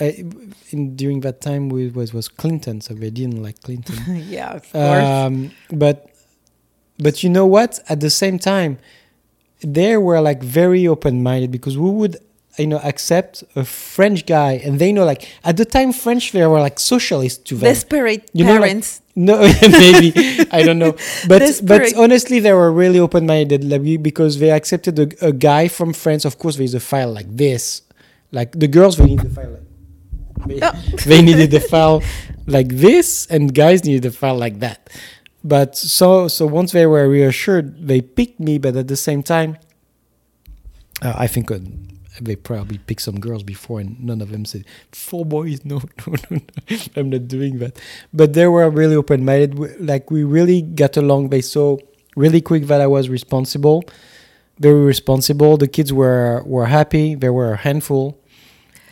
I, 0.00 0.24
in, 0.70 0.96
during 0.96 1.20
that 1.20 1.40
time 1.40 1.68
we 1.68 1.88
was 1.88 2.12
was 2.12 2.26
Clinton, 2.28 2.80
so 2.80 2.94
they 2.94 3.10
didn't 3.10 3.40
like 3.42 3.60
Clinton. 3.62 3.94
yeah, 4.28 4.54
of 4.58 4.66
course. 4.72 5.04
um, 5.06 5.50
but 5.70 6.09
but 7.02 7.22
you 7.22 7.30
know 7.30 7.46
what? 7.46 7.80
At 7.88 8.00
the 8.00 8.10
same 8.10 8.38
time, 8.38 8.78
they 9.62 9.96
were 9.96 10.20
like 10.20 10.42
very 10.42 10.86
open 10.86 11.22
minded 11.22 11.50
because 11.50 11.76
we 11.76 11.90
would 11.90 12.16
you 12.58 12.66
know 12.66 12.80
accept 12.82 13.44
a 13.56 13.64
French 13.64 14.26
guy, 14.26 14.52
and 14.64 14.78
they 14.78 14.92
know 14.92 15.04
like 15.04 15.28
at 15.44 15.56
the 15.56 15.64
time 15.64 15.92
French 15.92 16.32
they 16.32 16.46
were 16.46 16.60
like 16.60 16.78
socialists 16.78 17.42
to 17.48 17.54
them. 17.54 17.64
Desperate 17.72 18.28
You 18.32 18.44
know, 18.44 18.52
like- 18.54 18.62
parents. 18.70 19.00
No, 19.16 19.36
maybe 19.62 20.12
I 20.50 20.62
don't 20.62 20.78
know, 20.78 20.92
but 21.28 21.42
but 21.64 21.94
honestly, 21.96 22.40
they 22.40 22.52
were 22.54 22.72
really 22.72 22.98
open 22.98 23.26
minded, 23.26 23.62
like, 23.64 24.02
because 24.02 24.38
they 24.38 24.50
accepted 24.50 24.98
a, 24.98 25.26
a 25.26 25.32
guy 25.32 25.68
from 25.68 25.92
France. 25.92 26.24
Of 26.24 26.38
course, 26.38 26.56
there's 26.56 26.72
a 26.74 26.80
file 26.80 27.12
like 27.12 27.26
this, 27.28 27.82
like 28.32 28.52
the 28.52 28.68
girls 28.68 28.96
they 28.96 29.04
need 29.06 29.20
the 29.20 29.28
file 29.28 29.50
like 29.50 30.48
they, 30.48 30.58
Oh. 30.62 30.72
they 31.04 31.20
needed 31.20 31.50
the 31.50 31.60
file 31.60 32.02
like 32.46 32.68
this, 32.68 33.26
and 33.26 33.52
guys 33.54 33.84
needed 33.84 34.04
the 34.04 34.12
file 34.12 34.38
like 34.38 34.60
that. 34.60 34.88
But 35.42 35.76
so 35.76 36.28
so 36.28 36.46
once 36.46 36.72
they 36.72 36.86
were 36.86 37.08
reassured, 37.08 37.86
they 37.88 38.00
picked 38.00 38.40
me, 38.40 38.58
but 38.58 38.76
at 38.76 38.88
the 38.88 38.96
same 38.96 39.22
time, 39.22 39.56
uh, 41.02 41.14
I 41.16 41.26
think. 41.26 41.50
Uh, 41.50 41.58
they 42.20 42.36
probably 42.36 42.76
picked 42.76 43.02
some 43.02 43.18
girls 43.18 43.42
before, 43.42 43.80
and 43.80 43.98
none 44.04 44.20
of 44.20 44.30
them 44.30 44.44
said 44.44 44.64
four 44.92 45.24
boys. 45.24 45.64
No, 45.64 45.80
no, 46.06 46.14
no, 46.30 46.38
no. 46.68 46.76
I'm 46.96 47.08
not 47.08 47.28
doing 47.28 47.58
that 47.58 47.80
but 48.12 48.34
they 48.34 48.46
were 48.46 48.68
really 48.70 48.96
open 48.96 49.24
minded. 49.24 49.80
Like 49.80 50.10
we 50.10 50.24
really 50.24 50.62
got 50.62 50.96
along. 50.96 51.30
They 51.30 51.40
saw 51.40 51.78
really 52.16 52.40
quick 52.40 52.64
that 52.66 52.80
I 52.80 52.86
was 52.86 53.08
responsible, 53.08 53.84
very 54.58 54.84
responsible. 54.84 55.56
The 55.56 55.68
kids 55.68 55.92
were 55.92 56.42
were 56.44 56.66
happy. 56.66 57.14
They 57.14 57.30
were 57.30 57.52
a 57.52 57.56
handful. 57.56 58.18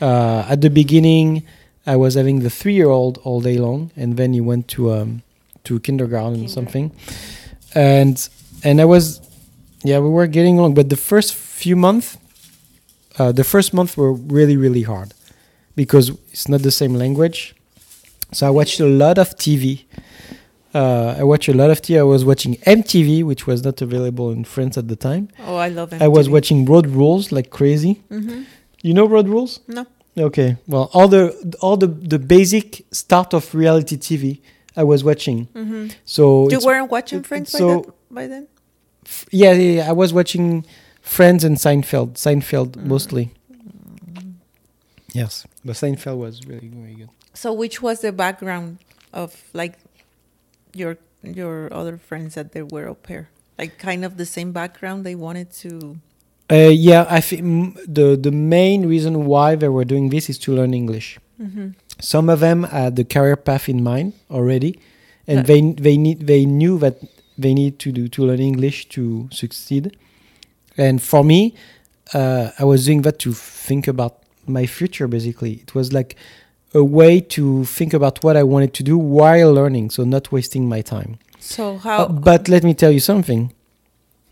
Uh, 0.00 0.46
at 0.48 0.60
the 0.60 0.70
beginning, 0.70 1.44
I 1.86 1.96
was 1.96 2.14
having 2.14 2.40
the 2.40 2.50
three 2.50 2.74
year 2.74 2.88
old 2.88 3.18
all 3.24 3.40
day 3.40 3.58
long, 3.58 3.90
and 3.96 4.16
then 4.16 4.32
he 4.32 4.40
went 4.40 4.68
to 4.68 4.92
um, 4.92 5.22
to 5.64 5.78
kindergarten 5.80 6.44
or 6.44 6.48
something, 6.48 6.90
and 7.74 8.28
and 8.64 8.80
I 8.80 8.84
was 8.84 9.20
yeah 9.84 9.98
we 10.00 10.08
were 10.08 10.26
getting 10.26 10.58
along. 10.58 10.74
But 10.74 10.88
the 10.88 10.96
first 10.96 11.34
few 11.34 11.76
months, 11.76 12.16
uh, 13.18 13.32
the 13.32 13.44
first 13.44 13.72
month 13.74 13.96
were 13.96 14.12
really 14.12 14.56
really 14.56 14.82
hard 14.82 15.14
because 15.74 16.10
it's 16.32 16.48
not 16.48 16.62
the 16.62 16.70
same 16.72 16.94
language. 16.94 17.54
So 18.32 18.46
I 18.46 18.50
watched 18.50 18.80
a 18.80 18.86
lot 18.86 19.18
of 19.18 19.36
TV. 19.36 19.84
Uh, 20.74 21.14
I 21.18 21.24
watched 21.24 21.48
a 21.48 21.54
lot 21.54 21.70
of 21.70 21.80
TV. 21.80 21.98
I 21.98 22.02
was 22.02 22.24
watching 22.26 22.56
MTV, 22.56 23.24
which 23.24 23.46
was 23.46 23.64
not 23.64 23.80
available 23.80 24.30
in 24.30 24.44
France 24.44 24.76
at 24.76 24.86
the 24.88 24.96
time. 24.96 25.28
Oh, 25.46 25.56
I 25.56 25.68
love 25.68 25.90
them. 25.90 26.02
I 26.02 26.08
was 26.08 26.28
watching 26.28 26.66
Road 26.66 26.86
Rules 26.88 27.32
like 27.32 27.48
crazy. 27.50 27.94
hmm 28.10 28.42
You 28.82 28.92
know 28.94 29.06
Road 29.08 29.28
Rules? 29.28 29.60
No. 29.66 29.86
Okay. 30.16 30.56
Well, 30.66 30.90
all 30.92 31.08
the 31.08 31.32
all 31.60 31.76
the 31.76 31.86
the 31.86 32.18
basic 32.18 32.84
start 32.92 33.32
of 33.34 33.54
reality 33.54 33.96
TV 33.96 34.40
I 34.80 34.84
was 34.84 35.00
watching. 35.02 35.38
hmm 35.58 35.88
So 36.04 36.48
You 36.50 36.60
weren't 36.68 36.90
watching 36.90 37.22
Friends 37.22 37.52
by, 37.52 37.58
so- 37.58 37.80
that, 37.82 37.92
by 38.18 38.26
then? 38.32 38.46
f- 39.04 39.26
yeah, 39.30 39.52
yeah, 39.52 39.72
yeah, 39.78 39.88
I 39.92 39.92
was 40.02 40.10
watching 40.12 40.64
Friends 41.02 41.42
and 41.44 41.56
Seinfeld. 41.64 42.10
Seinfeld 42.14 42.70
Mm. 42.76 42.84
mostly. 42.94 43.24
Yes, 45.12 45.46
but 45.64 45.74
Seinfeld 45.76 46.18
was 46.18 46.46
really 46.46 46.68
very 46.68 46.94
good. 46.94 47.08
So, 47.34 47.52
which 47.52 47.80
was 47.82 48.00
the 48.00 48.12
background 48.12 48.78
of 49.12 49.30
like 49.52 49.74
your 50.74 50.96
your 51.22 51.72
other 51.72 51.96
friends 51.96 52.34
that 52.34 52.52
they 52.52 52.62
were 52.62 52.88
up 52.88 53.06
here? 53.06 53.28
Like, 53.58 53.78
kind 53.78 54.04
of 54.04 54.16
the 54.16 54.26
same 54.26 54.52
background. 54.52 55.04
They 55.04 55.14
wanted 55.16 55.50
to. 55.64 55.98
Uh, 56.50 56.70
yeah, 56.72 57.06
I 57.10 57.20
think 57.20 57.76
the 57.86 58.16
the 58.16 58.30
main 58.30 58.86
reason 58.86 59.24
why 59.26 59.56
they 59.56 59.68
were 59.68 59.84
doing 59.84 60.10
this 60.10 60.28
is 60.30 60.38
to 60.40 60.52
learn 60.54 60.72
English. 60.74 61.18
Mm-hmm. 61.40 61.68
Some 62.00 62.28
of 62.32 62.40
them 62.40 62.64
had 62.64 62.96
the 62.96 63.04
career 63.04 63.36
path 63.36 63.68
in 63.68 63.82
mind 63.82 64.12
already, 64.30 64.78
and 65.26 65.38
Uh, 65.40 65.42
they 65.42 65.60
they 65.72 65.96
need 65.96 66.26
they 66.26 66.44
knew 66.46 66.78
that 66.78 66.96
they 67.38 67.54
need 67.54 67.78
to 67.78 67.92
do 67.92 68.08
to 68.08 68.24
learn 68.26 68.40
English 68.40 68.88
to 68.88 69.28
succeed. 69.30 69.96
And 70.76 71.00
for 71.02 71.24
me, 71.24 71.54
uh, 72.14 72.50
I 72.58 72.64
was 72.64 72.84
doing 72.86 73.02
that 73.02 73.18
to 73.20 73.32
think 73.32 73.88
about 73.88 74.14
my 74.46 74.66
future. 74.66 75.08
Basically, 75.08 75.52
it 75.62 75.74
was 75.74 75.92
like 75.92 76.14
a 76.74 76.82
way 76.84 77.20
to 77.20 77.64
think 77.64 77.94
about 77.94 78.22
what 78.24 78.36
I 78.36 78.42
wanted 78.42 78.72
to 78.74 78.82
do 78.84 78.96
while 78.98 79.52
learning, 79.52 79.90
so 79.90 80.04
not 80.04 80.30
wasting 80.32 80.68
my 80.68 80.82
time. 80.82 81.18
So 81.40 81.78
how? 81.78 82.04
Uh, 82.04 82.08
but 82.08 82.48
let 82.48 82.62
me 82.62 82.74
tell 82.74 82.92
you 82.92 83.00
something. 83.00 83.52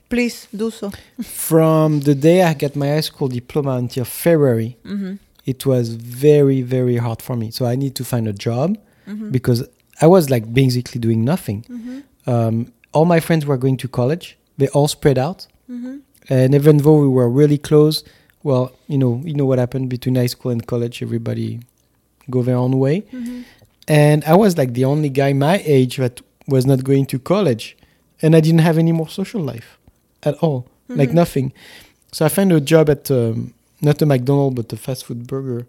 please 0.08 0.46
do 0.56 0.70
so. 0.70 0.92
From 1.22 2.00
the 2.00 2.14
day 2.14 2.42
I 2.42 2.54
got 2.54 2.76
my 2.76 2.86
high 2.94 3.02
school 3.02 3.28
diploma 3.28 3.72
until 3.72 4.04
February, 4.04 4.76
Mm-hmm. 4.84 5.14
It 5.46 5.64
was 5.64 5.94
very 5.94 6.60
very 6.62 6.96
hard 6.96 7.22
for 7.22 7.36
me. 7.36 7.50
So 7.50 7.64
I 7.66 7.76
need 7.76 7.94
to 7.96 8.04
find 8.04 8.26
a 8.28 8.32
job 8.32 8.76
Mm-hmm. 9.08 9.30
because 9.30 9.60
I 10.00 10.06
was 10.08 10.30
like 10.30 10.52
basically 10.52 10.98
doing 11.00 11.24
nothing. 11.24 11.62
mm-hmm. 11.70 11.98
Um, 12.30 12.72
all 12.92 13.04
my 13.04 13.20
friends 13.20 13.46
were 13.46 13.56
going 13.56 13.76
to 13.78 13.88
college. 13.88 14.36
They 14.58 14.68
all 14.68 14.88
spread 14.88 15.18
out, 15.18 15.46
Mm-hmm. 15.70 15.96
and 16.28 16.54
even 16.54 16.78
though 16.78 16.98
we 17.00 17.08
were 17.18 17.30
really 17.40 17.58
close, 17.58 18.02
well, 18.42 18.72
you 18.88 18.98
know, 18.98 19.20
you 19.24 19.34
know 19.34 19.44
what 19.50 19.58
happened 19.60 19.88
between 19.90 20.16
high 20.16 20.26
school 20.34 20.50
and 20.50 20.66
college. 20.66 21.02
Everybody 21.02 21.60
go 22.28 22.42
their 22.42 22.56
own 22.56 22.78
way, 22.84 23.02
Mm-hmm. 23.02 23.42
and 23.86 24.24
I 24.24 24.34
was 24.34 24.58
like 24.58 24.72
the 24.74 24.84
only 24.84 25.08
guy 25.08 25.32
my 25.32 25.62
age 25.64 25.96
that 25.98 26.20
was 26.48 26.64
not 26.66 26.82
going 26.82 27.06
to 27.06 27.18
college, 27.18 27.76
and 28.22 28.34
I 28.34 28.40
didn't 28.40 28.64
have 28.68 28.78
any 28.78 28.92
more 28.92 29.08
social 29.08 29.40
life 29.52 29.78
at 30.22 30.34
all, 30.42 30.66
like 30.88 31.10
Mhm. 31.10 31.14
nothing. 31.22 31.52
So 32.12 32.24
I 32.26 32.28
found 32.28 32.50
a 32.52 32.60
job 32.60 32.88
at 32.90 33.10
um, 33.10 33.52
not 33.80 34.00
a 34.02 34.06
McDonald's 34.06 34.56
but 34.56 34.72
a 34.72 34.76
fast 34.76 35.04
food 35.06 35.26
burger 35.26 35.66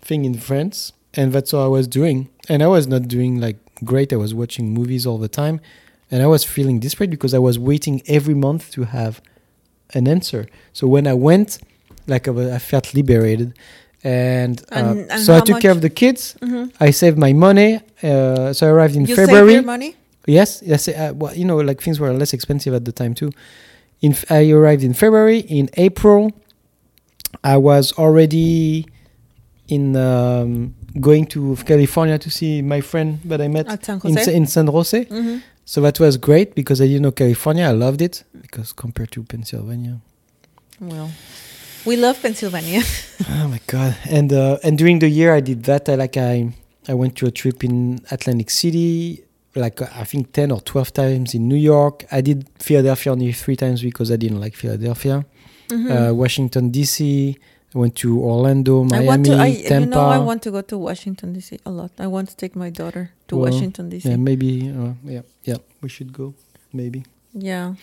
thing 0.00 0.24
in 0.24 0.34
France, 0.34 0.92
and 1.14 1.32
that's 1.32 1.52
all 1.54 1.64
I 1.64 1.68
was 1.68 1.86
doing. 1.88 2.28
And 2.48 2.62
I 2.62 2.66
was 2.66 2.86
not 2.86 3.08
doing 3.08 3.40
like 3.40 3.56
great. 3.84 4.12
I 4.12 4.16
was 4.16 4.34
watching 4.34 4.72
movies 4.72 5.06
all 5.06 5.18
the 5.18 5.28
time, 5.28 5.60
and 6.10 6.22
I 6.22 6.26
was 6.26 6.44
feeling 6.44 6.80
desperate 6.80 7.10
because 7.10 7.34
I 7.34 7.38
was 7.38 7.58
waiting 7.58 8.02
every 8.06 8.34
month 8.34 8.70
to 8.72 8.84
have 8.84 9.20
an 9.94 10.08
answer. 10.08 10.46
So 10.72 10.86
when 10.86 11.06
I 11.06 11.14
went, 11.14 11.58
like 12.06 12.26
I, 12.28 12.30
was, 12.30 12.50
I 12.50 12.58
felt 12.58 12.94
liberated, 12.94 13.54
and, 14.04 14.60
uh, 14.72 14.74
And- 14.76 15.10
and 15.10 15.20
so 15.22 15.34
I 15.36 15.40
took 15.40 15.60
care 15.60 15.70
of 15.70 15.80
the 15.80 15.90
kids. 15.90 16.34
Mm-hmm. 16.40 16.70
I 16.80 16.90
saved 16.90 17.18
my 17.18 17.32
money. 17.32 17.80
Uh, 18.02 18.52
so 18.52 18.66
I 18.66 18.70
arrived 18.70 18.96
in 18.96 19.06
you 19.06 19.14
February. 19.14 19.48
save 19.48 19.54
your 19.54 19.62
money. 19.62 19.96
Yes, 20.26 20.62
yes. 20.64 20.88
Uh, 20.88 21.12
well, 21.14 21.34
you 21.34 21.44
know, 21.44 21.56
like 21.58 21.80
things 21.80 21.98
were 22.00 22.12
less 22.12 22.32
expensive 22.32 22.74
at 22.74 22.84
the 22.84 22.92
time 22.92 23.14
too. 23.14 23.30
In 24.00 24.12
f- 24.12 24.24
I 24.30 24.50
arrived 24.50 24.82
in 24.82 24.94
February. 24.94 25.40
In 25.40 25.68
April, 25.74 26.30
I 27.44 27.56
was 27.56 27.92
already 27.98 28.86
in 29.68 29.96
um, 29.96 30.74
going 31.00 31.26
to 31.26 31.56
California 31.64 32.18
to 32.18 32.30
see 32.30 32.62
my 32.62 32.80
friend 32.80 33.20
that 33.24 33.40
I 33.40 33.48
met 33.48 33.84
San 33.84 34.00
in, 34.04 34.18
in 34.30 34.46
San 34.46 34.66
Jose. 34.66 35.04
Mm-hmm. 35.04 35.38
So 35.64 35.80
that 35.82 36.00
was 36.00 36.16
great 36.16 36.54
because 36.54 36.80
I 36.80 36.86
didn't 36.86 37.02
know 37.02 37.12
California. 37.12 37.64
I 37.64 37.72
loved 37.72 38.02
it 38.02 38.24
because 38.40 38.72
compared 38.72 39.12
to 39.12 39.22
Pennsylvania, 39.22 40.00
Well, 40.80 41.10
we 41.86 41.96
love 41.96 42.20
Pennsylvania. 42.20 42.82
oh 43.30 43.48
my 43.48 43.60
god! 43.66 43.96
And 44.08 44.32
uh, 44.32 44.58
and 44.62 44.76
during 44.76 44.98
the 44.98 45.08
year 45.08 45.34
I 45.34 45.40
did 45.40 45.64
that. 45.64 45.88
I 45.88 45.94
like 45.94 46.16
I 46.16 46.52
I 46.88 46.94
went 46.94 47.16
to 47.16 47.26
a 47.26 47.30
trip 47.30 47.62
in 47.64 48.00
Atlantic 48.10 48.50
City, 48.50 49.24
like 49.54 49.80
I 49.80 50.04
think 50.04 50.32
ten 50.32 50.50
or 50.50 50.60
twelve 50.60 50.92
times 50.92 51.34
in 51.34 51.48
New 51.48 51.56
York. 51.56 52.04
I 52.10 52.20
did 52.20 52.48
Philadelphia 52.58 53.12
only 53.12 53.32
three 53.32 53.56
times 53.56 53.82
because 53.82 54.10
I 54.10 54.16
didn't 54.16 54.40
like 54.40 54.54
Philadelphia. 54.56 55.24
Mhm. 55.68 55.90
Uh, 56.10 56.14
Washington 56.14 56.70
D.C. 56.70 57.36
I 57.74 57.78
went 57.78 57.94
to 57.96 58.20
Orlando, 58.20 58.84
Miami, 58.84 59.04
I 59.04 59.08
want 59.08 59.24
to. 59.26 59.34
I, 59.40 59.54
Tampa. 59.62 59.80
you 59.80 59.86
know, 59.86 60.04
I 60.04 60.18
want 60.18 60.42
to 60.42 60.50
go 60.50 60.60
to 60.60 60.76
Washington 60.76 61.32
D.C. 61.32 61.58
a 61.64 61.70
lot. 61.70 61.90
I 61.98 62.06
want 62.06 62.28
to 62.28 62.36
take 62.36 62.54
my 62.54 62.68
daughter 62.70 63.10
to 63.28 63.36
Well, 63.36 63.50
Washington 63.50 63.88
D.C. 63.88 64.08
yeah, 64.10 64.16
maybe. 64.16 64.68
Uh, 64.70 64.92
yeah, 65.04 65.22
yeah. 65.44 65.56
We 65.80 65.88
should 65.88 66.12
go. 66.12 66.34
Maybe. 66.72 67.04
Yeah. 67.32 67.74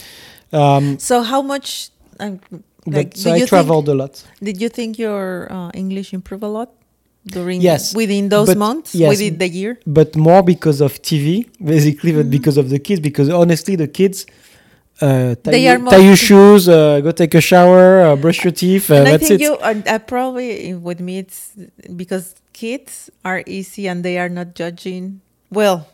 Um, 0.54 1.00
So 1.00 1.22
how 1.24 1.42
much? 1.42 1.90
Um, 2.20 2.40
like, 2.86 3.16
so 3.16 3.32
I 3.34 3.38
you 3.38 3.48
traveled 3.48 3.88
a 3.90 3.96
lot. 3.96 4.24
did 4.44 4.62
you 4.62 4.70
think 4.70 5.00
your 5.00 5.52
uh, 5.52 5.72
English 5.74 6.14
improved 6.14 6.44
a 6.44 6.48
lot 6.48 6.70
during? 7.26 7.62
Yes, 7.62 7.96
Within 7.96 8.30
those 8.30 8.48
but- 8.50 8.58
months. 8.58 8.94
yes. 8.94 9.10
Within 9.10 9.38
the 9.40 9.48
year. 9.50 9.80
but 9.88 10.16
more 10.16 10.44
because 10.44 10.82
of 10.82 11.02
TV, 11.02 11.48
basically, 11.64 12.12
but 12.14 12.26
Mhm. 12.28 12.32
because 12.38 12.58
of 12.58 12.70
the 12.70 12.78
kids. 12.80 13.00
Because 13.02 13.30
honestly, 13.30 13.76
the 13.76 13.88
kids 13.88 14.26
uh, 15.02 15.36
tie, 15.36 15.52
They 15.52 15.64
you- 15.72 15.90
tie 15.90 15.98
your 15.98 16.16
shoes, 16.16 16.68
uh, 16.70 17.00
go 17.02 17.12
take 17.12 17.34
a 17.36 17.42
shower, 17.42 18.02
uh, 18.02 18.16
brush 18.16 18.44
your 18.44 18.52
teeth. 18.54 18.90
Uh, 18.92 18.96
and 18.96 19.08
I 19.08 19.18
think 19.18 19.32
it. 19.32 19.42
you. 19.42 19.54
Uh, 19.56 19.82
uh, 19.88 20.00
probably 20.00 20.74
with 20.74 21.00
me, 21.00 21.20
it's 21.20 21.52
because 21.96 22.36
kids 22.54 23.10
are 23.24 23.44
easy 23.48 23.88
and 23.88 24.04
they 24.04 24.18
are 24.18 24.30
not 24.30 24.56
judging. 24.56 25.22
Well, 25.52 25.88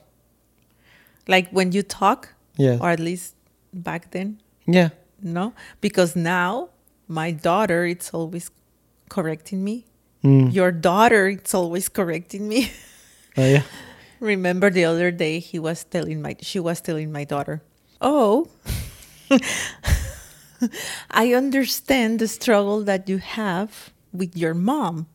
like 1.27 1.49
when 1.51 1.71
you 1.71 1.83
talk, 1.83 2.29
yeah, 2.57 2.77
or 2.81 2.89
at 2.89 2.99
least 2.99 3.35
back 3.73 4.11
then, 4.11 4.41
yeah. 4.65 4.89
no, 5.21 5.53
because 5.81 6.15
now 6.15 6.69
my 7.07 7.31
daughter, 7.31 7.85
it's 7.85 8.13
always 8.13 8.49
correcting 9.09 9.63
me. 9.63 9.85
Mm. 10.23 10.53
Your 10.53 10.71
daughter, 10.71 11.27
it's 11.27 11.53
always 11.53 11.87
correcting 11.89 12.47
me. 12.47 12.71
Uh, 13.37 13.41
yeah. 13.59 13.63
Remember 14.19 14.69
the 14.71 14.85
other 14.85 15.11
day 15.11 15.39
he 15.39 15.59
was 15.59 15.83
telling 15.83 16.21
my 16.21 16.35
she 16.41 16.59
was 16.59 16.81
telling 16.81 17.11
my 17.11 17.23
daughter, 17.25 17.61
"Oh, 18.01 18.47
I 21.11 21.33
understand 21.33 22.19
the 22.19 22.27
struggle 22.27 22.83
that 22.83 23.09
you 23.09 23.17
have 23.17 23.91
with 24.11 24.35
your 24.37 24.53
mom." 24.53 25.07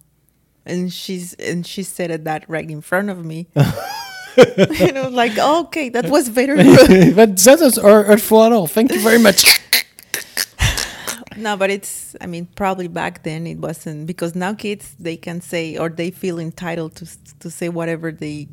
and 0.67 0.93
she's 0.93 1.35
and 1.35 1.67
she 1.67 1.83
said 1.83 2.11
it 2.11 2.25
that 2.25 2.49
right 2.49 2.69
in 2.71 2.81
front 2.81 3.11
of 3.11 3.25
me. 3.25 3.49
you 4.37 4.93
know, 4.93 5.09
like 5.09 5.39
okay, 5.39 5.89
that 5.91 6.09
was 6.09 6.29
very 6.41 6.57
rude. 6.65 7.17
but 7.17 7.37
that 7.39 7.61
was 7.61 7.77
hurt- 7.77 8.07
hurtful 8.07 8.45
at 8.45 8.53
all. 8.53 8.67
Thank 8.67 8.93
you 8.93 9.01
very 9.01 9.19
much. 9.19 9.45
no, 11.37 11.57
but 11.57 11.71
it's 11.71 12.15
I 12.21 12.27
mean 12.27 12.49
probably 12.55 12.89
back 12.89 13.23
then 13.23 13.47
it 13.47 13.59
wasn't 13.59 14.07
because 14.07 14.35
now 14.35 14.55
kids 14.55 14.95
they 14.99 15.17
can 15.17 15.41
say 15.41 15.77
or 15.77 15.89
they 15.89 16.11
feel 16.11 16.39
entitled 16.39 16.95
to 16.97 17.07
to 17.41 17.51
say 17.51 17.69
whatever 17.69 18.13
they 18.13 18.49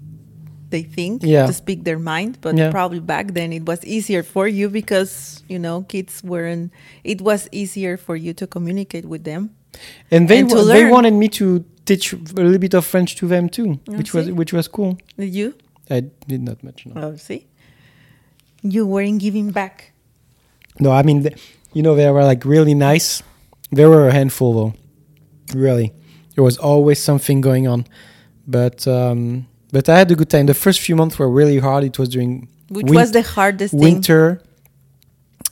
they 0.70 0.84
think 0.84 1.24
Yeah. 1.24 1.48
to 1.48 1.54
speak 1.54 1.84
their 1.84 2.00
mind 2.00 2.38
but 2.42 2.56
Yeah. 2.58 2.72
probably 2.72 3.00
back 3.00 3.34
then 3.34 3.54
it 3.54 3.66
was 3.66 3.80
easier 3.86 4.24
for 4.24 4.48
you 4.48 4.70
because 4.70 5.44
you 5.48 5.60
know 5.60 5.82
kids 5.88 6.24
weren't 6.24 6.72
it 7.04 7.22
was 7.22 7.48
easier 7.52 7.98
for 7.98 8.16
you 8.16 8.34
to 8.34 8.46
communicate 8.48 9.06
with 9.06 9.24
them 9.24 9.50
And 10.12 10.28
they 10.28 10.40
And 10.40 10.50
wa- 10.52 10.64
they 10.64 10.86
wanted 10.90 11.14
me 11.14 11.28
to 11.40 11.64
teach 11.86 12.14
a 12.14 12.18
little 12.34 12.58
bit 12.58 12.74
of 12.74 12.84
French 12.86 13.16
to 13.20 13.28
them 13.28 13.48
too, 13.50 13.80
Oh, 13.88 13.98
which 13.98 14.12
was 14.14 14.26
which 14.32 14.52
was 14.54 14.68
cool. 14.68 14.98
did 15.18 15.34
you 15.36 15.54
I 15.90 16.02
did 16.28 16.42
not 16.42 16.64
much. 16.64 16.86
No. 16.86 16.94
oh 17.02 17.16
see 17.18 17.46
you 18.64 18.86
weren't 18.88 19.20
giving 19.22 19.52
back 19.52 19.94
No, 20.80 20.92
I 20.92 21.02
mean, 21.04 21.24
th- 21.24 21.36
you 21.74 21.82
know, 21.82 21.96
they 21.96 22.10
were 22.12 22.24
like 22.24 22.46
really 22.46 22.74
nice. 22.76 23.24
There 23.72 23.90
were 23.90 24.08
a 24.10 24.14
handful 24.14 24.54
though. 24.54 24.74
Really, 25.58 25.92
there 26.36 26.44
was 26.44 26.58
always 26.58 27.00
something 27.02 27.42
going 27.42 27.68
on, 27.68 27.86
but 28.48 28.88
um, 28.88 29.48
but 29.72 29.90
I 29.90 29.98
had 30.00 30.12
a 30.12 30.16
good 30.16 30.30
time. 30.30 30.46
The 30.46 30.54
first 30.54 30.80
few 30.80 30.96
months 30.96 31.18
were 31.20 31.30
really 31.30 31.60
hard. 31.60 31.84
It 31.84 31.98
was 32.00 32.10
during 32.10 32.48
which 32.70 32.86
win- 32.86 32.96
was 32.96 33.12
the 33.12 33.22
hardest 33.22 33.72
thing 33.74 33.82
winter, 33.82 34.42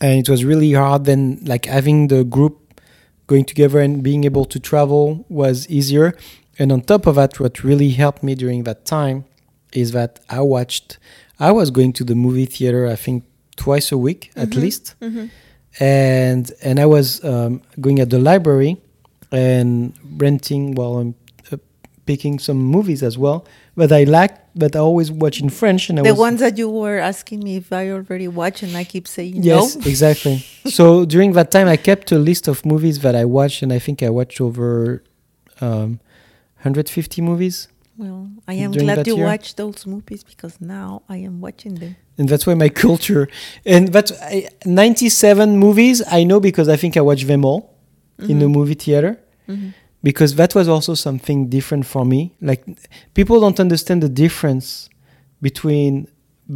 and 0.01 0.19
it 0.19 0.29
was 0.29 0.43
really 0.45 0.73
hard. 0.73 1.05
Then, 1.05 1.39
like 1.45 1.65
having 1.65 2.07
the 2.07 2.23
group 2.23 2.81
going 3.27 3.45
together 3.45 3.79
and 3.79 4.03
being 4.03 4.23
able 4.23 4.45
to 4.45 4.59
travel 4.59 5.25
was 5.29 5.67
easier. 5.69 6.13
And 6.59 6.71
on 6.71 6.81
top 6.81 7.05
of 7.07 7.15
that, 7.15 7.39
what 7.39 7.63
really 7.63 7.89
helped 7.91 8.21
me 8.23 8.35
during 8.35 8.63
that 8.63 8.85
time 8.85 9.25
is 9.73 9.91
that 9.91 10.19
I 10.29 10.41
watched. 10.41 10.97
I 11.39 11.51
was 11.51 11.69
going 11.69 11.91
to 11.93 12.03
the 12.05 12.15
movie 12.15 12.45
theater. 12.45 12.87
I 12.87 12.95
think 12.95 13.23
twice 13.57 13.91
a 13.91 13.97
week 13.97 14.31
at 14.35 14.49
Mhm. 14.49 14.61
least 14.61 14.95
Mhm. 15.01 15.29
and 15.79 16.51
and 16.61 16.79
I 16.79 16.85
was 16.85 17.23
um, 17.23 17.61
going 17.81 17.99
at 17.99 18.09
the 18.09 18.19
library 18.19 18.77
and 19.31 19.93
renting 20.17 20.75
while 20.75 20.97
I'm 20.97 21.15
uh, 21.51 21.57
picking 22.05 22.39
some 22.39 22.57
movies 22.57 23.01
as 23.03 23.17
well. 23.17 23.45
But 23.77 23.91
I 23.91 24.05
like, 24.05 24.33
but 24.55 24.73
I 24.75 24.79
always 24.79 25.11
watch 25.11 25.41
in 25.41 25.49
French, 25.49 25.89
and 25.89 25.99
I 25.99 26.03
the 26.03 26.11
was 26.13 26.19
ones 26.19 26.39
that 26.39 26.57
you 26.57 26.69
were 26.69 26.97
asking 26.97 27.39
me 27.43 27.57
if 27.57 27.73
I 27.73 27.89
already 27.91 28.27
watch, 28.29 28.63
and 28.63 28.75
I 28.77 28.85
keep 28.85 29.05
saying 29.07 29.43
yes, 29.43 29.75
no. 29.75 29.81
exactly. 29.91 30.37
so 30.77 31.03
during 31.05 31.33
that 31.33 31.51
time, 31.51 31.67
I 31.67 31.75
kept 31.77 32.11
a 32.13 32.17
list 32.17 32.47
of 32.47 32.65
movies 32.65 32.99
that 32.99 33.15
I 33.15 33.25
watched, 33.25 33.61
and 33.63 33.73
I 33.73 33.79
think 33.79 34.01
I 34.01 34.09
watched 34.09 34.39
over 34.39 35.03
um, 35.59 35.99
150 36.63 37.21
movies, 37.21 37.67
Well, 37.97 38.29
I 38.47 38.53
am 38.55 38.71
glad 38.71 39.05
you 39.07 39.17
year? 39.17 39.25
watched 39.25 39.57
those 39.57 39.85
movies 39.85 40.23
because 40.23 40.59
now 40.61 41.01
I 41.09 41.17
am 41.17 41.41
watching 41.41 41.75
them. 41.75 41.95
and 42.17 42.29
that's 42.29 42.45
why 42.47 42.53
my 42.53 42.69
culture. 42.69 43.27
And 43.65 43.89
that's 43.95 44.11
I, 44.21 44.47
97 44.65 45.57
movies 45.57 46.01
I 46.09 46.23
know 46.23 46.39
because 46.39 46.69
I 46.69 46.77
think 46.77 46.95
I 46.97 47.01
watched 47.01 47.27
them 47.27 47.43
all 47.45 47.61
in 48.19 48.39
the 48.39 48.45
Mhm. 48.45 48.51
movie 48.57 48.73
theater. 48.75 49.19
Mhm. 49.49 49.73
Because 50.07 50.31
that 50.41 50.51
was 50.59 50.67
also 50.75 50.93
something 51.07 51.39
different 51.57 51.85
for 51.93 52.03
me. 52.13 52.19
Like 52.49 52.61
people 53.17 53.37
don't 53.43 53.59
understand 53.65 53.99
the 54.05 54.09
difference 54.25 54.65
between 55.47 56.07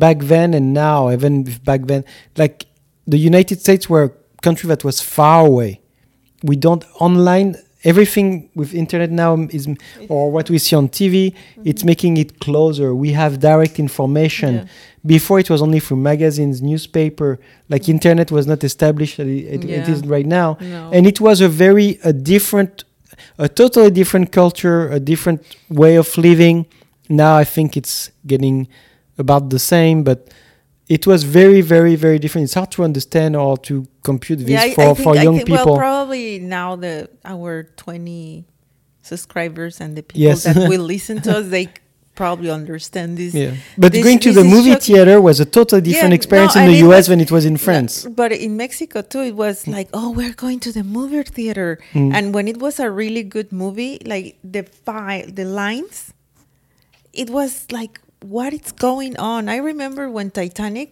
back 0.04 0.18
then 0.34 0.50
and 0.54 0.66
now. 0.88 1.00
Even 1.18 1.32
back 1.70 1.82
then, 1.92 2.02
like 2.38 2.58
the 3.14 3.18
United 3.32 3.58
States 3.66 3.90
were 3.92 4.04
a 4.04 4.42
country 4.48 4.68
that 4.68 4.84
was 4.84 4.98
far 5.18 5.40
away. 5.52 5.72
We 6.44 6.56
don't 6.56 6.84
online 7.08 7.50
everything 7.84 8.50
with 8.56 8.74
internet 8.84 9.10
now 9.10 9.32
is 9.58 9.66
or 10.10 10.24
what 10.36 10.50
we 10.50 10.58
see 10.66 10.76
on 10.76 10.88
TV. 10.90 11.16
Mm-hmm. 11.32 11.62
It's 11.70 11.84
making 11.92 12.14
it 12.24 12.40
closer. 12.40 12.94
We 13.06 13.10
have 13.22 13.40
direct 13.40 13.80
information. 13.80 14.52
Yeah. 14.56 14.66
Before 15.16 15.40
it 15.40 15.50
was 15.50 15.62
only 15.62 15.80
through 15.80 15.98
magazines, 16.14 16.62
newspaper. 16.62 17.40
Like 17.70 17.88
internet 17.90 18.32
was 18.32 18.46
not 18.48 18.64
established. 18.64 19.18
It, 19.20 19.28
it, 19.28 19.64
it 19.64 19.70
Yeah. 19.70 19.92
is 19.94 20.00
right 20.16 20.26
now 20.42 20.50
No. 20.62 20.92
and 20.96 21.08
it 21.12 21.20
was 21.28 21.38
a 21.42 21.50
very 21.66 21.90
a 22.04 22.14
different 22.14 22.84
a 23.38 23.48
totally 23.50 23.92
different 23.92 24.32
culture 24.32 24.88
a 24.90 25.00
different 25.00 25.42
way 25.70 25.96
of 25.98 26.18
living. 26.18 26.66
Now 27.10 27.38
i 27.38 27.44
think 27.56 27.76
it's 27.76 28.12
getting 28.28 28.68
about 29.18 29.50
the 29.50 29.60
same 29.60 30.04
but 30.04 30.20
it 30.88 31.06
was 31.06 31.24
very 31.24 31.62
very 31.62 31.96
very 31.96 32.18
different. 32.20 32.46
It's 32.46 32.54
hard 32.56 32.72
to 32.72 32.84
understand 32.84 33.36
or 33.36 33.58
to 33.70 33.86
compute 34.04 34.40
this 34.46 34.60
I- 34.60 34.74
for, 34.74 34.82
I 34.82 34.94
think- 34.94 35.04
for 35.06 35.18
I 35.18 35.24
young 35.24 35.36
think- 35.38 35.48
people. 35.48 35.66
Well, 35.74 35.78
probably 35.78 36.40
now 36.40 36.76
the 36.76 37.10
our 37.26 37.64
twenty 37.84 38.46
subscribers 39.02 39.80
and 39.82 39.96
the 39.98 40.04
people 40.04 40.22
Yes. 40.22 40.44
that 40.44 40.70
will 40.72 40.82
listen 40.96 41.22
to 41.24 41.38
us, 41.40 41.48
they 41.50 41.68
probably 42.22 42.50
understand 42.62 43.10
this. 43.22 43.32
yeah 43.42 43.54
but 43.84 43.90
This- 43.92 44.04
going 44.06 44.20
to 44.28 44.32
the 44.40 44.46
movie 44.56 44.76
theater 44.88 45.16
was 45.30 45.38
a 45.46 45.48
totally 45.58 45.82
different 45.90 46.14
Yeah, 46.14 46.20
experience 46.22 46.54
no, 46.56 46.62
in 46.64 46.68
the 46.76 46.80
us 46.84 46.88
was- 46.94 47.08
than 47.10 47.20
it 47.26 47.32
was 47.38 47.46
in 47.52 47.58
france 47.66 47.94
But 48.22 48.30
in 48.46 48.52
Mexico 48.66 48.98
too, 49.12 49.24
it 49.32 49.36
was 49.46 49.58
like, 49.76 49.88
oh, 50.00 50.10
we're 50.20 50.38
going 50.46 50.60
to 50.68 50.72
the 50.78 50.86
movie 50.98 51.24
theater, 51.38 51.70
Mm. 51.98 52.12
and 52.18 52.24
when 52.36 52.46
it 52.54 52.58
was 52.66 52.76
a 52.88 52.90
really 53.02 53.24
good 53.36 53.50
movie, 53.64 53.94
like 54.14 54.28
the 54.56 54.64
fi- 54.86 55.26
the 55.40 55.46
lines, 55.62 55.98
it 57.24 57.30
was 57.40 57.52
like, 57.80 57.94
what 58.36 58.52
is 58.60 58.70
going 58.90 59.14
on? 59.34 59.42
I 59.56 59.58
remember 59.72 60.04
when 60.16 60.28
Titanic. 60.42 60.92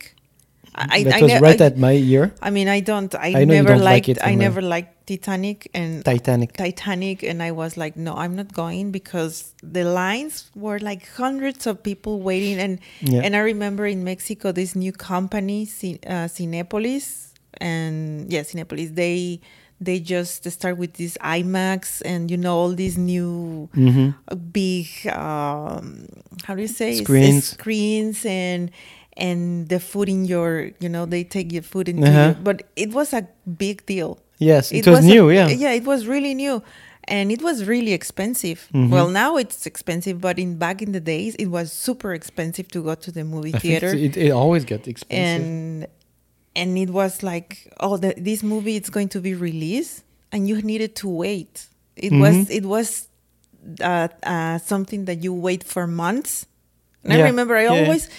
I, 0.75 1.03
that 1.03 1.13
I, 1.17 1.21
was 1.25 1.31
ne- 1.33 1.39
right 1.47 1.61
I- 1.61 1.69
at 1.69 1.75
my 1.87 1.95
year 2.11 2.25
I 2.47 2.49
mean, 2.57 2.67
I 2.77 2.79
don't. 2.89 3.11
I, 3.27 3.29
I 3.41 3.43
never 3.45 3.69
don't 3.73 3.81
like 3.91 4.05
liked. 4.07 4.09
it, 4.13 4.17
I 4.21 4.33
never 4.45 4.61
liked 4.61 4.93
Titanic 5.07 5.71
and 5.73 6.03
titanic 6.03 6.51
Titanic, 6.53 7.23
and 7.23 7.41
I 7.41 7.51
was 7.51 7.77
like, 7.77 7.95
no, 7.95 8.13
I'm 8.13 8.35
not 8.35 8.51
going 8.51 8.91
because 8.91 9.53
the 9.63 9.85
lines 9.85 10.51
were 10.53 10.79
like 10.79 11.07
hundreds 11.15 11.65
of 11.65 11.81
people 11.81 12.19
waiting, 12.19 12.59
and 12.59 12.79
Yeah. 13.01 13.21
and 13.23 13.35
I 13.35 13.39
remember 13.39 13.87
in 13.87 14.03
Mexico 14.03 14.51
this 14.51 14.75
new 14.75 14.91
company, 14.91 15.63
uh, 16.05 16.27
Cinepolis, 16.27 17.31
and 17.63 18.27
yeah, 18.31 18.41
Cinepolis. 18.43 18.93
They 18.95 19.39
they 19.79 19.99
just 19.99 20.43
start 20.51 20.77
with 20.77 20.93
this 20.99 21.17
IMAX, 21.23 22.01
and 22.03 22.29
you 22.29 22.35
know 22.37 22.55
all 22.57 22.73
these 22.75 22.97
new 22.99 23.69
hmm 23.73 24.09
uh, 24.27 24.35
big 24.35 24.87
um, 25.07 26.07
how 26.43 26.53
do 26.55 26.61
you 26.61 26.67
say 26.67 26.99
Screens. 27.03 27.55
screens 27.55 28.25
and 28.25 28.71
and 29.15 29.69
the 29.69 29.79
food 29.79 30.09
in 30.09 30.25
your 30.25 30.71
you 30.83 30.89
know 30.89 31.05
they 31.05 31.23
take 31.23 31.51
your 31.55 31.63
food 31.63 31.87
in 31.89 32.03
Uh-huh. 32.03 32.35
but 32.43 32.63
it 32.75 32.91
was 32.91 33.13
a 33.13 33.23
big 33.47 33.85
deal 33.87 34.19
yes 34.37 34.71
it, 34.71 34.85
was, 34.87 34.99
a- 35.05 35.07
new 35.07 35.29
yeah. 35.29 35.47
Yeah 35.47 35.71
it 35.73 35.85
was 35.85 36.05
really 36.07 36.33
new. 36.33 36.61
And 37.09 37.31
it 37.31 37.41
was 37.41 37.63
really 37.63 37.93
expensive. 37.93 38.67
Mhm. 38.73 38.89
well 38.89 39.09
now 39.09 39.37
it's 39.37 39.65
expensive 39.65 40.19
but 40.19 40.37
in 40.37 40.57
back 40.57 40.81
in 40.81 40.91
the 40.91 40.99
days 40.99 41.35
it 41.35 41.47
was 41.47 41.71
super 41.71 42.13
expensive 42.13 42.67
to 42.75 42.79
go 42.83 42.95
to 42.95 43.11
the 43.11 43.23
movie 43.23 43.53
theater. 43.63 43.87
it, 43.87 44.17
it 44.17 44.31
always 44.31 44.65
got 44.65 44.87
expensive. 44.87 45.43
And 45.45 45.87
and 46.55 46.77
it 46.77 46.89
was 46.89 47.23
like 47.23 47.71
oh 47.79 47.95
the, 47.97 48.13
this 48.17 48.41
movie 48.43 48.75
is 48.75 48.89
going 48.89 49.09
to 49.09 49.19
be 49.21 49.33
released 49.35 50.03
and 50.31 50.47
you 50.49 50.61
needed 50.61 50.95
to 51.01 51.07
wait. 51.07 51.67
It 51.95 52.11
was 52.11 52.35
Mhm. 52.35 52.49
it 52.59 52.65
was 52.65 53.07
uh, 53.81 54.07
uh, 54.23 54.57
something 54.59 55.05
that 55.05 55.23
you 55.23 55.33
wait 55.33 55.63
for 55.63 55.87
months. 55.87 56.45
And 57.03 57.13
Yeah, 57.13 57.19
i 57.25 57.29
remember 57.31 57.55
i 57.55 57.63
yeah. 57.63 57.75
always 57.77 58.09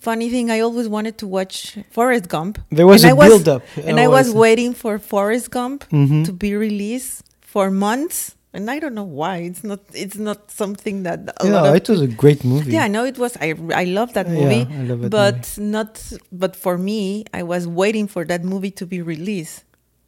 funny 0.00 0.28
thing 0.30 0.50
i 0.50 0.60
always 0.60 0.88
wanted 0.88 1.16
to 1.18 1.26
watch 1.26 1.76
forrest 1.90 2.28
gump 2.28 2.58
there 2.70 2.86
was 2.86 3.02
and 3.04 3.10
a 3.10 3.14
I 3.14 3.16
was- 3.18 3.28
build 3.28 3.48
up 3.48 3.62
and 3.88 3.98
i 4.00 4.08
was 4.08 4.30
waiting 4.32 4.72
for 4.74 4.98
forrest 4.98 5.50
gump 5.50 5.84
Mhm. 5.90 6.24
to 6.26 6.32
be 6.32 6.54
released 6.54 7.22
for 7.40 7.70
months 7.70 8.34
and 8.54 8.70
i 8.70 8.78
don't 8.82 8.94
know 8.94 9.10
why 9.20 9.36
it's 9.48 9.62
not 9.70 9.80
it's 10.04 10.16
not 10.28 10.50
something 10.50 11.02
that 11.02 11.20
a 11.40 11.44
lot 11.46 11.64
yeah 11.64 11.70
of 11.70 11.76
it 11.80 11.88
was 11.88 12.00
a 12.00 12.06
great 12.22 12.44
movie 12.44 12.72
yeah, 12.72 12.84
I 12.84 12.88
know 12.88 13.04
it 13.04 13.18
was. 13.18 13.36
I 13.40 13.48
I 13.82 13.84
love 13.98 14.12
that 14.18 14.28
movie. 14.28 14.62
Yeah, 14.64 14.64
movie, 14.64 14.80
I 14.80 14.82
love 14.90 15.00
that 15.02 15.10
but 15.10 15.40
not. 15.76 15.92
But 16.42 16.52
for 16.64 16.74
me, 16.78 17.24
I 17.40 17.42
was 17.52 17.62
waiting 17.82 18.06
for 18.14 18.22
that 18.30 18.42
movie 18.52 18.70
to 18.80 18.84
be 18.86 19.00
released. 19.14 19.64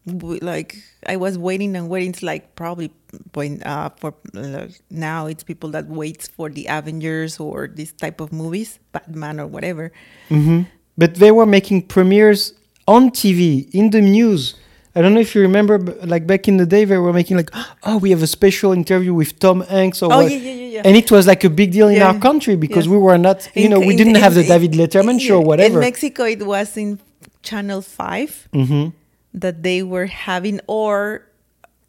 Like 0.06 0.76
I 1.06 1.16
was 1.16 1.36
waiting 1.38 1.76
and 1.76 1.88
waiting. 1.88 2.10
It's 2.10 2.22
like 2.22 2.54
probably 2.56 2.90
point 3.32 3.64
uh, 3.66 3.90
for 3.96 4.14
uh, 4.34 4.66
now 4.90 5.26
it's 5.26 5.42
people 5.44 5.70
that 5.70 5.86
waits 5.88 6.26
for 6.28 6.48
the 6.48 6.66
Avengers 6.68 7.38
or 7.38 7.68
this 7.68 7.92
type 7.92 8.20
of 8.20 8.32
movies, 8.32 8.78
Batman 8.92 9.38
or 9.40 9.46
whatever. 9.46 9.92
Mm-hmm. 10.30 10.62
But 10.96 11.16
they 11.16 11.30
were 11.30 11.46
making 11.46 11.82
premieres 11.88 12.54
on 12.88 13.10
TV 13.10 13.68
in 13.74 13.90
the 13.90 14.00
news. 14.00 14.54
I 14.94 15.02
don't 15.02 15.14
know 15.14 15.20
if 15.20 15.34
you 15.34 15.42
remember, 15.42 15.78
but 15.78 16.08
like 16.08 16.26
back 16.26 16.48
in 16.48 16.56
the 16.56 16.66
day, 16.66 16.84
they 16.84 16.98
were 16.98 17.12
making 17.12 17.36
like, 17.36 17.50
oh, 17.84 17.98
we 17.98 18.10
have 18.10 18.22
a 18.22 18.26
special 18.26 18.72
interview 18.72 19.14
with 19.14 19.38
Tom 19.38 19.60
Hanks 19.60 20.02
or 20.02 20.12
Oh 20.12 20.22
what. 20.22 20.32
yeah, 20.32 20.38
yeah, 20.38 20.52
yeah. 20.52 20.82
And 20.84 20.96
it 20.96 21.10
was 21.12 21.26
like 21.26 21.44
a 21.44 21.50
big 21.50 21.72
deal 21.72 21.88
in 21.88 22.00
our 22.02 22.18
country 22.18 22.56
because 22.56 22.88
we 22.88 22.96
were 22.96 23.18
not, 23.18 23.48
you 23.54 23.66
In- 23.66 23.70
know, 23.70 23.78
we 23.80 23.90
in- 23.90 23.96
didn't 23.98 24.16
in- 24.16 24.22
have 24.22 24.34
the 24.34 24.42
David 24.44 24.72
Letterman 24.72 25.20
show, 25.20 25.38
yeah, 25.40 25.46
whatever. 25.46 25.74
In 25.74 25.80
Mexico, 25.80 26.24
it 26.24 26.44
was 26.44 26.76
in 26.76 26.98
Channel 27.42 27.82
Five. 27.82 28.48
hmm 28.52 28.88
that 29.34 29.62
they 29.62 29.82
were 29.82 30.06
having 30.06 30.60
or 30.66 31.26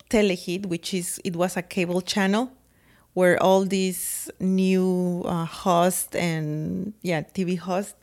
Telehit 0.10 0.66
which 0.66 0.94
is 0.94 1.20
it 1.24 1.36
was 1.36 1.56
a 1.56 1.62
cable 1.62 2.02
channel 2.02 2.52
where 3.14 3.42
all 3.42 3.66
these 3.66 4.30
new 4.40 5.24
uh, 5.26 5.46
hosts 5.46 6.16
and 6.16 6.94
yeah 7.02 7.22
tv 7.22 7.58
hosts 7.58 7.96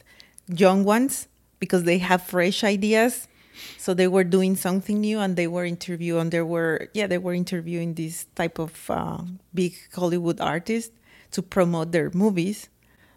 young 0.48 0.84
ones 0.84 1.28
because 1.58 1.84
they 1.84 1.98
have 1.98 2.22
fresh 2.22 2.64
ideas 2.64 3.28
So 3.76 3.94
they 3.94 4.08
were 4.08 4.24
doing 4.24 4.56
something 4.56 5.00
new, 5.00 5.18
and 5.18 5.36
they 5.36 5.46
were 5.46 5.64
interviewing. 5.64 6.20
And 6.20 6.30
there 6.32 6.46
were 6.46 6.88
yeah, 6.94 7.06
they 7.06 7.18
were 7.18 7.34
interviewing 7.34 7.94
this 7.94 8.26
type 8.34 8.58
of 8.58 8.90
uh, 8.90 9.22
big 9.54 9.74
Hollywood 9.94 10.40
artist 10.40 10.92
to 11.32 11.42
promote 11.42 11.92
their 11.92 12.10
movies. 12.14 12.68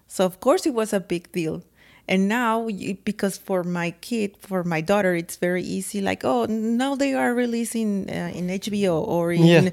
So 0.07 0.25
of 0.25 0.39
course 0.39 0.65
it 0.65 0.73
was 0.73 0.93
a 0.93 0.99
big 0.99 1.31
deal. 1.31 1.63
And 2.11 2.27
now, 2.27 2.67
because 3.09 3.35
for 3.47 3.63
my 3.63 3.89
kid, 4.07 4.29
for 4.49 4.63
my 4.73 4.81
daughter, 4.91 5.13
it's 5.15 5.37
very 5.47 5.63
easy. 5.77 6.01
Like, 6.09 6.21
oh, 6.31 6.45
now 6.45 6.91
they 6.95 7.11
are 7.21 7.31
releasing 7.43 7.89
uh, 8.09 8.37
in 8.37 8.43
HBO 8.49 8.95
or 9.15 9.31
in 9.31 9.43
Yeah. 9.45 9.69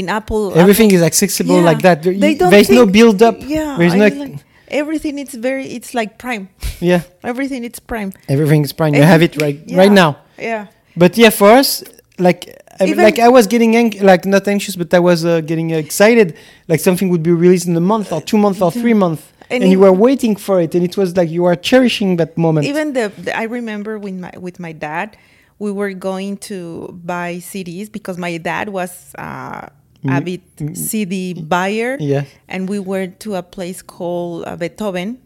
in 0.00 0.08
Apple. 0.18 0.52
Everything 0.64 0.88
Apple- 0.90 0.96
is 0.98 1.02
accessible 1.10 1.56
Yeah. 1.56 1.70
like 1.70 1.80
that. 1.86 1.96
There- 2.02 2.18
They 2.26 2.34
don't 2.40 2.50
There's 2.54 2.70
no 2.80 2.84
build 2.98 3.18
up. 3.28 3.36
Yeah, 3.56 3.76
There's 3.80 3.94
I 3.94 3.98
no. 3.98 4.04
like, 4.08 4.34
everything. 4.82 5.14
It's 5.24 5.34
very. 5.48 5.66
It's 5.76 5.90
like 6.00 6.10
Prime. 6.24 6.44
yeah. 6.90 7.00
Everything. 7.32 7.62
It's 7.68 7.80
Prime. 7.92 8.10
Everything 8.28 8.62
is 8.66 8.72
prime. 8.80 8.94
You 8.94 9.02
have 9.14 9.22
it 9.28 9.34
right 9.44 9.58
Yeah. 9.66 9.78
right 9.82 9.92
now. 10.02 10.10
Yeah. 10.38 10.66
But 11.02 11.12
yeah, 11.22 11.30
for 11.40 11.48
us, 11.60 11.82
like 12.18 12.40
I, 12.80 12.84
like 13.06 13.18
I 13.18 13.28
was 13.36 13.44
getting 13.46 13.72
ang- 13.80 13.98
like 14.12 14.22
not 14.34 14.44
anxious, 14.54 14.74
but 14.76 14.92
I 14.98 15.00
was 15.10 15.24
uh, 15.24 15.40
getting 15.50 15.68
excited. 15.70 16.28
Like 16.70 16.80
something 16.88 17.08
would 17.12 17.22
be 17.22 17.32
released 17.44 17.66
in 17.72 17.76
a 17.76 17.86
month 17.92 18.12
or 18.12 18.20
two 18.30 18.38
months 18.44 18.60
or 18.60 18.70
three 18.82 18.94
months, 19.04 19.22
and, 19.50 19.62
And 19.62 19.72
you 19.72 19.78
were 19.80 19.92
waiting 19.92 20.36
for 20.36 20.60
it, 20.60 20.74
and 20.74 20.84
it 20.84 20.96
was 20.96 21.16
like 21.16 21.28
you 21.30 21.44
are 21.44 21.56
cherishing 21.56 22.16
that 22.16 22.36
moment. 22.38 22.66
Even 22.66 22.92
the, 22.92 23.12
the 23.18 23.36
I 23.36 23.44
remember 23.44 23.98
with 23.98 24.14
my 24.14 24.32
with 24.38 24.58
my 24.60 24.72
dad, 24.72 25.16
we 25.58 25.70
were 25.72 25.92
going 25.92 26.36
to 26.50 26.88
buy 27.04 27.36
CDs 27.36 27.90
because 27.90 28.16
my 28.18 28.36
dad 28.38 28.68
was 28.70 29.14
uh, 29.18 29.68
a 30.08 30.20
bit 30.20 30.42
CD 30.74 31.34
buyer. 31.34 31.96
Yeah. 32.00 32.24
And 32.48 32.68
we 32.68 32.78
went 32.78 33.20
to 33.20 33.34
a 33.36 33.42
place 33.42 33.82
called 33.82 34.44
uh, 34.46 34.56
Beethoven. 34.56 35.18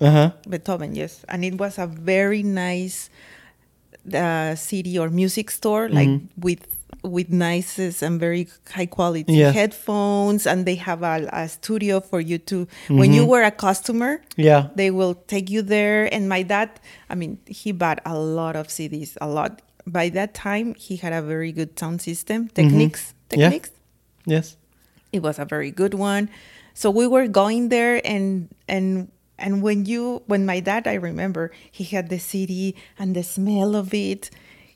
uh 0.00 0.10
huh. 0.10 0.30
Beethoven, 0.48 0.94
yes, 0.94 1.24
and 1.28 1.44
it 1.44 1.56
was 1.58 1.78
a 1.78 1.86
very 1.86 2.42
nice 2.42 3.10
uh, 4.14 4.54
CD 4.54 4.98
or 4.98 5.08
music 5.10 5.50
store, 5.50 5.88
like 5.88 6.08
Mm-hmm. 6.08 6.40
with 6.40 6.69
with 7.02 7.30
nices 7.30 8.02
and 8.02 8.20
very 8.20 8.48
high 8.70 8.86
quality 8.86 9.32
Yeah. 9.32 9.52
headphones, 9.52 10.46
and 10.46 10.66
they 10.66 10.74
have 10.76 11.02
a, 11.02 11.28
a 11.32 11.48
studio 11.48 12.00
for 12.00 12.20
you 12.20 12.38
to. 12.52 12.66
When 12.88 13.12
you 13.12 13.22
Mm-hmm. 13.22 13.30
were 13.30 13.42
a 13.42 13.50
customer, 13.50 14.20
Yeah. 14.36 14.68
they 14.76 14.90
will 14.90 15.14
take 15.26 15.48
you 15.50 15.62
there. 15.62 16.12
And 16.12 16.28
my 16.28 16.42
dad, 16.42 16.68
I 17.08 17.14
mean, 17.14 17.38
he 17.46 17.72
bought 17.72 18.00
a 18.04 18.18
lot 18.18 18.56
of 18.56 18.68
CDs, 18.68 19.16
a 19.20 19.28
lot. 19.28 19.62
By 19.86 20.10
that 20.10 20.34
time, 20.34 20.74
he 20.74 20.96
had 20.96 21.12
a 21.12 21.22
very 21.22 21.52
good 21.52 21.78
sound 21.78 22.02
system, 22.02 22.48
Technics 22.48 23.14
Mm-hmm. 23.30 23.40
Yeah. 23.40 23.58
Yes. 24.26 24.56
it 25.12 25.22
was 25.22 25.38
a 25.38 25.44
very 25.44 25.70
good 25.70 25.94
one 25.94 26.28
so 26.74 26.90
we 26.90 27.06
were 27.06 27.26
going 27.26 27.68
there 27.70 28.00
and 28.04 28.48
and 28.68 29.08
and 29.38 29.62
when 29.62 29.86
you 29.86 30.22
when 30.26 30.44
my 30.46 30.58
dad 30.60 30.86
i 30.86 30.94
remember 30.94 31.50
he 31.70 31.84
had 31.84 32.08
the 32.10 32.18
cd 32.18 32.74
and 32.98 33.14
the 33.14 33.22
smell 33.22 33.74
of 33.74 33.94
it 33.94 34.30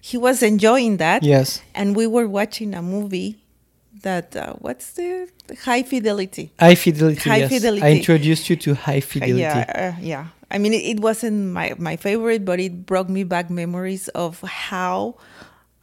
he 0.09 0.17
was 0.27 0.39
enjoying 0.53 0.93
that 1.05 1.21
Yes. 1.23 1.49
and 1.75 1.87
we 2.01 2.07
were 2.15 2.29
watching 2.39 2.71
a 2.75 2.83
movie 2.95 3.31
that 4.03 4.37
uh, 4.37 4.53
what's 4.65 4.89
the 4.99 5.29
high 5.69 5.83
fidelity 5.93 6.45
High 6.61 6.75
fidelity. 6.87 7.25
High 7.31 7.43
yes. 7.45 7.51
I 7.53 7.55
fidelity. 7.57 7.97
introduced 7.99 8.45
you 8.51 8.57
to 8.65 8.71
high 8.87 9.01
fidelity. 9.01 9.41
yeah, 9.41 9.93
uh, 9.97 10.01
yeah. 10.13 10.25
I 10.55 10.59
mean, 10.63 10.73
it, 10.79 10.85
it 10.93 11.01
wasn't 11.01 11.39
my, 11.59 11.75
my 11.79 11.97
favorite, 11.97 12.45
but 12.45 12.61
it 12.61 12.87
brought 12.91 13.09
me 13.09 13.25
back 13.25 13.47
memories 13.51 14.07
of 14.25 14.41
how 14.43 15.17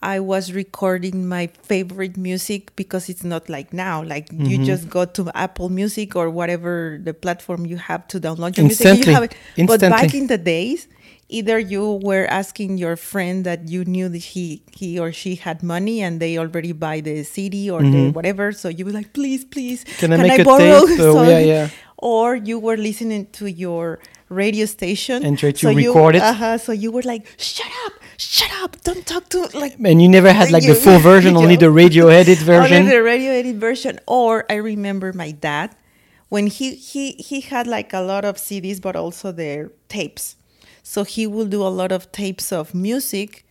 I 0.04 0.20
was 0.20 0.54
recording 0.54 1.28
my 1.28 1.48
favorite 1.64 2.16
music 2.16 2.62
because 2.76 3.10
it's 3.10 3.24
not 3.34 3.50
like 3.50 3.70
now. 3.74 4.02
Like 4.14 4.30
Mm-hmm. 4.30 4.46
you 4.46 4.58
just 4.72 4.88
go 4.98 5.04
to 5.18 5.22
Apple 5.36 5.70
Music 5.70 6.16
or 6.16 6.30
whatever 6.30 7.00
the 7.04 7.14
platform 7.14 7.66
you 7.66 7.78
have 7.78 8.08
to 8.14 8.20
download 8.20 8.56
your 8.58 8.66
music. 8.70 8.86
Instantly. 8.86 9.12
You 9.12 9.16
have 9.18 9.24
it. 9.58 9.68
But 9.68 9.80
back 9.82 10.14
in 10.14 10.28
the 10.28 10.38
days, 10.38 10.88
either 11.32 11.58
you 11.58 12.00
were 12.04 12.26
asking 12.30 12.78
your 12.78 12.96
friend 12.96 13.46
that 13.46 13.68
you 13.74 13.86
knew 13.86 14.08
that 14.10 14.26
he 14.36 14.62
he 14.80 15.00
or 15.00 15.12
she 15.12 15.36
had 15.36 15.64
money 15.64 16.02
and 16.06 16.20
they 16.20 16.38
already 16.38 16.74
buy 16.74 17.02
the 17.02 17.24
CD 17.24 17.70
or 17.72 17.82
the 17.82 18.12
whatever, 18.12 18.52
so 18.52 18.68
you 18.70 18.86
were 18.86 18.92
like, 19.00 19.14
please, 19.14 19.44
please, 19.46 19.84
Mm-hmm. 19.86 20.00
Can 20.00 20.14
I 20.14 20.18
make 20.18 20.40
a 20.40 20.44
borrow? 20.44 20.86
tape? 20.88 21.00
Oh, 21.00 21.24
yeah, 21.24 21.40
yeah. 21.54 21.70
Or 21.98 22.36
you 22.36 22.58
were 22.60 22.78
listening 22.78 23.28
to 23.40 23.46
your 23.50 24.00
radio 24.30 24.66
station 24.66 25.24
And 25.26 25.38
try 25.38 25.52
to 25.52 25.72
you, 25.72 25.78
record 25.90 26.16
it? 26.16 26.22
Uh-huh, 26.22 26.58
so 26.58 26.72
you 26.72 26.90
were 26.92 27.04
like, 27.04 27.24
shut 27.38 27.72
up, 27.86 27.94
shut 28.18 28.52
up, 28.64 28.72
don't 28.84 29.06
talk 29.06 29.30
to 29.30 29.38
like. 29.64 29.76
And 29.84 30.02
you 30.02 30.10
never 30.10 30.32
had 30.34 30.50
like 30.52 30.66
the 30.66 30.76
full 30.76 31.00
version, 31.00 31.38
only 31.44 31.58
the 31.58 31.70
radio 31.70 32.08
edit 32.08 32.40
version. 32.52 32.78
Only 32.78 32.92
the 32.92 33.04
radio 33.04 33.32
edit 33.32 33.56
version. 33.58 34.00
Or 34.08 34.46
I 34.50 34.56
remember 34.56 35.14
my 35.14 35.32
dad 35.32 35.76
when 36.30 36.48
he 36.48 36.76
he 36.76 37.12
he 37.30 37.42
had 37.42 37.68
like 37.68 37.94
a 37.94 38.02
lot 38.02 38.24
of 38.26 38.38
CDs, 38.38 38.80
but 38.82 38.96
also 38.96 39.32
their 39.32 39.72
tapes. 39.90 40.36
So 40.84 41.04
he 41.04 41.28
will 41.28 41.46
do 41.48 41.62
a 41.64 41.70
lot 41.70 41.92
of 41.92 42.12
tapes 42.12 42.52
of 42.52 42.74
music 42.74 43.46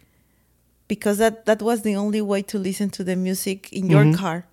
because 0.88 1.18
that 1.18 1.46
that 1.46 1.62
was 1.62 1.82
the 1.82 1.94
only 1.96 2.20
way 2.20 2.42
to 2.42 2.58
listen 2.58 2.90
to 2.90 3.04
the 3.04 3.16
music 3.16 3.72
in 3.72 3.88
your 3.88 4.04
Mm-hmm. 4.04 4.18
car. 4.20 4.46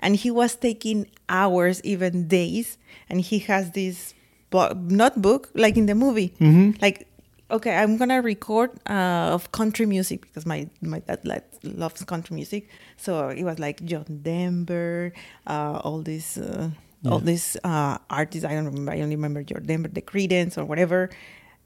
And 0.00 0.16
he 0.16 0.30
was 0.30 0.54
taking 0.56 1.06
hours, 1.28 1.80
even 1.84 2.28
days, 2.28 2.76
and 3.08 3.20
he 3.20 3.38
has 3.50 3.70
this 3.72 4.12
bo- 4.50 4.72
notebook 4.74 5.48
like 5.54 5.76
in 5.76 5.86
the 5.86 5.94
movie, 5.94 6.32
Mm-hmm. 6.40 6.80
like. 6.80 7.06
Okay, 7.50 7.76
I'm 7.76 7.98
gonna 7.98 8.22
record 8.22 8.70
uh, 8.88 9.28
of 9.36 9.52
country 9.52 9.84
music 9.86 10.22
because 10.22 10.46
my 10.46 10.66
my 10.80 11.00
dad 11.00 11.20
like, 11.24 11.44
loves 11.62 12.02
country 12.02 12.34
music. 12.34 12.68
So 12.96 13.28
it 13.28 13.44
was 13.44 13.58
like 13.60 13.84
John 13.84 14.06
Denver, 14.24 15.12
uh, 15.46 15.78
all 15.84 16.00
these 16.00 16.38
uh, 16.40 16.70
all 17.04 17.20
these 17.20 17.56
uh, 17.62 17.98
artists. 18.08 18.46
I 18.48 18.54
don't 18.56 18.64
remember. 18.64 18.92
I 18.92 19.02
only 19.02 19.14
remember 19.16 19.42
John 19.44 19.62
Denver, 19.62 19.88
the 19.92 20.00
Creedence 20.02 20.56
or 20.56 20.64
whatever. 20.64 21.10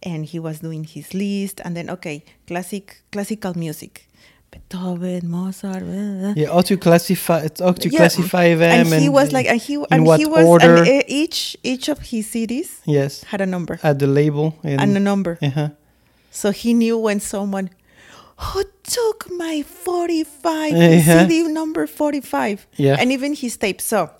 And 0.03 0.25
he 0.25 0.39
was 0.39 0.61
doing 0.61 0.85
his 0.85 1.13
list, 1.13 1.61
and 1.65 1.77
then 1.77 1.91
okay, 1.91 2.25
classic 2.47 3.03
classical 3.11 3.53
music, 3.59 4.07
Beethoven, 4.53 5.29
Mozart. 5.29 5.83
blah, 5.83 6.13
blah. 6.21 6.33
Yeah, 6.37 6.53
how 6.55 6.61
to 6.63 6.77
classify 6.77 7.41
how 7.59 7.73
to 7.73 7.89
Yeah, 7.89 7.99
classify 7.99 8.55
them, 8.55 8.93
And 8.93 9.03
he 9.03 9.09
was 9.09 9.33
like, 9.33 9.47
and 9.47 9.61
he 9.61 9.75
and 9.91 10.07
he 10.17 10.25
was, 10.27 10.47
order? 10.47 10.77
and 10.85 11.03
each 11.09 11.57
each 11.65 11.89
of 11.89 11.99
his 11.99 12.27
CDs 12.31 12.79
yes, 12.87 13.25
had 13.25 13.41
a 13.41 13.47
number 13.47 13.81
at 13.83 13.99
the 13.99 14.07
label 14.07 14.55
and, 14.63 14.81
and 14.81 14.97
a 14.97 15.01
number. 15.01 15.37
uh-huh. 15.43 15.71
So 16.31 16.53
he 16.53 16.75
knew 16.75 16.97
when 16.97 17.19
someone 17.21 17.71
who 18.39 18.63
took 18.85 19.27
my 19.33 19.63
45 19.63 20.73
Yeah. 20.77 21.27
CD 21.27 21.43
number 21.49 21.87
45. 21.89 22.67
Yeah. 22.77 22.97
And 23.01 23.11
even 23.11 23.35
his 23.35 23.57
tape. 23.57 23.81
So, 23.81 24.11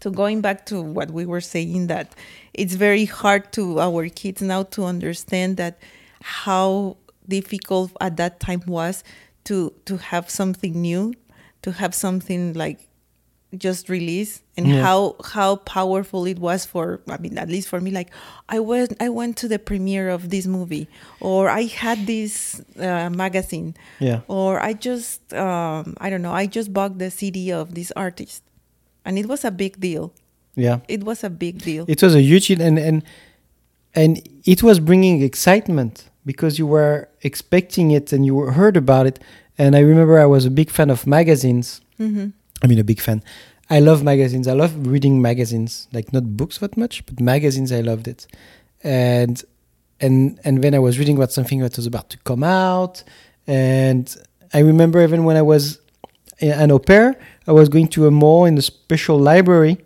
to 0.00 0.10
going 0.10 0.40
back 0.40 0.66
to 0.66 0.80
what 0.82 1.10
we 1.10 1.26
were 1.26 1.40
saying, 1.40 1.86
that 1.88 2.14
it's 2.54 2.74
very 2.74 3.04
hard 3.04 3.52
to 3.52 3.80
our 3.80 4.08
kids 4.08 4.40
now 4.42 4.62
to 4.64 4.84
understand 4.84 5.56
that 5.56 5.78
how 6.22 6.96
difficult 7.28 7.92
at 8.00 8.16
that 8.16 8.40
time 8.40 8.62
was 8.66 9.04
to 9.44 9.72
to 9.84 9.96
have 9.96 10.28
something 10.30 10.80
new, 10.80 11.14
to 11.62 11.72
have 11.72 11.94
something 11.94 12.52
like 12.54 12.80
just 13.56 13.88
released 13.88 14.42
and 14.58 14.66
Yeah. 14.66 14.82
how 14.82 15.16
how 15.24 15.56
powerful 15.56 16.26
it 16.26 16.38
was 16.38 16.66
for 16.66 17.00
I 17.08 17.16
mean 17.16 17.38
at 17.38 17.48
least 17.48 17.68
for 17.68 17.80
me 17.80 17.90
like 17.90 18.10
I 18.46 18.60
went 18.60 18.92
I 19.00 19.08
went 19.08 19.38
to 19.38 19.48
the 19.48 19.58
premiere 19.58 20.10
of 20.10 20.28
this 20.28 20.46
movie 20.46 20.86
or 21.20 21.48
I 21.48 21.62
had 21.62 22.06
this 22.06 22.60
uh, 22.78 23.08
magazine 23.08 23.74
Yeah. 24.00 24.20
or 24.28 24.60
I 24.60 24.74
just 24.74 25.32
um, 25.32 25.96
I 25.98 26.10
don't 26.10 26.20
know 26.20 26.32
I 26.34 26.44
just 26.44 26.74
bought 26.74 26.98
the 26.98 27.10
CD 27.10 27.50
of 27.50 27.74
this 27.74 27.90
artist 27.96 28.42
and 29.04 29.18
it 29.18 29.26
was 29.26 29.44
a 29.44 29.50
big 29.50 29.78
deal 29.80 30.12
yeah. 30.54 30.80
it 30.88 31.04
was 31.04 31.22
a 31.24 31.30
big 31.30 31.62
deal 31.62 31.84
It 31.88 32.02
was 32.02 32.14
a 32.14 32.20
huge 32.22 32.50
and 32.50 32.78
and 32.78 33.02
and 33.94 34.22
it 34.44 34.62
was 34.62 34.80
bringing 34.80 35.22
excitement 35.22 36.08
because 36.24 36.58
you 36.58 36.66
were 36.66 37.08
expecting 37.22 37.90
it 37.90 38.12
and 38.12 38.24
you 38.26 38.38
heard 38.40 38.76
about 38.76 39.06
it. 39.06 39.18
And 39.56 39.74
I 39.74 39.80
remember 39.80 40.20
I 40.20 40.26
was 40.26 40.44
a 40.44 40.50
big 40.50 40.70
fan 40.70 40.90
of 40.90 41.06
magazines. 41.06 41.80
Mhm. 41.98 42.32
I 42.62 42.66
mean, 42.66 42.78
a 42.78 42.84
big 42.84 43.00
fan. 43.00 43.22
I 43.70 43.80
love 43.80 44.02
magazines. 44.02 44.46
I 44.46 44.52
love 44.52 44.72
reading 44.86 45.20
magazines, 45.22 45.88
like 45.92 46.12
not 46.12 46.36
books 46.36 46.58
that 46.58 46.76
much, 46.76 47.04
but 47.06 47.20
magazines. 47.20 47.70
I 47.72 47.80
loved 47.80 48.06
it, 48.08 48.26
and 48.84 49.42
and 50.00 50.38
and 50.44 50.62
then 50.62 50.74
I 50.74 50.78
was 50.78 50.98
reading 50.98 51.16
about 51.16 51.32
something 51.32 51.60
that 51.60 51.76
was 51.76 51.86
about 51.86 52.08
to 52.10 52.18
come 52.18 52.44
out, 52.44 53.02
and 53.46 54.04
I 54.54 54.60
remember 54.60 55.02
even 55.02 55.24
when 55.24 55.36
I 55.36 55.42
was 55.42 55.80
an 56.40 56.70
au 56.70 56.78
pair, 56.78 57.16
I 57.46 57.52
was 57.52 57.68
going 57.68 57.88
to 57.88 58.06
a 58.06 58.10
mall 58.10 58.44
in 58.44 58.56
a 58.58 58.62
special 58.62 59.18
library 59.18 59.78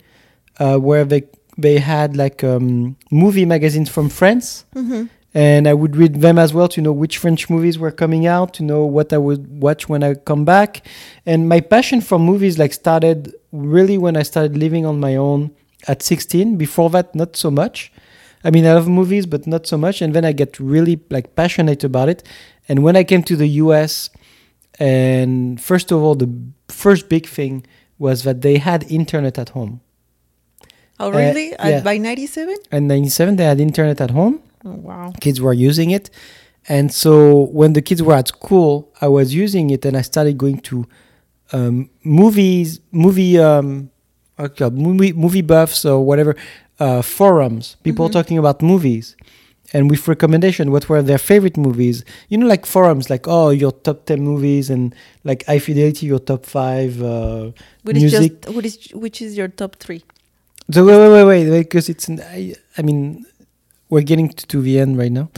uh, 0.59 0.77
where 0.79 1.05
they 1.05 1.23
they 1.59 1.79
had 1.79 2.17
like 2.17 2.43
um, 2.45 2.97
movie 3.11 3.45
magazines 3.45 3.91
from 3.91 4.09
France, 4.09 4.65
Mhm. 4.75 5.09
and 5.35 5.69
I 5.69 5.75
would 5.75 5.97
read 5.97 6.21
them 6.23 6.39
as 6.39 6.53
well 6.55 6.69
to 6.69 6.81
know 6.81 6.93
which 6.93 7.19
French 7.19 7.51
movies 7.51 7.79
were 7.79 7.91
coming 7.91 8.27
out, 8.27 8.55
to 8.55 8.63
know 8.63 8.85
what 8.87 9.13
I 9.13 9.19
would 9.19 9.61
watch 9.63 9.87
when 9.89 10.03
I 10.03 10.15
come 10.15 10.45
back. 10.45 10.87
And 11.27 11.49
my 11.49 11.61
passion 11.61 12.01
for 12.01 12.19
movies 12.19 12.59
like 12.59 12.73
started 12.73 13.35
really 13.53 13.99
when 13.99 14.17
I 14.17 14.23
started 14.25 14.57
living 14.57 14.87
on 14.87 14.99
my 14.99 15.15
own 15.17 15.51
at 15.89 16.03
16. 16.03 16.57
Before 16.57 16.89
that, 16.91 17.15
not 17.15 17.37
so 17.37 17.51
much. 17.51 17.93
I 18.45 18.51
mean, 18.51 18.65
I 18.67 18.73
love 18.73 18.89
movies, 18.89 19.27
but 19.27 19.47
not 19.47 19.67
so 19.67 19.77
much. 19.77 20.01
And 20.03 20.15
then 20.15 20.25
I 20.25 20.33
get 20.33 20.59
really 20.59 21.01
like 21.11 21.35
passionate 21.37 21.85
about 21.85 22.09
it. 22.09 22.23
And 22.69 22.83
when 22.83 22.97
I 22.97 23.05
came 23.05 23.23
to 23.25 23.37
the 23.37 23.49
US, 23.65 24.09
and 24.83 25.61
first 25.71 25.89
of 25.93 25.99
all, 26.05 26.15
the 26.25 26.31
first 26.69 27.09
big 27.15 27.25
thing 27.37 27.55
was 27.99 28.17
that 28.27 28.39
they 28.47 28.57
had 28.69 28.81
internet 28.91 29.35
at 29.45 29.51
home. 29.59 29.75
oh 31.03 31.11
really 31.23 31.47
Uh, 31.57 31.69
yeah. 31.69 31.81
By 31.83 31.97
97 31.99 32.57
And 32.75 32.83
97, 32.89 33.37
they 33.37 33.45
had 33.45 33.61
internet 33.61 34.01
at 34.01 34.11
home 34.11 34.35
oh 34.65 34.77
wow 34.89 35.13
kids 35.25 35.39
were 35.41 35.57
using 35.71 35.91
it 35.99 36.07
And 36.77 36.87
so 37.03 37.13
when 37.59 37.73
the 37.77 37.83
kids 37.89 38.01
were 38.07 38.15
at 38.23 38.29
school, 38.29 38.73
I 39.05 39.09
was 39.19 39.29
using 39.45 39.67
it, 39.75 39.83
and 39.89 39.95
I 39.97 40.03
started 40.13 40.35
going 40.45 40.61
to 40.71 40.77
um, 41.57 41.91
movies, 42.05 42.69
movie, 43.05 43.35
um, 43.49 43.91
what's 44.37 44.53
it 44.55 44.59
called? 44.59 44.77
movie, 44.87 45.13
movie 45.25 45.43
buffs 45.55 45.81
or 45.85 45.99
whatever 46.09 46.33
uh, 46.85 47.03
forums. 47.19 47.65
People 47.83 48.07
Mhm. 48.09 48.13
talking 48.19 48.39
about 48.43 48.57
movies, 48.73 49.07
and 49.73 49.91
with 49.91 50.07
recommendation, 50.09 50.71
what 50.71 50.89
were 50.89 51.03
their 51.03 51.19
favorite 51.19 51.57
movies? 51.57 52.05
You 52.29 52.39
know, 52.39 52.47
like 52.47 52.67
forums, 52.67 53.09
like 53.11 53.27
oh, 53.29 53.51
your 53.51 53.73
top 53.73 54.05
ten 54.07 54.21
movies, 54.23 54.71
and 54.71 54.95
like 55.25 55.45
High 55.47 55.59
Fidelity, 55.61 56.07
your 56.07 56.19
top 56.21 56.45
five. 56.47 57.03
Uh, 57.03 57.53
Which 57.85 57.97
is 57.97 58.03
music. 58.13 58.43
just 58.43 58.55
what 58.55 58.65
is 58.67 58.89
which 58.95 59.23
is 59.23 59.37
your 59.37 59.49
top 59.49 59.77
three? 59.77 60.03
so 60.71 60.85
wait, 60.85 60.97
wait, 60.99 61.25
wait, 61.25 61.51
wait, 61.51 61.63
because 61.65 61.89
it's. 61.89 62.09
An, 62.09 62.21
I, 62.21 62.55
I 62.79 62.83
mean, 62.83 63.25
we're 63.89 64.03
getting 64.03 64.29
to, 64.31 64.47
to 64.47 64.61
the 64.63 64.79
end 64.81 64.97
right 64.99 65.13
now, 65.13 65.29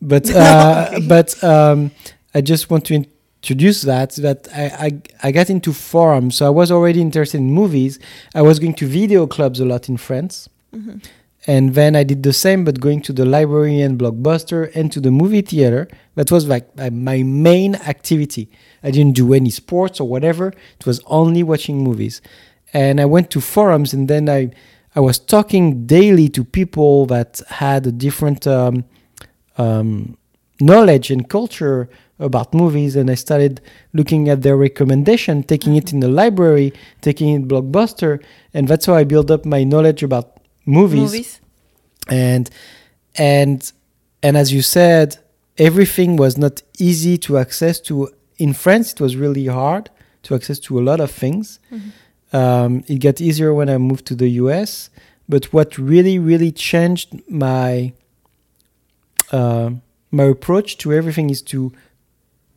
but 0.00 0.30
uh, 0.30 0.90
Okay. 0.94 1.06
but 1.08 1.42
um, 1.42 1.90
I 2.34 2.40
just 2.40 2.70
want 2.70 2.84
to 2.86 2.94
introduce 2.94 3.82
that 3.82 4.10
that 4.16 4.48
I, 4.54 4.64
I 4.86 5.28
I 5.28 5.32
got 5.32 5.50
into 5.50 5.72
forums, 5.72 6.36
so 6.36 6.46
I 6.46 6.50
was 6.50 6.70
already 6.70 7.00
interested 7.00 7.38
in 7.38 7.50
movies. 7.52 7.98
I 8.34 8.42
was 8.42 8.58
going 8.58 8.74
to 8.74 8.86
video 8.86 9.26
clubs 9.26 9.60
a 9.60 9.64
lot 9.64 9.88
in 9.88 9.96
France, 9.96 10.48
Mhm. 10.74 11.02
And 11.46 11.74
then 11.74 11.94
I 11.94 12.04
did 12.04 12.22
the 12.22 12.32
same, 12.32 12.64
but 12.64 12.80
going 12.80 13.02
to 13.02 13.12
the 13.12 13.26
library 13.26 13.80
and 13.80 13.98
blockbuster 13.98 14.74
and 14.74 14.90
to 14.92 15.00
the 15.00 15.10
movie 15.10 15.42
theater. 15.42 15.88
That 16.14 16.30
was 16.30 16.48
like 16.48 16.74
my 16.76 17.22
main 17.22 17.74
activity. 17.74 18.50
I 18.82 18.90
didn't 18.90 19.14
do 19.14 19.34
any 19.34 19.50
sports 19.50 20.00
or 20.00 20.08
whatever. 20.08 20.48
It 20.78 20.86
was 20.86 21.00
only 21.06 21.42
watching 21.42 21.82
movies, 21.82 22.22
and 22.72 23.00
I 23.00 23.04
went 23.04 23.30
to 23.32 23.40
forums, 23.40 23.92
and 23.92 24.08
then 24.08 24.28
I 24.28 24.50
I 24.96 25.00
was 25.00 25.18
talking 25.18 25.86
daily 25.86 26.28
to 26.30 26.44
people 26.44 27.06
that 27.06 27.42
had 27.48 27.86
a 27.86 27.92
different 27.92 28.46
um, 28.46 28.84
um, 29.58 30.16
knowledge 30.60 31.10
and 31.10 31.28
culture 31.28 31.90
about 32.20 32.54
movies, 32.54 32.94
and 32.94 33.10
I 33.10 33.16
started 33.16 33.60
looking 33.92 34.28
at 34.28 34.42
their 34.42 34.56
recommendation, 34.56 35.42
taking 35.42 35.74
it 35.74 35.92
in 35.92 36.00
the 36.00 36.08
library, 36.08 36.72
taking 37.00 37.30
it 37.30 37.48
blockbuster, 37.48 38.22
and 38.54 38.68
that's 38.68 38.86
how 38.86 38.94
I 38.94 39.04
built 39.04 39.30
up 39.32 39.44
my 39.44 39.64
knowledge 39.64 40.02
about 40.04 40.33
movies. 40.66 41.00
Movies. 41.02 41.40
and 42.08 42.50
and 43.16 43.72
and 44.22 44.36
as 44.36 44.52
you 44.52 44.62
said 44.62 45.16
everything 45.58 46.16
was 46.16 46.36
not 46.36 46.62
easy 46.78 47.16
to 47.18 47.38
access 47.38 47.78
to. 47.80 48.08
In 48.38 48.52
france 48.52 48.92
it 48.92 49.00
was 49.00 49.14
really 49.16 49.46
hard 49.46 49.90
to 50.24 50.34
access 50.34 50.58
to 50.58 50.78
a 50.78 50.82
lot 50.82 50.98
of 51.00 51.10
things. 51.10 51.60
Um, 52.32 52.82
it 52.88 52.98
got 52.98 53.20
easier 53.20 53.54
when 53.54 53.68
i 53.68 53.78
moved 53.78 54.06
to 54.06 54.14
the 54.16 54.28
us 54.28 54.90
but 55.28 55.44
what 55.52 55.78
really 55.78 56.18
really 56.18 56.50
changed 56.50 57.08
my 57.30 57.92
uh, 59.32 59.70
my 60.10 60.24
approach 60.24 60.78
to 60.78 60.92
everything 60.92 61.30
is 61.30 61.42
to 61.42 61.72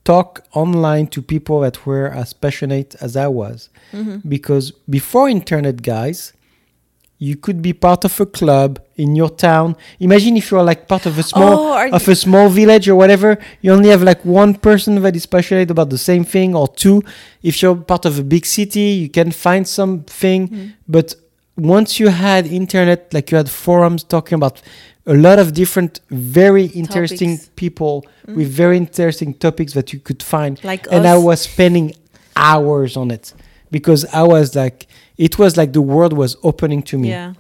talk 0.04 0.46
online 0.54 1.08
to 1.08 1.22
people 1.22 1.60
that 1.62 1.86
were 1.86 2.08
as 2.08 2.34
passionate 2.34 2.96
as 3.02 3.16
i 3.16 3.28
was. 3.28 3.70
Mhm. 3.94 4.22
because 4.28 4.72
before 4.90 5.30
internet 5.30 5.82
guys 5.82 6.34
you 7.20 7.36
could 7.36 7.62
be 7.62 7.74
part 7.74 8.06
of 8.06 8.20
a 8.20 8.26
club 8.26 8.80
in 8.96 9.16
your 9.16 9.30
town 9.30 9.76
imagine 10.00 10.38
if 10.38 10.52
you're 10.52 10.64
like 10.64 10.88
part 10.88 11.06
of 11.06 11.18
a 11.18 11.24
small 11.24 11.54
Oh, 11.74 11.90
of 11.92 12.08
a 12.08 12.16
small 12.16 12.48
village 12.50 12.88
or 12.88 12.96
whatever 12.96 13.38
you 13.62 13.72
only 13.74 13.90
have 13.90 14.04
like 14.04 14.24
one 14.24 14.54
person 14.54 15.02
that 15.02 15.16
is 15.16 15.26
passionate 15.26 15.70
about 15.72 15.90
the 15.90 15.98
same 15.98 16.24
thing 16.24 16.56
or 16.56 16.68
two 16.68 17.04
if 17.42 17.62
you're 17.62 17.76
part 17.76 18.06
of 18.06 18.20
a 18.20 18.24
big 18.24 18.46
city 18.46 18.88
you 19.04 19.10
can 19.10 19.32
find 19.32 19.68
something 19.68 20.42
Mhm. 20.50 20.74
but 20.88 21.16
once 21.58 22.00
you 22.00 22.10
had 22.10 22.46
internet 22.46 23.12
like 23.16 23.32
you 23.32 23.38
had 23.38 23.50
forums 23.50 24.04
talking 24.04 24.36
about 24.36 24.62
a 25.08 25.14
lot 25.28 25.40
of 25.40 25.54
different 25.54 26.02
very 26.12 26.66
interesting 26.66 27.32
Topics. 27.38 27.50
people 27.56 28.06
Mm. 28.28 28.36
with 28.38 28.50
very 28.64 28.78
interesting 28.78 29.34
topics 29.34 29.72
that 29.74 29.88
you 29.94 30.00
could 30.08 30.22
find 30.22 30.54
like 30.64 30.86
and 30.92 31.06
us. 31.06 31.14
I 31.16 31.18
was 31.18 31.40
spending 31.42 31.94
hours 32.36 32.96
on 32.98 33.10
it 33.12 33.34
because 33.72 34.06
I 34.14 34.24
was 34.24 34.56
like, 34.56 34.88
it 35.18 35.38
was 35.40 35.58
like 35.58 35.74
the 35.74 35.82
world 35.82 36.14
was 36.14 36.36
opening 36.44 36.82
to 36.84 36.98
me. 36.98 37.10
Yeah, 37.10 37.34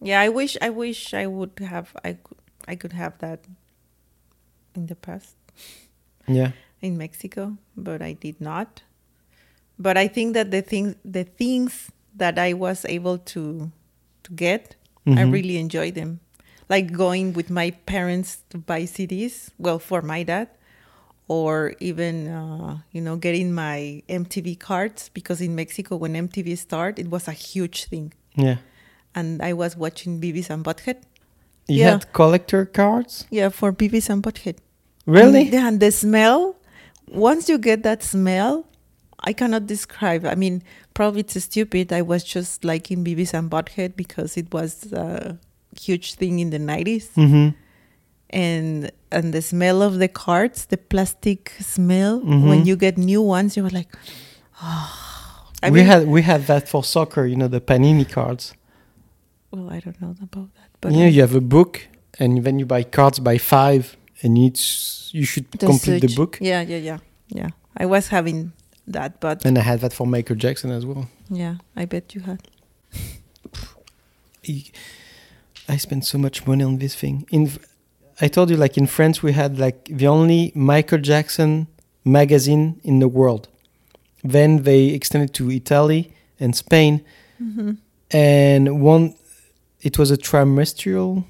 yeah. 0.00 0.20
I 0.20 0.28
wish, 0.28 0.56
I 0.62 0.70
wish 0.70 1.14
I 1.14 1.26
would 1.26 1.52
have, 1.60 1.94
I 2.04 2.12
could, 2.14 2.38
I 2.68 2.76
could 2.76 2.92
have 2.92 3.18
that 3.18 3.40
in 4.74 4.86
the 4.86 4.94
past 4.94 5.36
Yeah. 6.26 6.52
in 6.80 6.96
Mexico, 6.98 7.56
but 7.76 8.02
I 8.02 8.12
did 8.14 8.40
not. 8.40 8.82
But 9.78 9.96
I 9.96 10.08
think 10.08 10.34
that 10.34 10.50
the 10.50 10.62
things, 10.62 10.94
the 11.04 11.24
things 11.24 11.90
that 12.16 12.38
I 12.38 12.52
was 12.54 12.84
able 12.84 13.18
to 13.34 13.70
to 14.24 14.32
get, 14.32 14.76
I 15.06 15.10
Mhm. 15.10 15.32
really 15.32 15.58
enjoy 15.58 15.90
them. 15.90 16.20
Like 16.70 16.92
going 16.92 17.34
with 17.34 17.50
my 17.50 17.72
parents 17.84 18.38
to 18.50 18.56
buy 18.58 18.86
CDs. 18.86 19.50
Well, 19.58 19.78
for 19.78 20.00
my 20.00 20.22
dad, 20.22 20.48
or 21.28 21.74
even 21.80 22.28
uh, 22.28 22.78
you 22.92 23.00
know 23.00 23.16
getting 23.16 23.52
my 23.54 24.02
MTV 24.08 24.58
cards 24.58 25.10
because 25.14 25.40
in 25.40 25.54
Mexico 25.54 25.96
when 25.96 26.12
MTV 26.14 26.56
started, 26.58 27.06
it 27.06 27.10
was 27.10 27.28
a 27.28 27.32
huge 27.32 27.84
thing. 27.86 28.12
Yeah. 28.36 28.56
and 29.14 29.40
I 29.42 29.52
was 29.52 29.76
watching 29.76 30.20
Beavis 30.20 30.50
and 30.50 30.64
Butthead. 30.64 30.96
You 31.68 31.78
Yeah. 31.80 31.90
had 31.92 32.12
collector 32.12 32.66
cards? 32.66 33.26
Yeah, 33.30 33.48
for 33.50 33.72
Beavis 33.72 34.10
and 34.10 34.22
Butthead. 34.22 34.56
Really? 35.06 35.46
And, 35.46 35.54
and 35.54 35.80
the 35.80 35.90
smell, 35.92 36.56
once 37.08 37.48
you 37.48 37.58
get 37.58 37.82
that 37.84 38.02
smell, 38.02 38.66
I 39.20 39.32
cannot 39.32 39.66
describe. 39.66 40.26
I 40.26 40.34
mean, 40.34 40.62
probably 40.94 41.20
it's 41.20 41.40
stupid. 41.44 41.92
I 41.92 42.02
was 42.02 42.24
just 42.24 42.64
liking 42.64 43.04
Beavis 43.04 43.32
and 43.34 43.48
Butthead 43.50 43.94
because 43.96 44.36
it 44.36 44.52
was 44.52 44.92
a 44.92 45.38
huge 45.80 46.14
thing 46.14 46.40
in 46.40 46.50
the 46.50 46.58
90s. 46.58 47.06
Mm-hmm. 47.14 47.48
And 48.34 48.90
and 49.10 49.32
the 49.32 49.40
smell 49.42 49.80
of 49.82 49.98
the 49.98 50.08
cards, 50.08 50.66
the 50.66 50.76
plastic 50.76 51.52
smell, 51.60 52.20
Mhm. 52.20 52.48
when 52.48 52.66
you 52.66 52.76
get 52.76 52.98
new 52.98 53.22
ones, 53.22 53.56
you're 53.56 53.70
like, 53.70 53.88
oh. 54.62 54.90
I 55.62 55.70
we 55.70 55.78
mean, 55.78 55.86
had 55.86 56.06
we 56.08 56.22
had 56.22 56.46
that 56.46 56.68
for 56.68 56.82
soccer, 56.84 57.24
you 57.26 57.36
know, 57.36 57.48
the 57.48 57.60
Panini 57.60 58.04
cards. 58.04 58.52
well, 59.52 59.70
I 59.76 59.80
don't 59.80 59.98
know 60.02 60.14
about 60.20 60.48
that. 60.56 60.68
But 60.80 60.92
you 60.92 60.98
know, 60.98 61.06
you 61.16 61.20
have 61.22 61.34
a 61.36 61.40
book 61.40 61.86
and 62.18 62.42
then 62.44 62.58
you 62.58 62.66
buy 62.66 62.82
cards 62.82 63.18
by 63.20 63.38
five 63.38 63.96
and 64.22 64.36
you, 64.36 64.50
you 65.18 65.24
should 65.24 65.46
the 65.52 65.66
complete 65.66 66.00
the 66.00 66.14
book. 66.16 66.38
Yeah, 66.40 66.60
yeah, 66.68 66.78
yeah. 66.90 66.98
Yeah. 67.28 67.50
I 67.82 67.86
was 67.86 68.08
having 68.08 68.52
that, 68.92 69.20
but 69.20 69.44
And 69.46 69.56
I 69.58 69.62
had 69.62 69.80
that 69.80 69.92
for 69.92 70.06
Michael 70.06 70.36
Jackson 70.36 70.70
as 70.70 70.84
well. 70.84 71.06
yeah, 71.30 71.54
I 71.76 71.84
bet 71.86 72.14
you 72.14 72.22
had. 72.22 72.40
I- 74.48 74.70
I 75.68 75.78
spent 75.78 76.04
so 76.04 76.18
much 76.18 76.46
money 76.46 76.62
on 76.64 76.76
this 76.78 76.94
thing. 76.94 77.24
In 77.30 77.50
I 78.20 78.28
told 78.28 78.50
you, 78.50 78.56
like 78.56 78.76
in 78.78 78.86
France, 78.86 79.22
we 79.22 79.32
had 79.32 79.58
like 79.58 79.84
the 79.90 80.06
only 80.06 80.52
Michael 80.54 80.98
Jackson 80.98 81.66
magazine 82.04 82.80
in 82.84 82.98
the 83.00 83.08
world. 83.08 83.48
Then 84.22 84.62
they 84.62 84.86
extended 84.86 85.34
to 85.34 85.50
Italy 85.50 86.12
and 86.40 86.54
Spain, 86.56 87.02
Mm-hmm. 87.42 87.72
and 88.12 88.80
one, 88.80 89.14
it 89.82 89.98
was 89.98 90.10
a 90.12 90.16
trimestral 90.16 91.24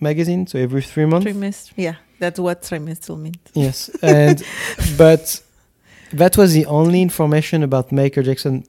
magazine, 0.00 0.46
so 0.46 0.58
every 0.58 0.80
three 0.82 1.04
months. 1.04 1.26
Trimester. 1.26 1.72
Yeah, 1.76 1.96
that's 2.18 2.40
what 2.40 2.62
trimestral 2.62 3.18
means. 3.20 3.36
Yes, 3.52 3.90
and 4.02 4.42
but 4.96 5.42
that 6.12 6.36
was 6.38 6.54
the 6.54 6.64
only 6.66 7.02
information 7.02 7.62
about 7.62 7.92
Michael 7.92 8.22
Jackson 8.22 8.64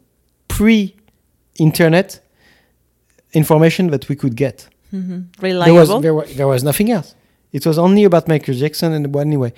pre-internet 0.49 2.19
information 3.33 3.87
that 3.91 4.09
we 4.09 4.15
could 4.15 4.35
get. 4.35 4.67
Mm-hmm. 4.93 5.19
There 5.39 5.73
was 5.73 5.89
there, 6.01 6.13
wa- 6.13 6.25
there 6.35 6.47
was 6.47 6.63
nothing 6.63 6.91
else. 6.91 7.15
It 7.53 7.65
was 7.65 7.77
only 7.77 8.03
about 8.03 8.27
Michael 8.27 8.55
Jackson 8.55 8.91
and 8.91 9.13
well, 9.13 9.21
anyway. 9.25 9.53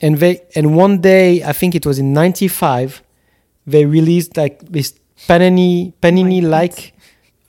And 0.00 0.16
they 0.18 0.40
and 0.54 0.76
one 0.76 1.00
day 1.00 1.42
I 1.42 1.52
think 1.52 1.74
it 1.74 1.84
was 1.84 1.98
in 1.98 2.12
'95, 2.12 3.02
they 3.66 3.84
released 3.84 4.36
like 4.36 4.60
this 4.60 4.94
Panini 5.28 5.92
Panini 6.00 6.42
like 6.42 6.94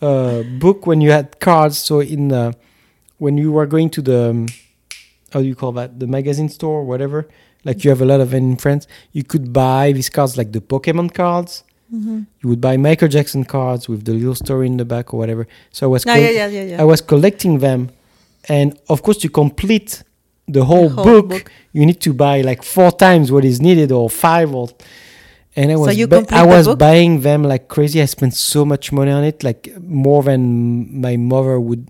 uh, 0.01 0.43
book 0.59 0.85
when 0.87 0.99
you 1.01 1.11
had 1.11 1.39
cards. 1.39 1.77
So 1.77 2.01
in 2.01 2.31
uh, 2.31 2.51
when 3.17 3.37
you 3.37 3.51
were 3.51 3.65
going 3.65 3.89
to 3.91 4.01
the 4.01 4.29
um, 4.31 4.47
how 5.31 5.41
do 5.41 5.47
you 5.47 5.55
call 5.55 5.71
that 5.73 5.99
the 5.99 6.07
magazine 6.07 6.49
store 6.49 6.79
or 6.79 6.85
whatever, 6.85 7.27
like 7.63 7.83
you 7.83 7.89
have 7.89 8.01
a 8.01 8.05
lot 8.05 8.21
of 8.21 8.31
them 8.31 8.51
in 8.51 8.57
France, 8.57 8.87
you 9.11 9.23
could 9.23 9.51
buy 9.51 9.91
these 9.91 10.09
cards 10.09 10.37
like 10.37 10.51
the 10.53 10.61
Pokemon 10.61 11.13
cards. 11.13 11.63
mm-hmm. 11.93 12.21
You 12.41 12.49
would 12.49 12.61
buy 12.61 12.77
Michael 12.77 13.07
Jackson 13.09 13.43
cards 13.43 13.89
with 13.89 14.05
the 14.05 14.13
little 14.13 14.35
story 14.35 14.67
in 14.67 14.77
the 14.77 14.85
back 14.85 15.13
or 15.13 15.17
whatever. 15.19 15.47
So 15.71 15.87
I 15.87 15.89
was 15.89 16.05
col- 16.05 16.17
yeah, 16.17 16.29
yeah, 16.29 16.47
yeah, 16.47 16.63
yeah. 16.63 16.81
I 16.81 16.85
was 16.85 17.01
collecting 17.01 17.59
them, 17.59 17.89
and 18.49 18.77
of 18.89 19.01
course, 19.01 19.17
to 19.19 19.29
complete 19.29 20.03
the 20.47 20.63
whole, 20.65 20.89
whole 20.89 21.03
book, 21.03 21.29
book. 21.29 21.51
you 21.73 21.85
need 21.85 21.99
to 22.01 22.13
buy 22.13 22.41
like 22.41 22.63
four 22.63 22.91
times 22.91 23.31
what 23.31 23.43
is 23.45 23.59
needed 23.61 23.91
or 23.91 24.09
five 24.09 24.53
or. 24.53 24.69
And 25.55 25.71
I 25.71 25.75
So 25.75 25.79
was 25.81 25.95
bu- 25.97 26.07
complete 26.07 26.37
I 26.39 26.45
was 26.45 26.67
book? 26.67 26.79
buying 26.79 27.21
them 27.21 27.43
like 27.43 27.67
crazy. 27.67 27.99
I 28.01 28.05
spent 28.05 28.33
so 28.35 28.63
much 28.63 28.91
money 28.91 29.11
on 29.11 29.23
it, 29.23 29.43
like 29.43 29.73
more 29.81 30.21
than 30.23 31.01
my 31.01 31.17
mother 31.17 31.59
would. 31.59 31.87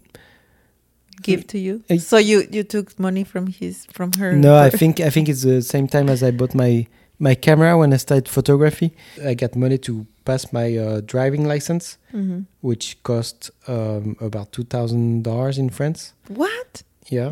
Give 1.21 1.45
to 1.47 1.57
you. 1.59 1.83
I- 1.89 1.97
so 1.97 2.17
you 2.17 2.47
you 2.51 2.63
took 2.63 2.97
money 2.99 3.23
from 3.25 3.47
his 3.47 3.85
from 3.91 4.13
her. 4.13 4.31
No, 4.33 4.55
I 4.57 4.69
think 4.69 4.99
I 5.01 5.09
think 5.09 5.27
it's 5.27 5.41
the 5.43 5.61
same 5.61 5.87
time 5.87 6.09
as 6.09 6.23
I 6.23 6.31
bought 6.31 6.55
my 6.55 6.87
my 7.19 7.35
camera 7.35 7.77
when 7.77 7.91
I 7.93 7.97
started 7.97 8.29
photography. 8.29 8.93
I 9.25 9.33
got 9.33 9.55
money 9.55 9.77
to 9.79 10.05
pass 10.29 10.43
my 10.59 10.67
uh, 10.85 11.01
driving 11.13 11.43
license, 11.53 11.85
Mhm. 12.13 12.45
which 12.69 12.85
cost 13.03 13.37
um, 13.67 14.15
about 14.29 14.47
two 14.55 14.65
thousand 14.73 15.23
dollars 15.23 15.57
in 15.57 15.69
France. 15.77 15.99
What? 16.41 16.83
Yeah, 17.17 17.31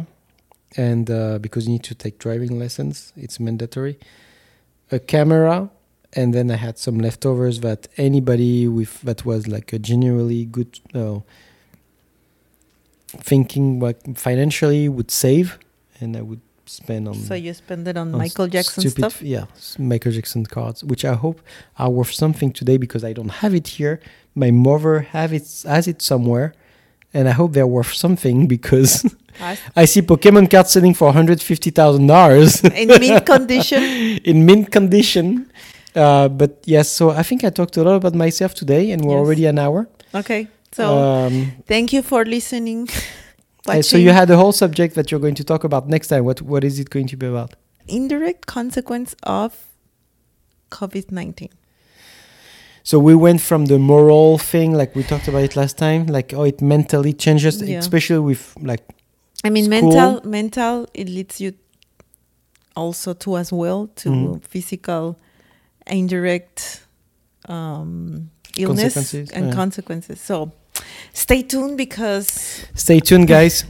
and 0.88 1.06
uh, 1.10 1.38
because 1.46 1.64
you 1.68 1.74
need 1.76 1.84
to 1.92 1.96
take 2.04 2.16
driving 2.28 2.54
lessons, 2.64 3.14
it's 3.24 3.38
mandatory. 3.40 3.96
A 4.92 5.00
camera, 5.14 5.70
and 6.20 6.34
then 6.34 6.50
I 6.52 6.58
had 6.68 6.78
some 6.78 6.98
leftovers 7.08 7.60
that 7.68 7.82
anybody 7.98 8.68
with 8.78 8.94
that 9.08 9.20
was 9.26 9.42
like 9.56 9.76
a 9.76 9.80
genuinely 9.90 10.46
good 10.46 10.72
uh, 10.94 11.20
thinking 13.30 13.80
what 13.80 13.98
financially 14.18 14.90
would 14.90 15.12
save, 15.12 15.48
and 16.02 16.16
I 16.18 16.22
would 16.22 16.42
spend 16.70 17.08
on. 17.08 17.16
So 17.16 17.34
you 17.36 17.54
spend 17.54 17.88
it 17.88 17.98
on 17.98 18.12
on 18.14 18.18
Michael 18.20 18.48
Jackson 18.48 18.82
stupid, 18.82 19.00
stuff. 19.12 19.22
Yeah, 19.22 19.46
Michael 19.80 20.12
Jackson 20.12 20.46
cards, 20.46 20.84
which 20.84 21.04
I 21.06 21.14
hope 21.14 21.42
are 21.78 21.90
worth 21.90 22.12
something 22.14 22.52
today 22.52 22.78
because 22.78 23.04
I 23.04 23.14
don't 23.14 23.30
have 23.44 23.54
it 23.56 23.68
here. 23.68 24.00
My 24.36 24.52
mother 24.52 25.00
have 25.02 25.34
it 25.34 25.48
has 25.66 25.88
it 25.88 26.02
somewhere, 26.02 26.54
and 27.14 27.28
I 27.28 27.32
hope 27.32 27.54
they're 27.54 27.68
worth 27.68 27.94
something 27.94 28.48
because 28.56 29.06
I 29.76 29.86
see 29.86 30.02
Pokemon 30.02 30.50
cards 30.50 30.72
selling 30.72 30.94
for 30.94 31.12
hundred 31.14 31.42
fifty 31.42 31.70
thousand 31.72 32.08
dollars 32.08 32.64
in 32.64 32.88
mint 32.88 33.26
condition. 33.26 33.82
in 34.24 34.46
mint 34.46 34.72
condition. 34.72 35.52
Uh, 35.96 36.28
but 36.28 36.62
yes, 36.66 36.90
so 36.90 37.12
I 37.12 37.24
think 37.24 37.44
I 37.46 37.50
talked 37.50 37.78
a 37.78 37.84
lot 37.84 37.96
about 37.96 38.14
myself 38.16 38.54
today, 38.54 38.92
and 38.92 39.06
we're 39.06 39.14
Yes. 39.16 39.26
already 39.26 39.46
an 39.46 39.58
hour. 39.60 39.88
Okay. 40.14 40.48
So 40.74 40.98
um, 40.98 41.52
thank 41.68 41.94
you 41.94 42.02
for 42.02 42.26
listening. 42.26 42.90
Uh, 43.68 43.82
so 43.82 43.98
you 43.98 44.12
had 44.12 44.30
a 44.30 44.38
whole 44.38 44.52
subject 44.52 44.96
that 44.96 45.10
you're 45.12 45.20
going 45.20 45.36
to 45.36 45.44
talk 45.44 45.64
about 45.64 45.88
next 45.88 46.08
time. 46.10 46.24
What 46.26 46.42
what 46.42 46.64
is 46.64 46.80
it 46.80 46.90
going 46.90 47.08
to 47.08 47.18
be 47.18 47.28
about? 47.28 47.52
indirect 47.88 48.48
consequence 48.48 49.16
of 49.24 49.52
COVID 50.72 51.12
nineteen. 51.12 51.50
So 52.84 53.00
we 53.00 53.16
went 53.16 53.42
from 53.42 53.66
the 53.66 53.78
moral 53.80 54.38
thing, 54.38 54.74
like 54.74 54.96
we 54.96 55.04
talked 55.04 55.28
about 55.28 55.44
it 55.44 55.56
last 55.56 55.78
time, 55.78 56.06
like 56.08 56.34
oh, 56.34 56.44
it 56.44 56.62
mentally 56.62 57.14
changes, 57.14 57.62
Yeah. 57.62 57.80
especially 57.80 58.20
with 58.20 58.56
like 58.62 58.84
I 59.44 59.50
mean, 59.50 59.66
School. 59.66 59.82
mental, 59.92 60.30
mental. 60.30 60.88
It 60.94 61.08
leads 61.10 61.40
you 61.42 61.54
also 62.76 63.14
to 63.14 63.38
as 63.38 63.52
well 63.52 63.88
to 63.96 64.10
Mhm. 64.10 64.42
physical, 64.44 65.18
indirect 65.88 66.82
um, 67.48 68.32
illness 68.58 68.94
Consequences, 68.96 69.30
and 69.32 69.46
yeah. 69.48 69.54
consequences. 69.54 70.20
So, 70.20 70.52
stay 71.14 71.42
tuned 71.44 71.78
because, 71.78 72.66
Stay 72.76 73.00
tuned, 73.00 73.28
guys. 73.28 73.64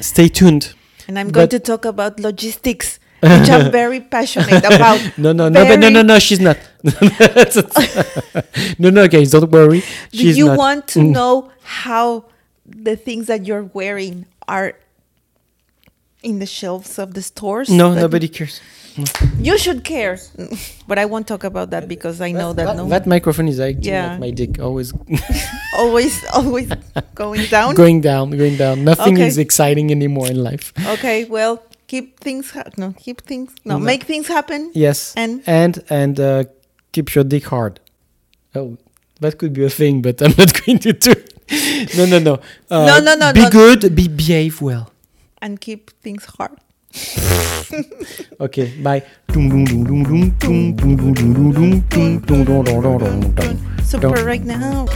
Stay 0.00 0.28
tuned. 0.28 0.74
and 1.08 1.18
I'm 1.18 1.30
going 1.30 1.44
But- 1.46 1.50
to 1.50 1.58
talk 1.60 1.84
about 1.84 2.20
logistics, 2.20 2.98
which 3.20 3.50
I'm 3.50 3.70
very 3.80 4.00
passionate 4.00 4.64
about. 4.64 5.00
No, 5.18 5.32
no, 5.32 5.48
no, 5.48 5.64
but 5.64 5.78
no, 5.78 5.88
no, 5.88 6.02
no. 6.02 6.18
She's 6.18 6.40
not. 6.40 6.58
no, 8.78 8.90
no, 8.90 9.08
guys, 9.08 9.30
don't 9.30 9.50
worry. 9.50 9.80
Do 10.10 10.18
She's 10.18 10.38
you 10.38 10.46
not. 10.46 10.58
want 10.58 10.88
to 10.88 11.00
Mm. 11.00 11.10
know 11.12 11.50
how 11.62 12.24
the 12.66 12.96
things 12.96 13.26
that 13.26 13.46
you're 13.46 13.64
wearing 13.74 14.26
are 14.48 14.74
in 16.22 16.38
the 16.38 16.46
shelves 16.46 16.98
of 16.98 17.14
the 17.14 17.22
stores? 17.22 17.68
No, 17.68 17.94
nobody 17.94 18.28
cares. 18.28 18.60
You 19.40 19.56
should 19.58 19.84
care, 19.84 20.18
but 20.86 20.98
I 20.98 21.06
won't 21.06 21.26
talk 21.26 21.44
about 21.44 21.70
that 21.70 21.88
because 21.88 22.20
I 22.20 22.30
know 22.32 22.52
that, 22.52 22.76
no, 22.76 22.86
that 22.88 23.06
microphone 23.06 23.48
is 23.48 23.58
acting 23.58 23.84
Yeah. 23.84 24.10
like 24.12 24.20
my 24.20 24.30
dick, 24.30 24.60
always 24.60 24.92
always, 25.78 26.22
always 26.32 26.68
going 27.14 27.46
down. 27.46 27.74
going 27.74 28.00
down, 28.02 28.30
going 28.30 28.56
down. 28.56 28.84
Nothing 28.84 29.14
Okay. 29.14 29.26
is 29.26 29.38
exciting 29.38 29.90
anymore 29.90 30.26
in 30.28 30.42
life. 30.44 30.72
Okay, 30.98 31.24
well, 31.24 31.62
keep 31.86 32.20
things 32.20 32.50
ha- 32.50 32.68
no, 32.76 32.92
keep 32.98 33.22
things 33.22 33.50
no, 33.64 33.78
No. 33.78 33.84
make 33.84 34.04
things 34.04 34.28
happen. 34.28 34.70
Yes, 34.74 35.14
And 35.16 35.42
and 35.46 35.82
and 35.88 36.20
uh, 36.20 36.44
keep 36.92 37.14
your 37.14 37.24
dick 37.24 37.44
hard. 37.46 37.80
Oh, 38.54 38.76
that 39.20 39.38
could 39.38 39.54
be 39.54 39.64
a 39.64 39.70
thing, 39.70 40.02
but 40.02 40.20
I'm 40.20 40.34
not 40.36 40.52
going 40.66 40.78
to 40.80 40.92
do. 40.92 41.12
it. 41.12 41.96
No, 41.96 42.04
no, 42.06 42.18
no. 42.18 42.34
Uh, 42.70 42.84
No, 42.86 42.98
no, 43.00 43.14
no, 43.16 43.32
Be 43.32 43.40
no. 43.42 43.50
good. 43.50 43.94
Be 43.94 44.06
behave 44.08 44.60
well 44.60 44.91
and 45.42 45.60
keep 45.60 45.90
things 46.00 46.24
hard. 46.24 46.56
okay, 48.40 48.72
bye. 48.82 49.02
Super 53.82 54.24
right 54.24 54.44
now. 54.44 54.86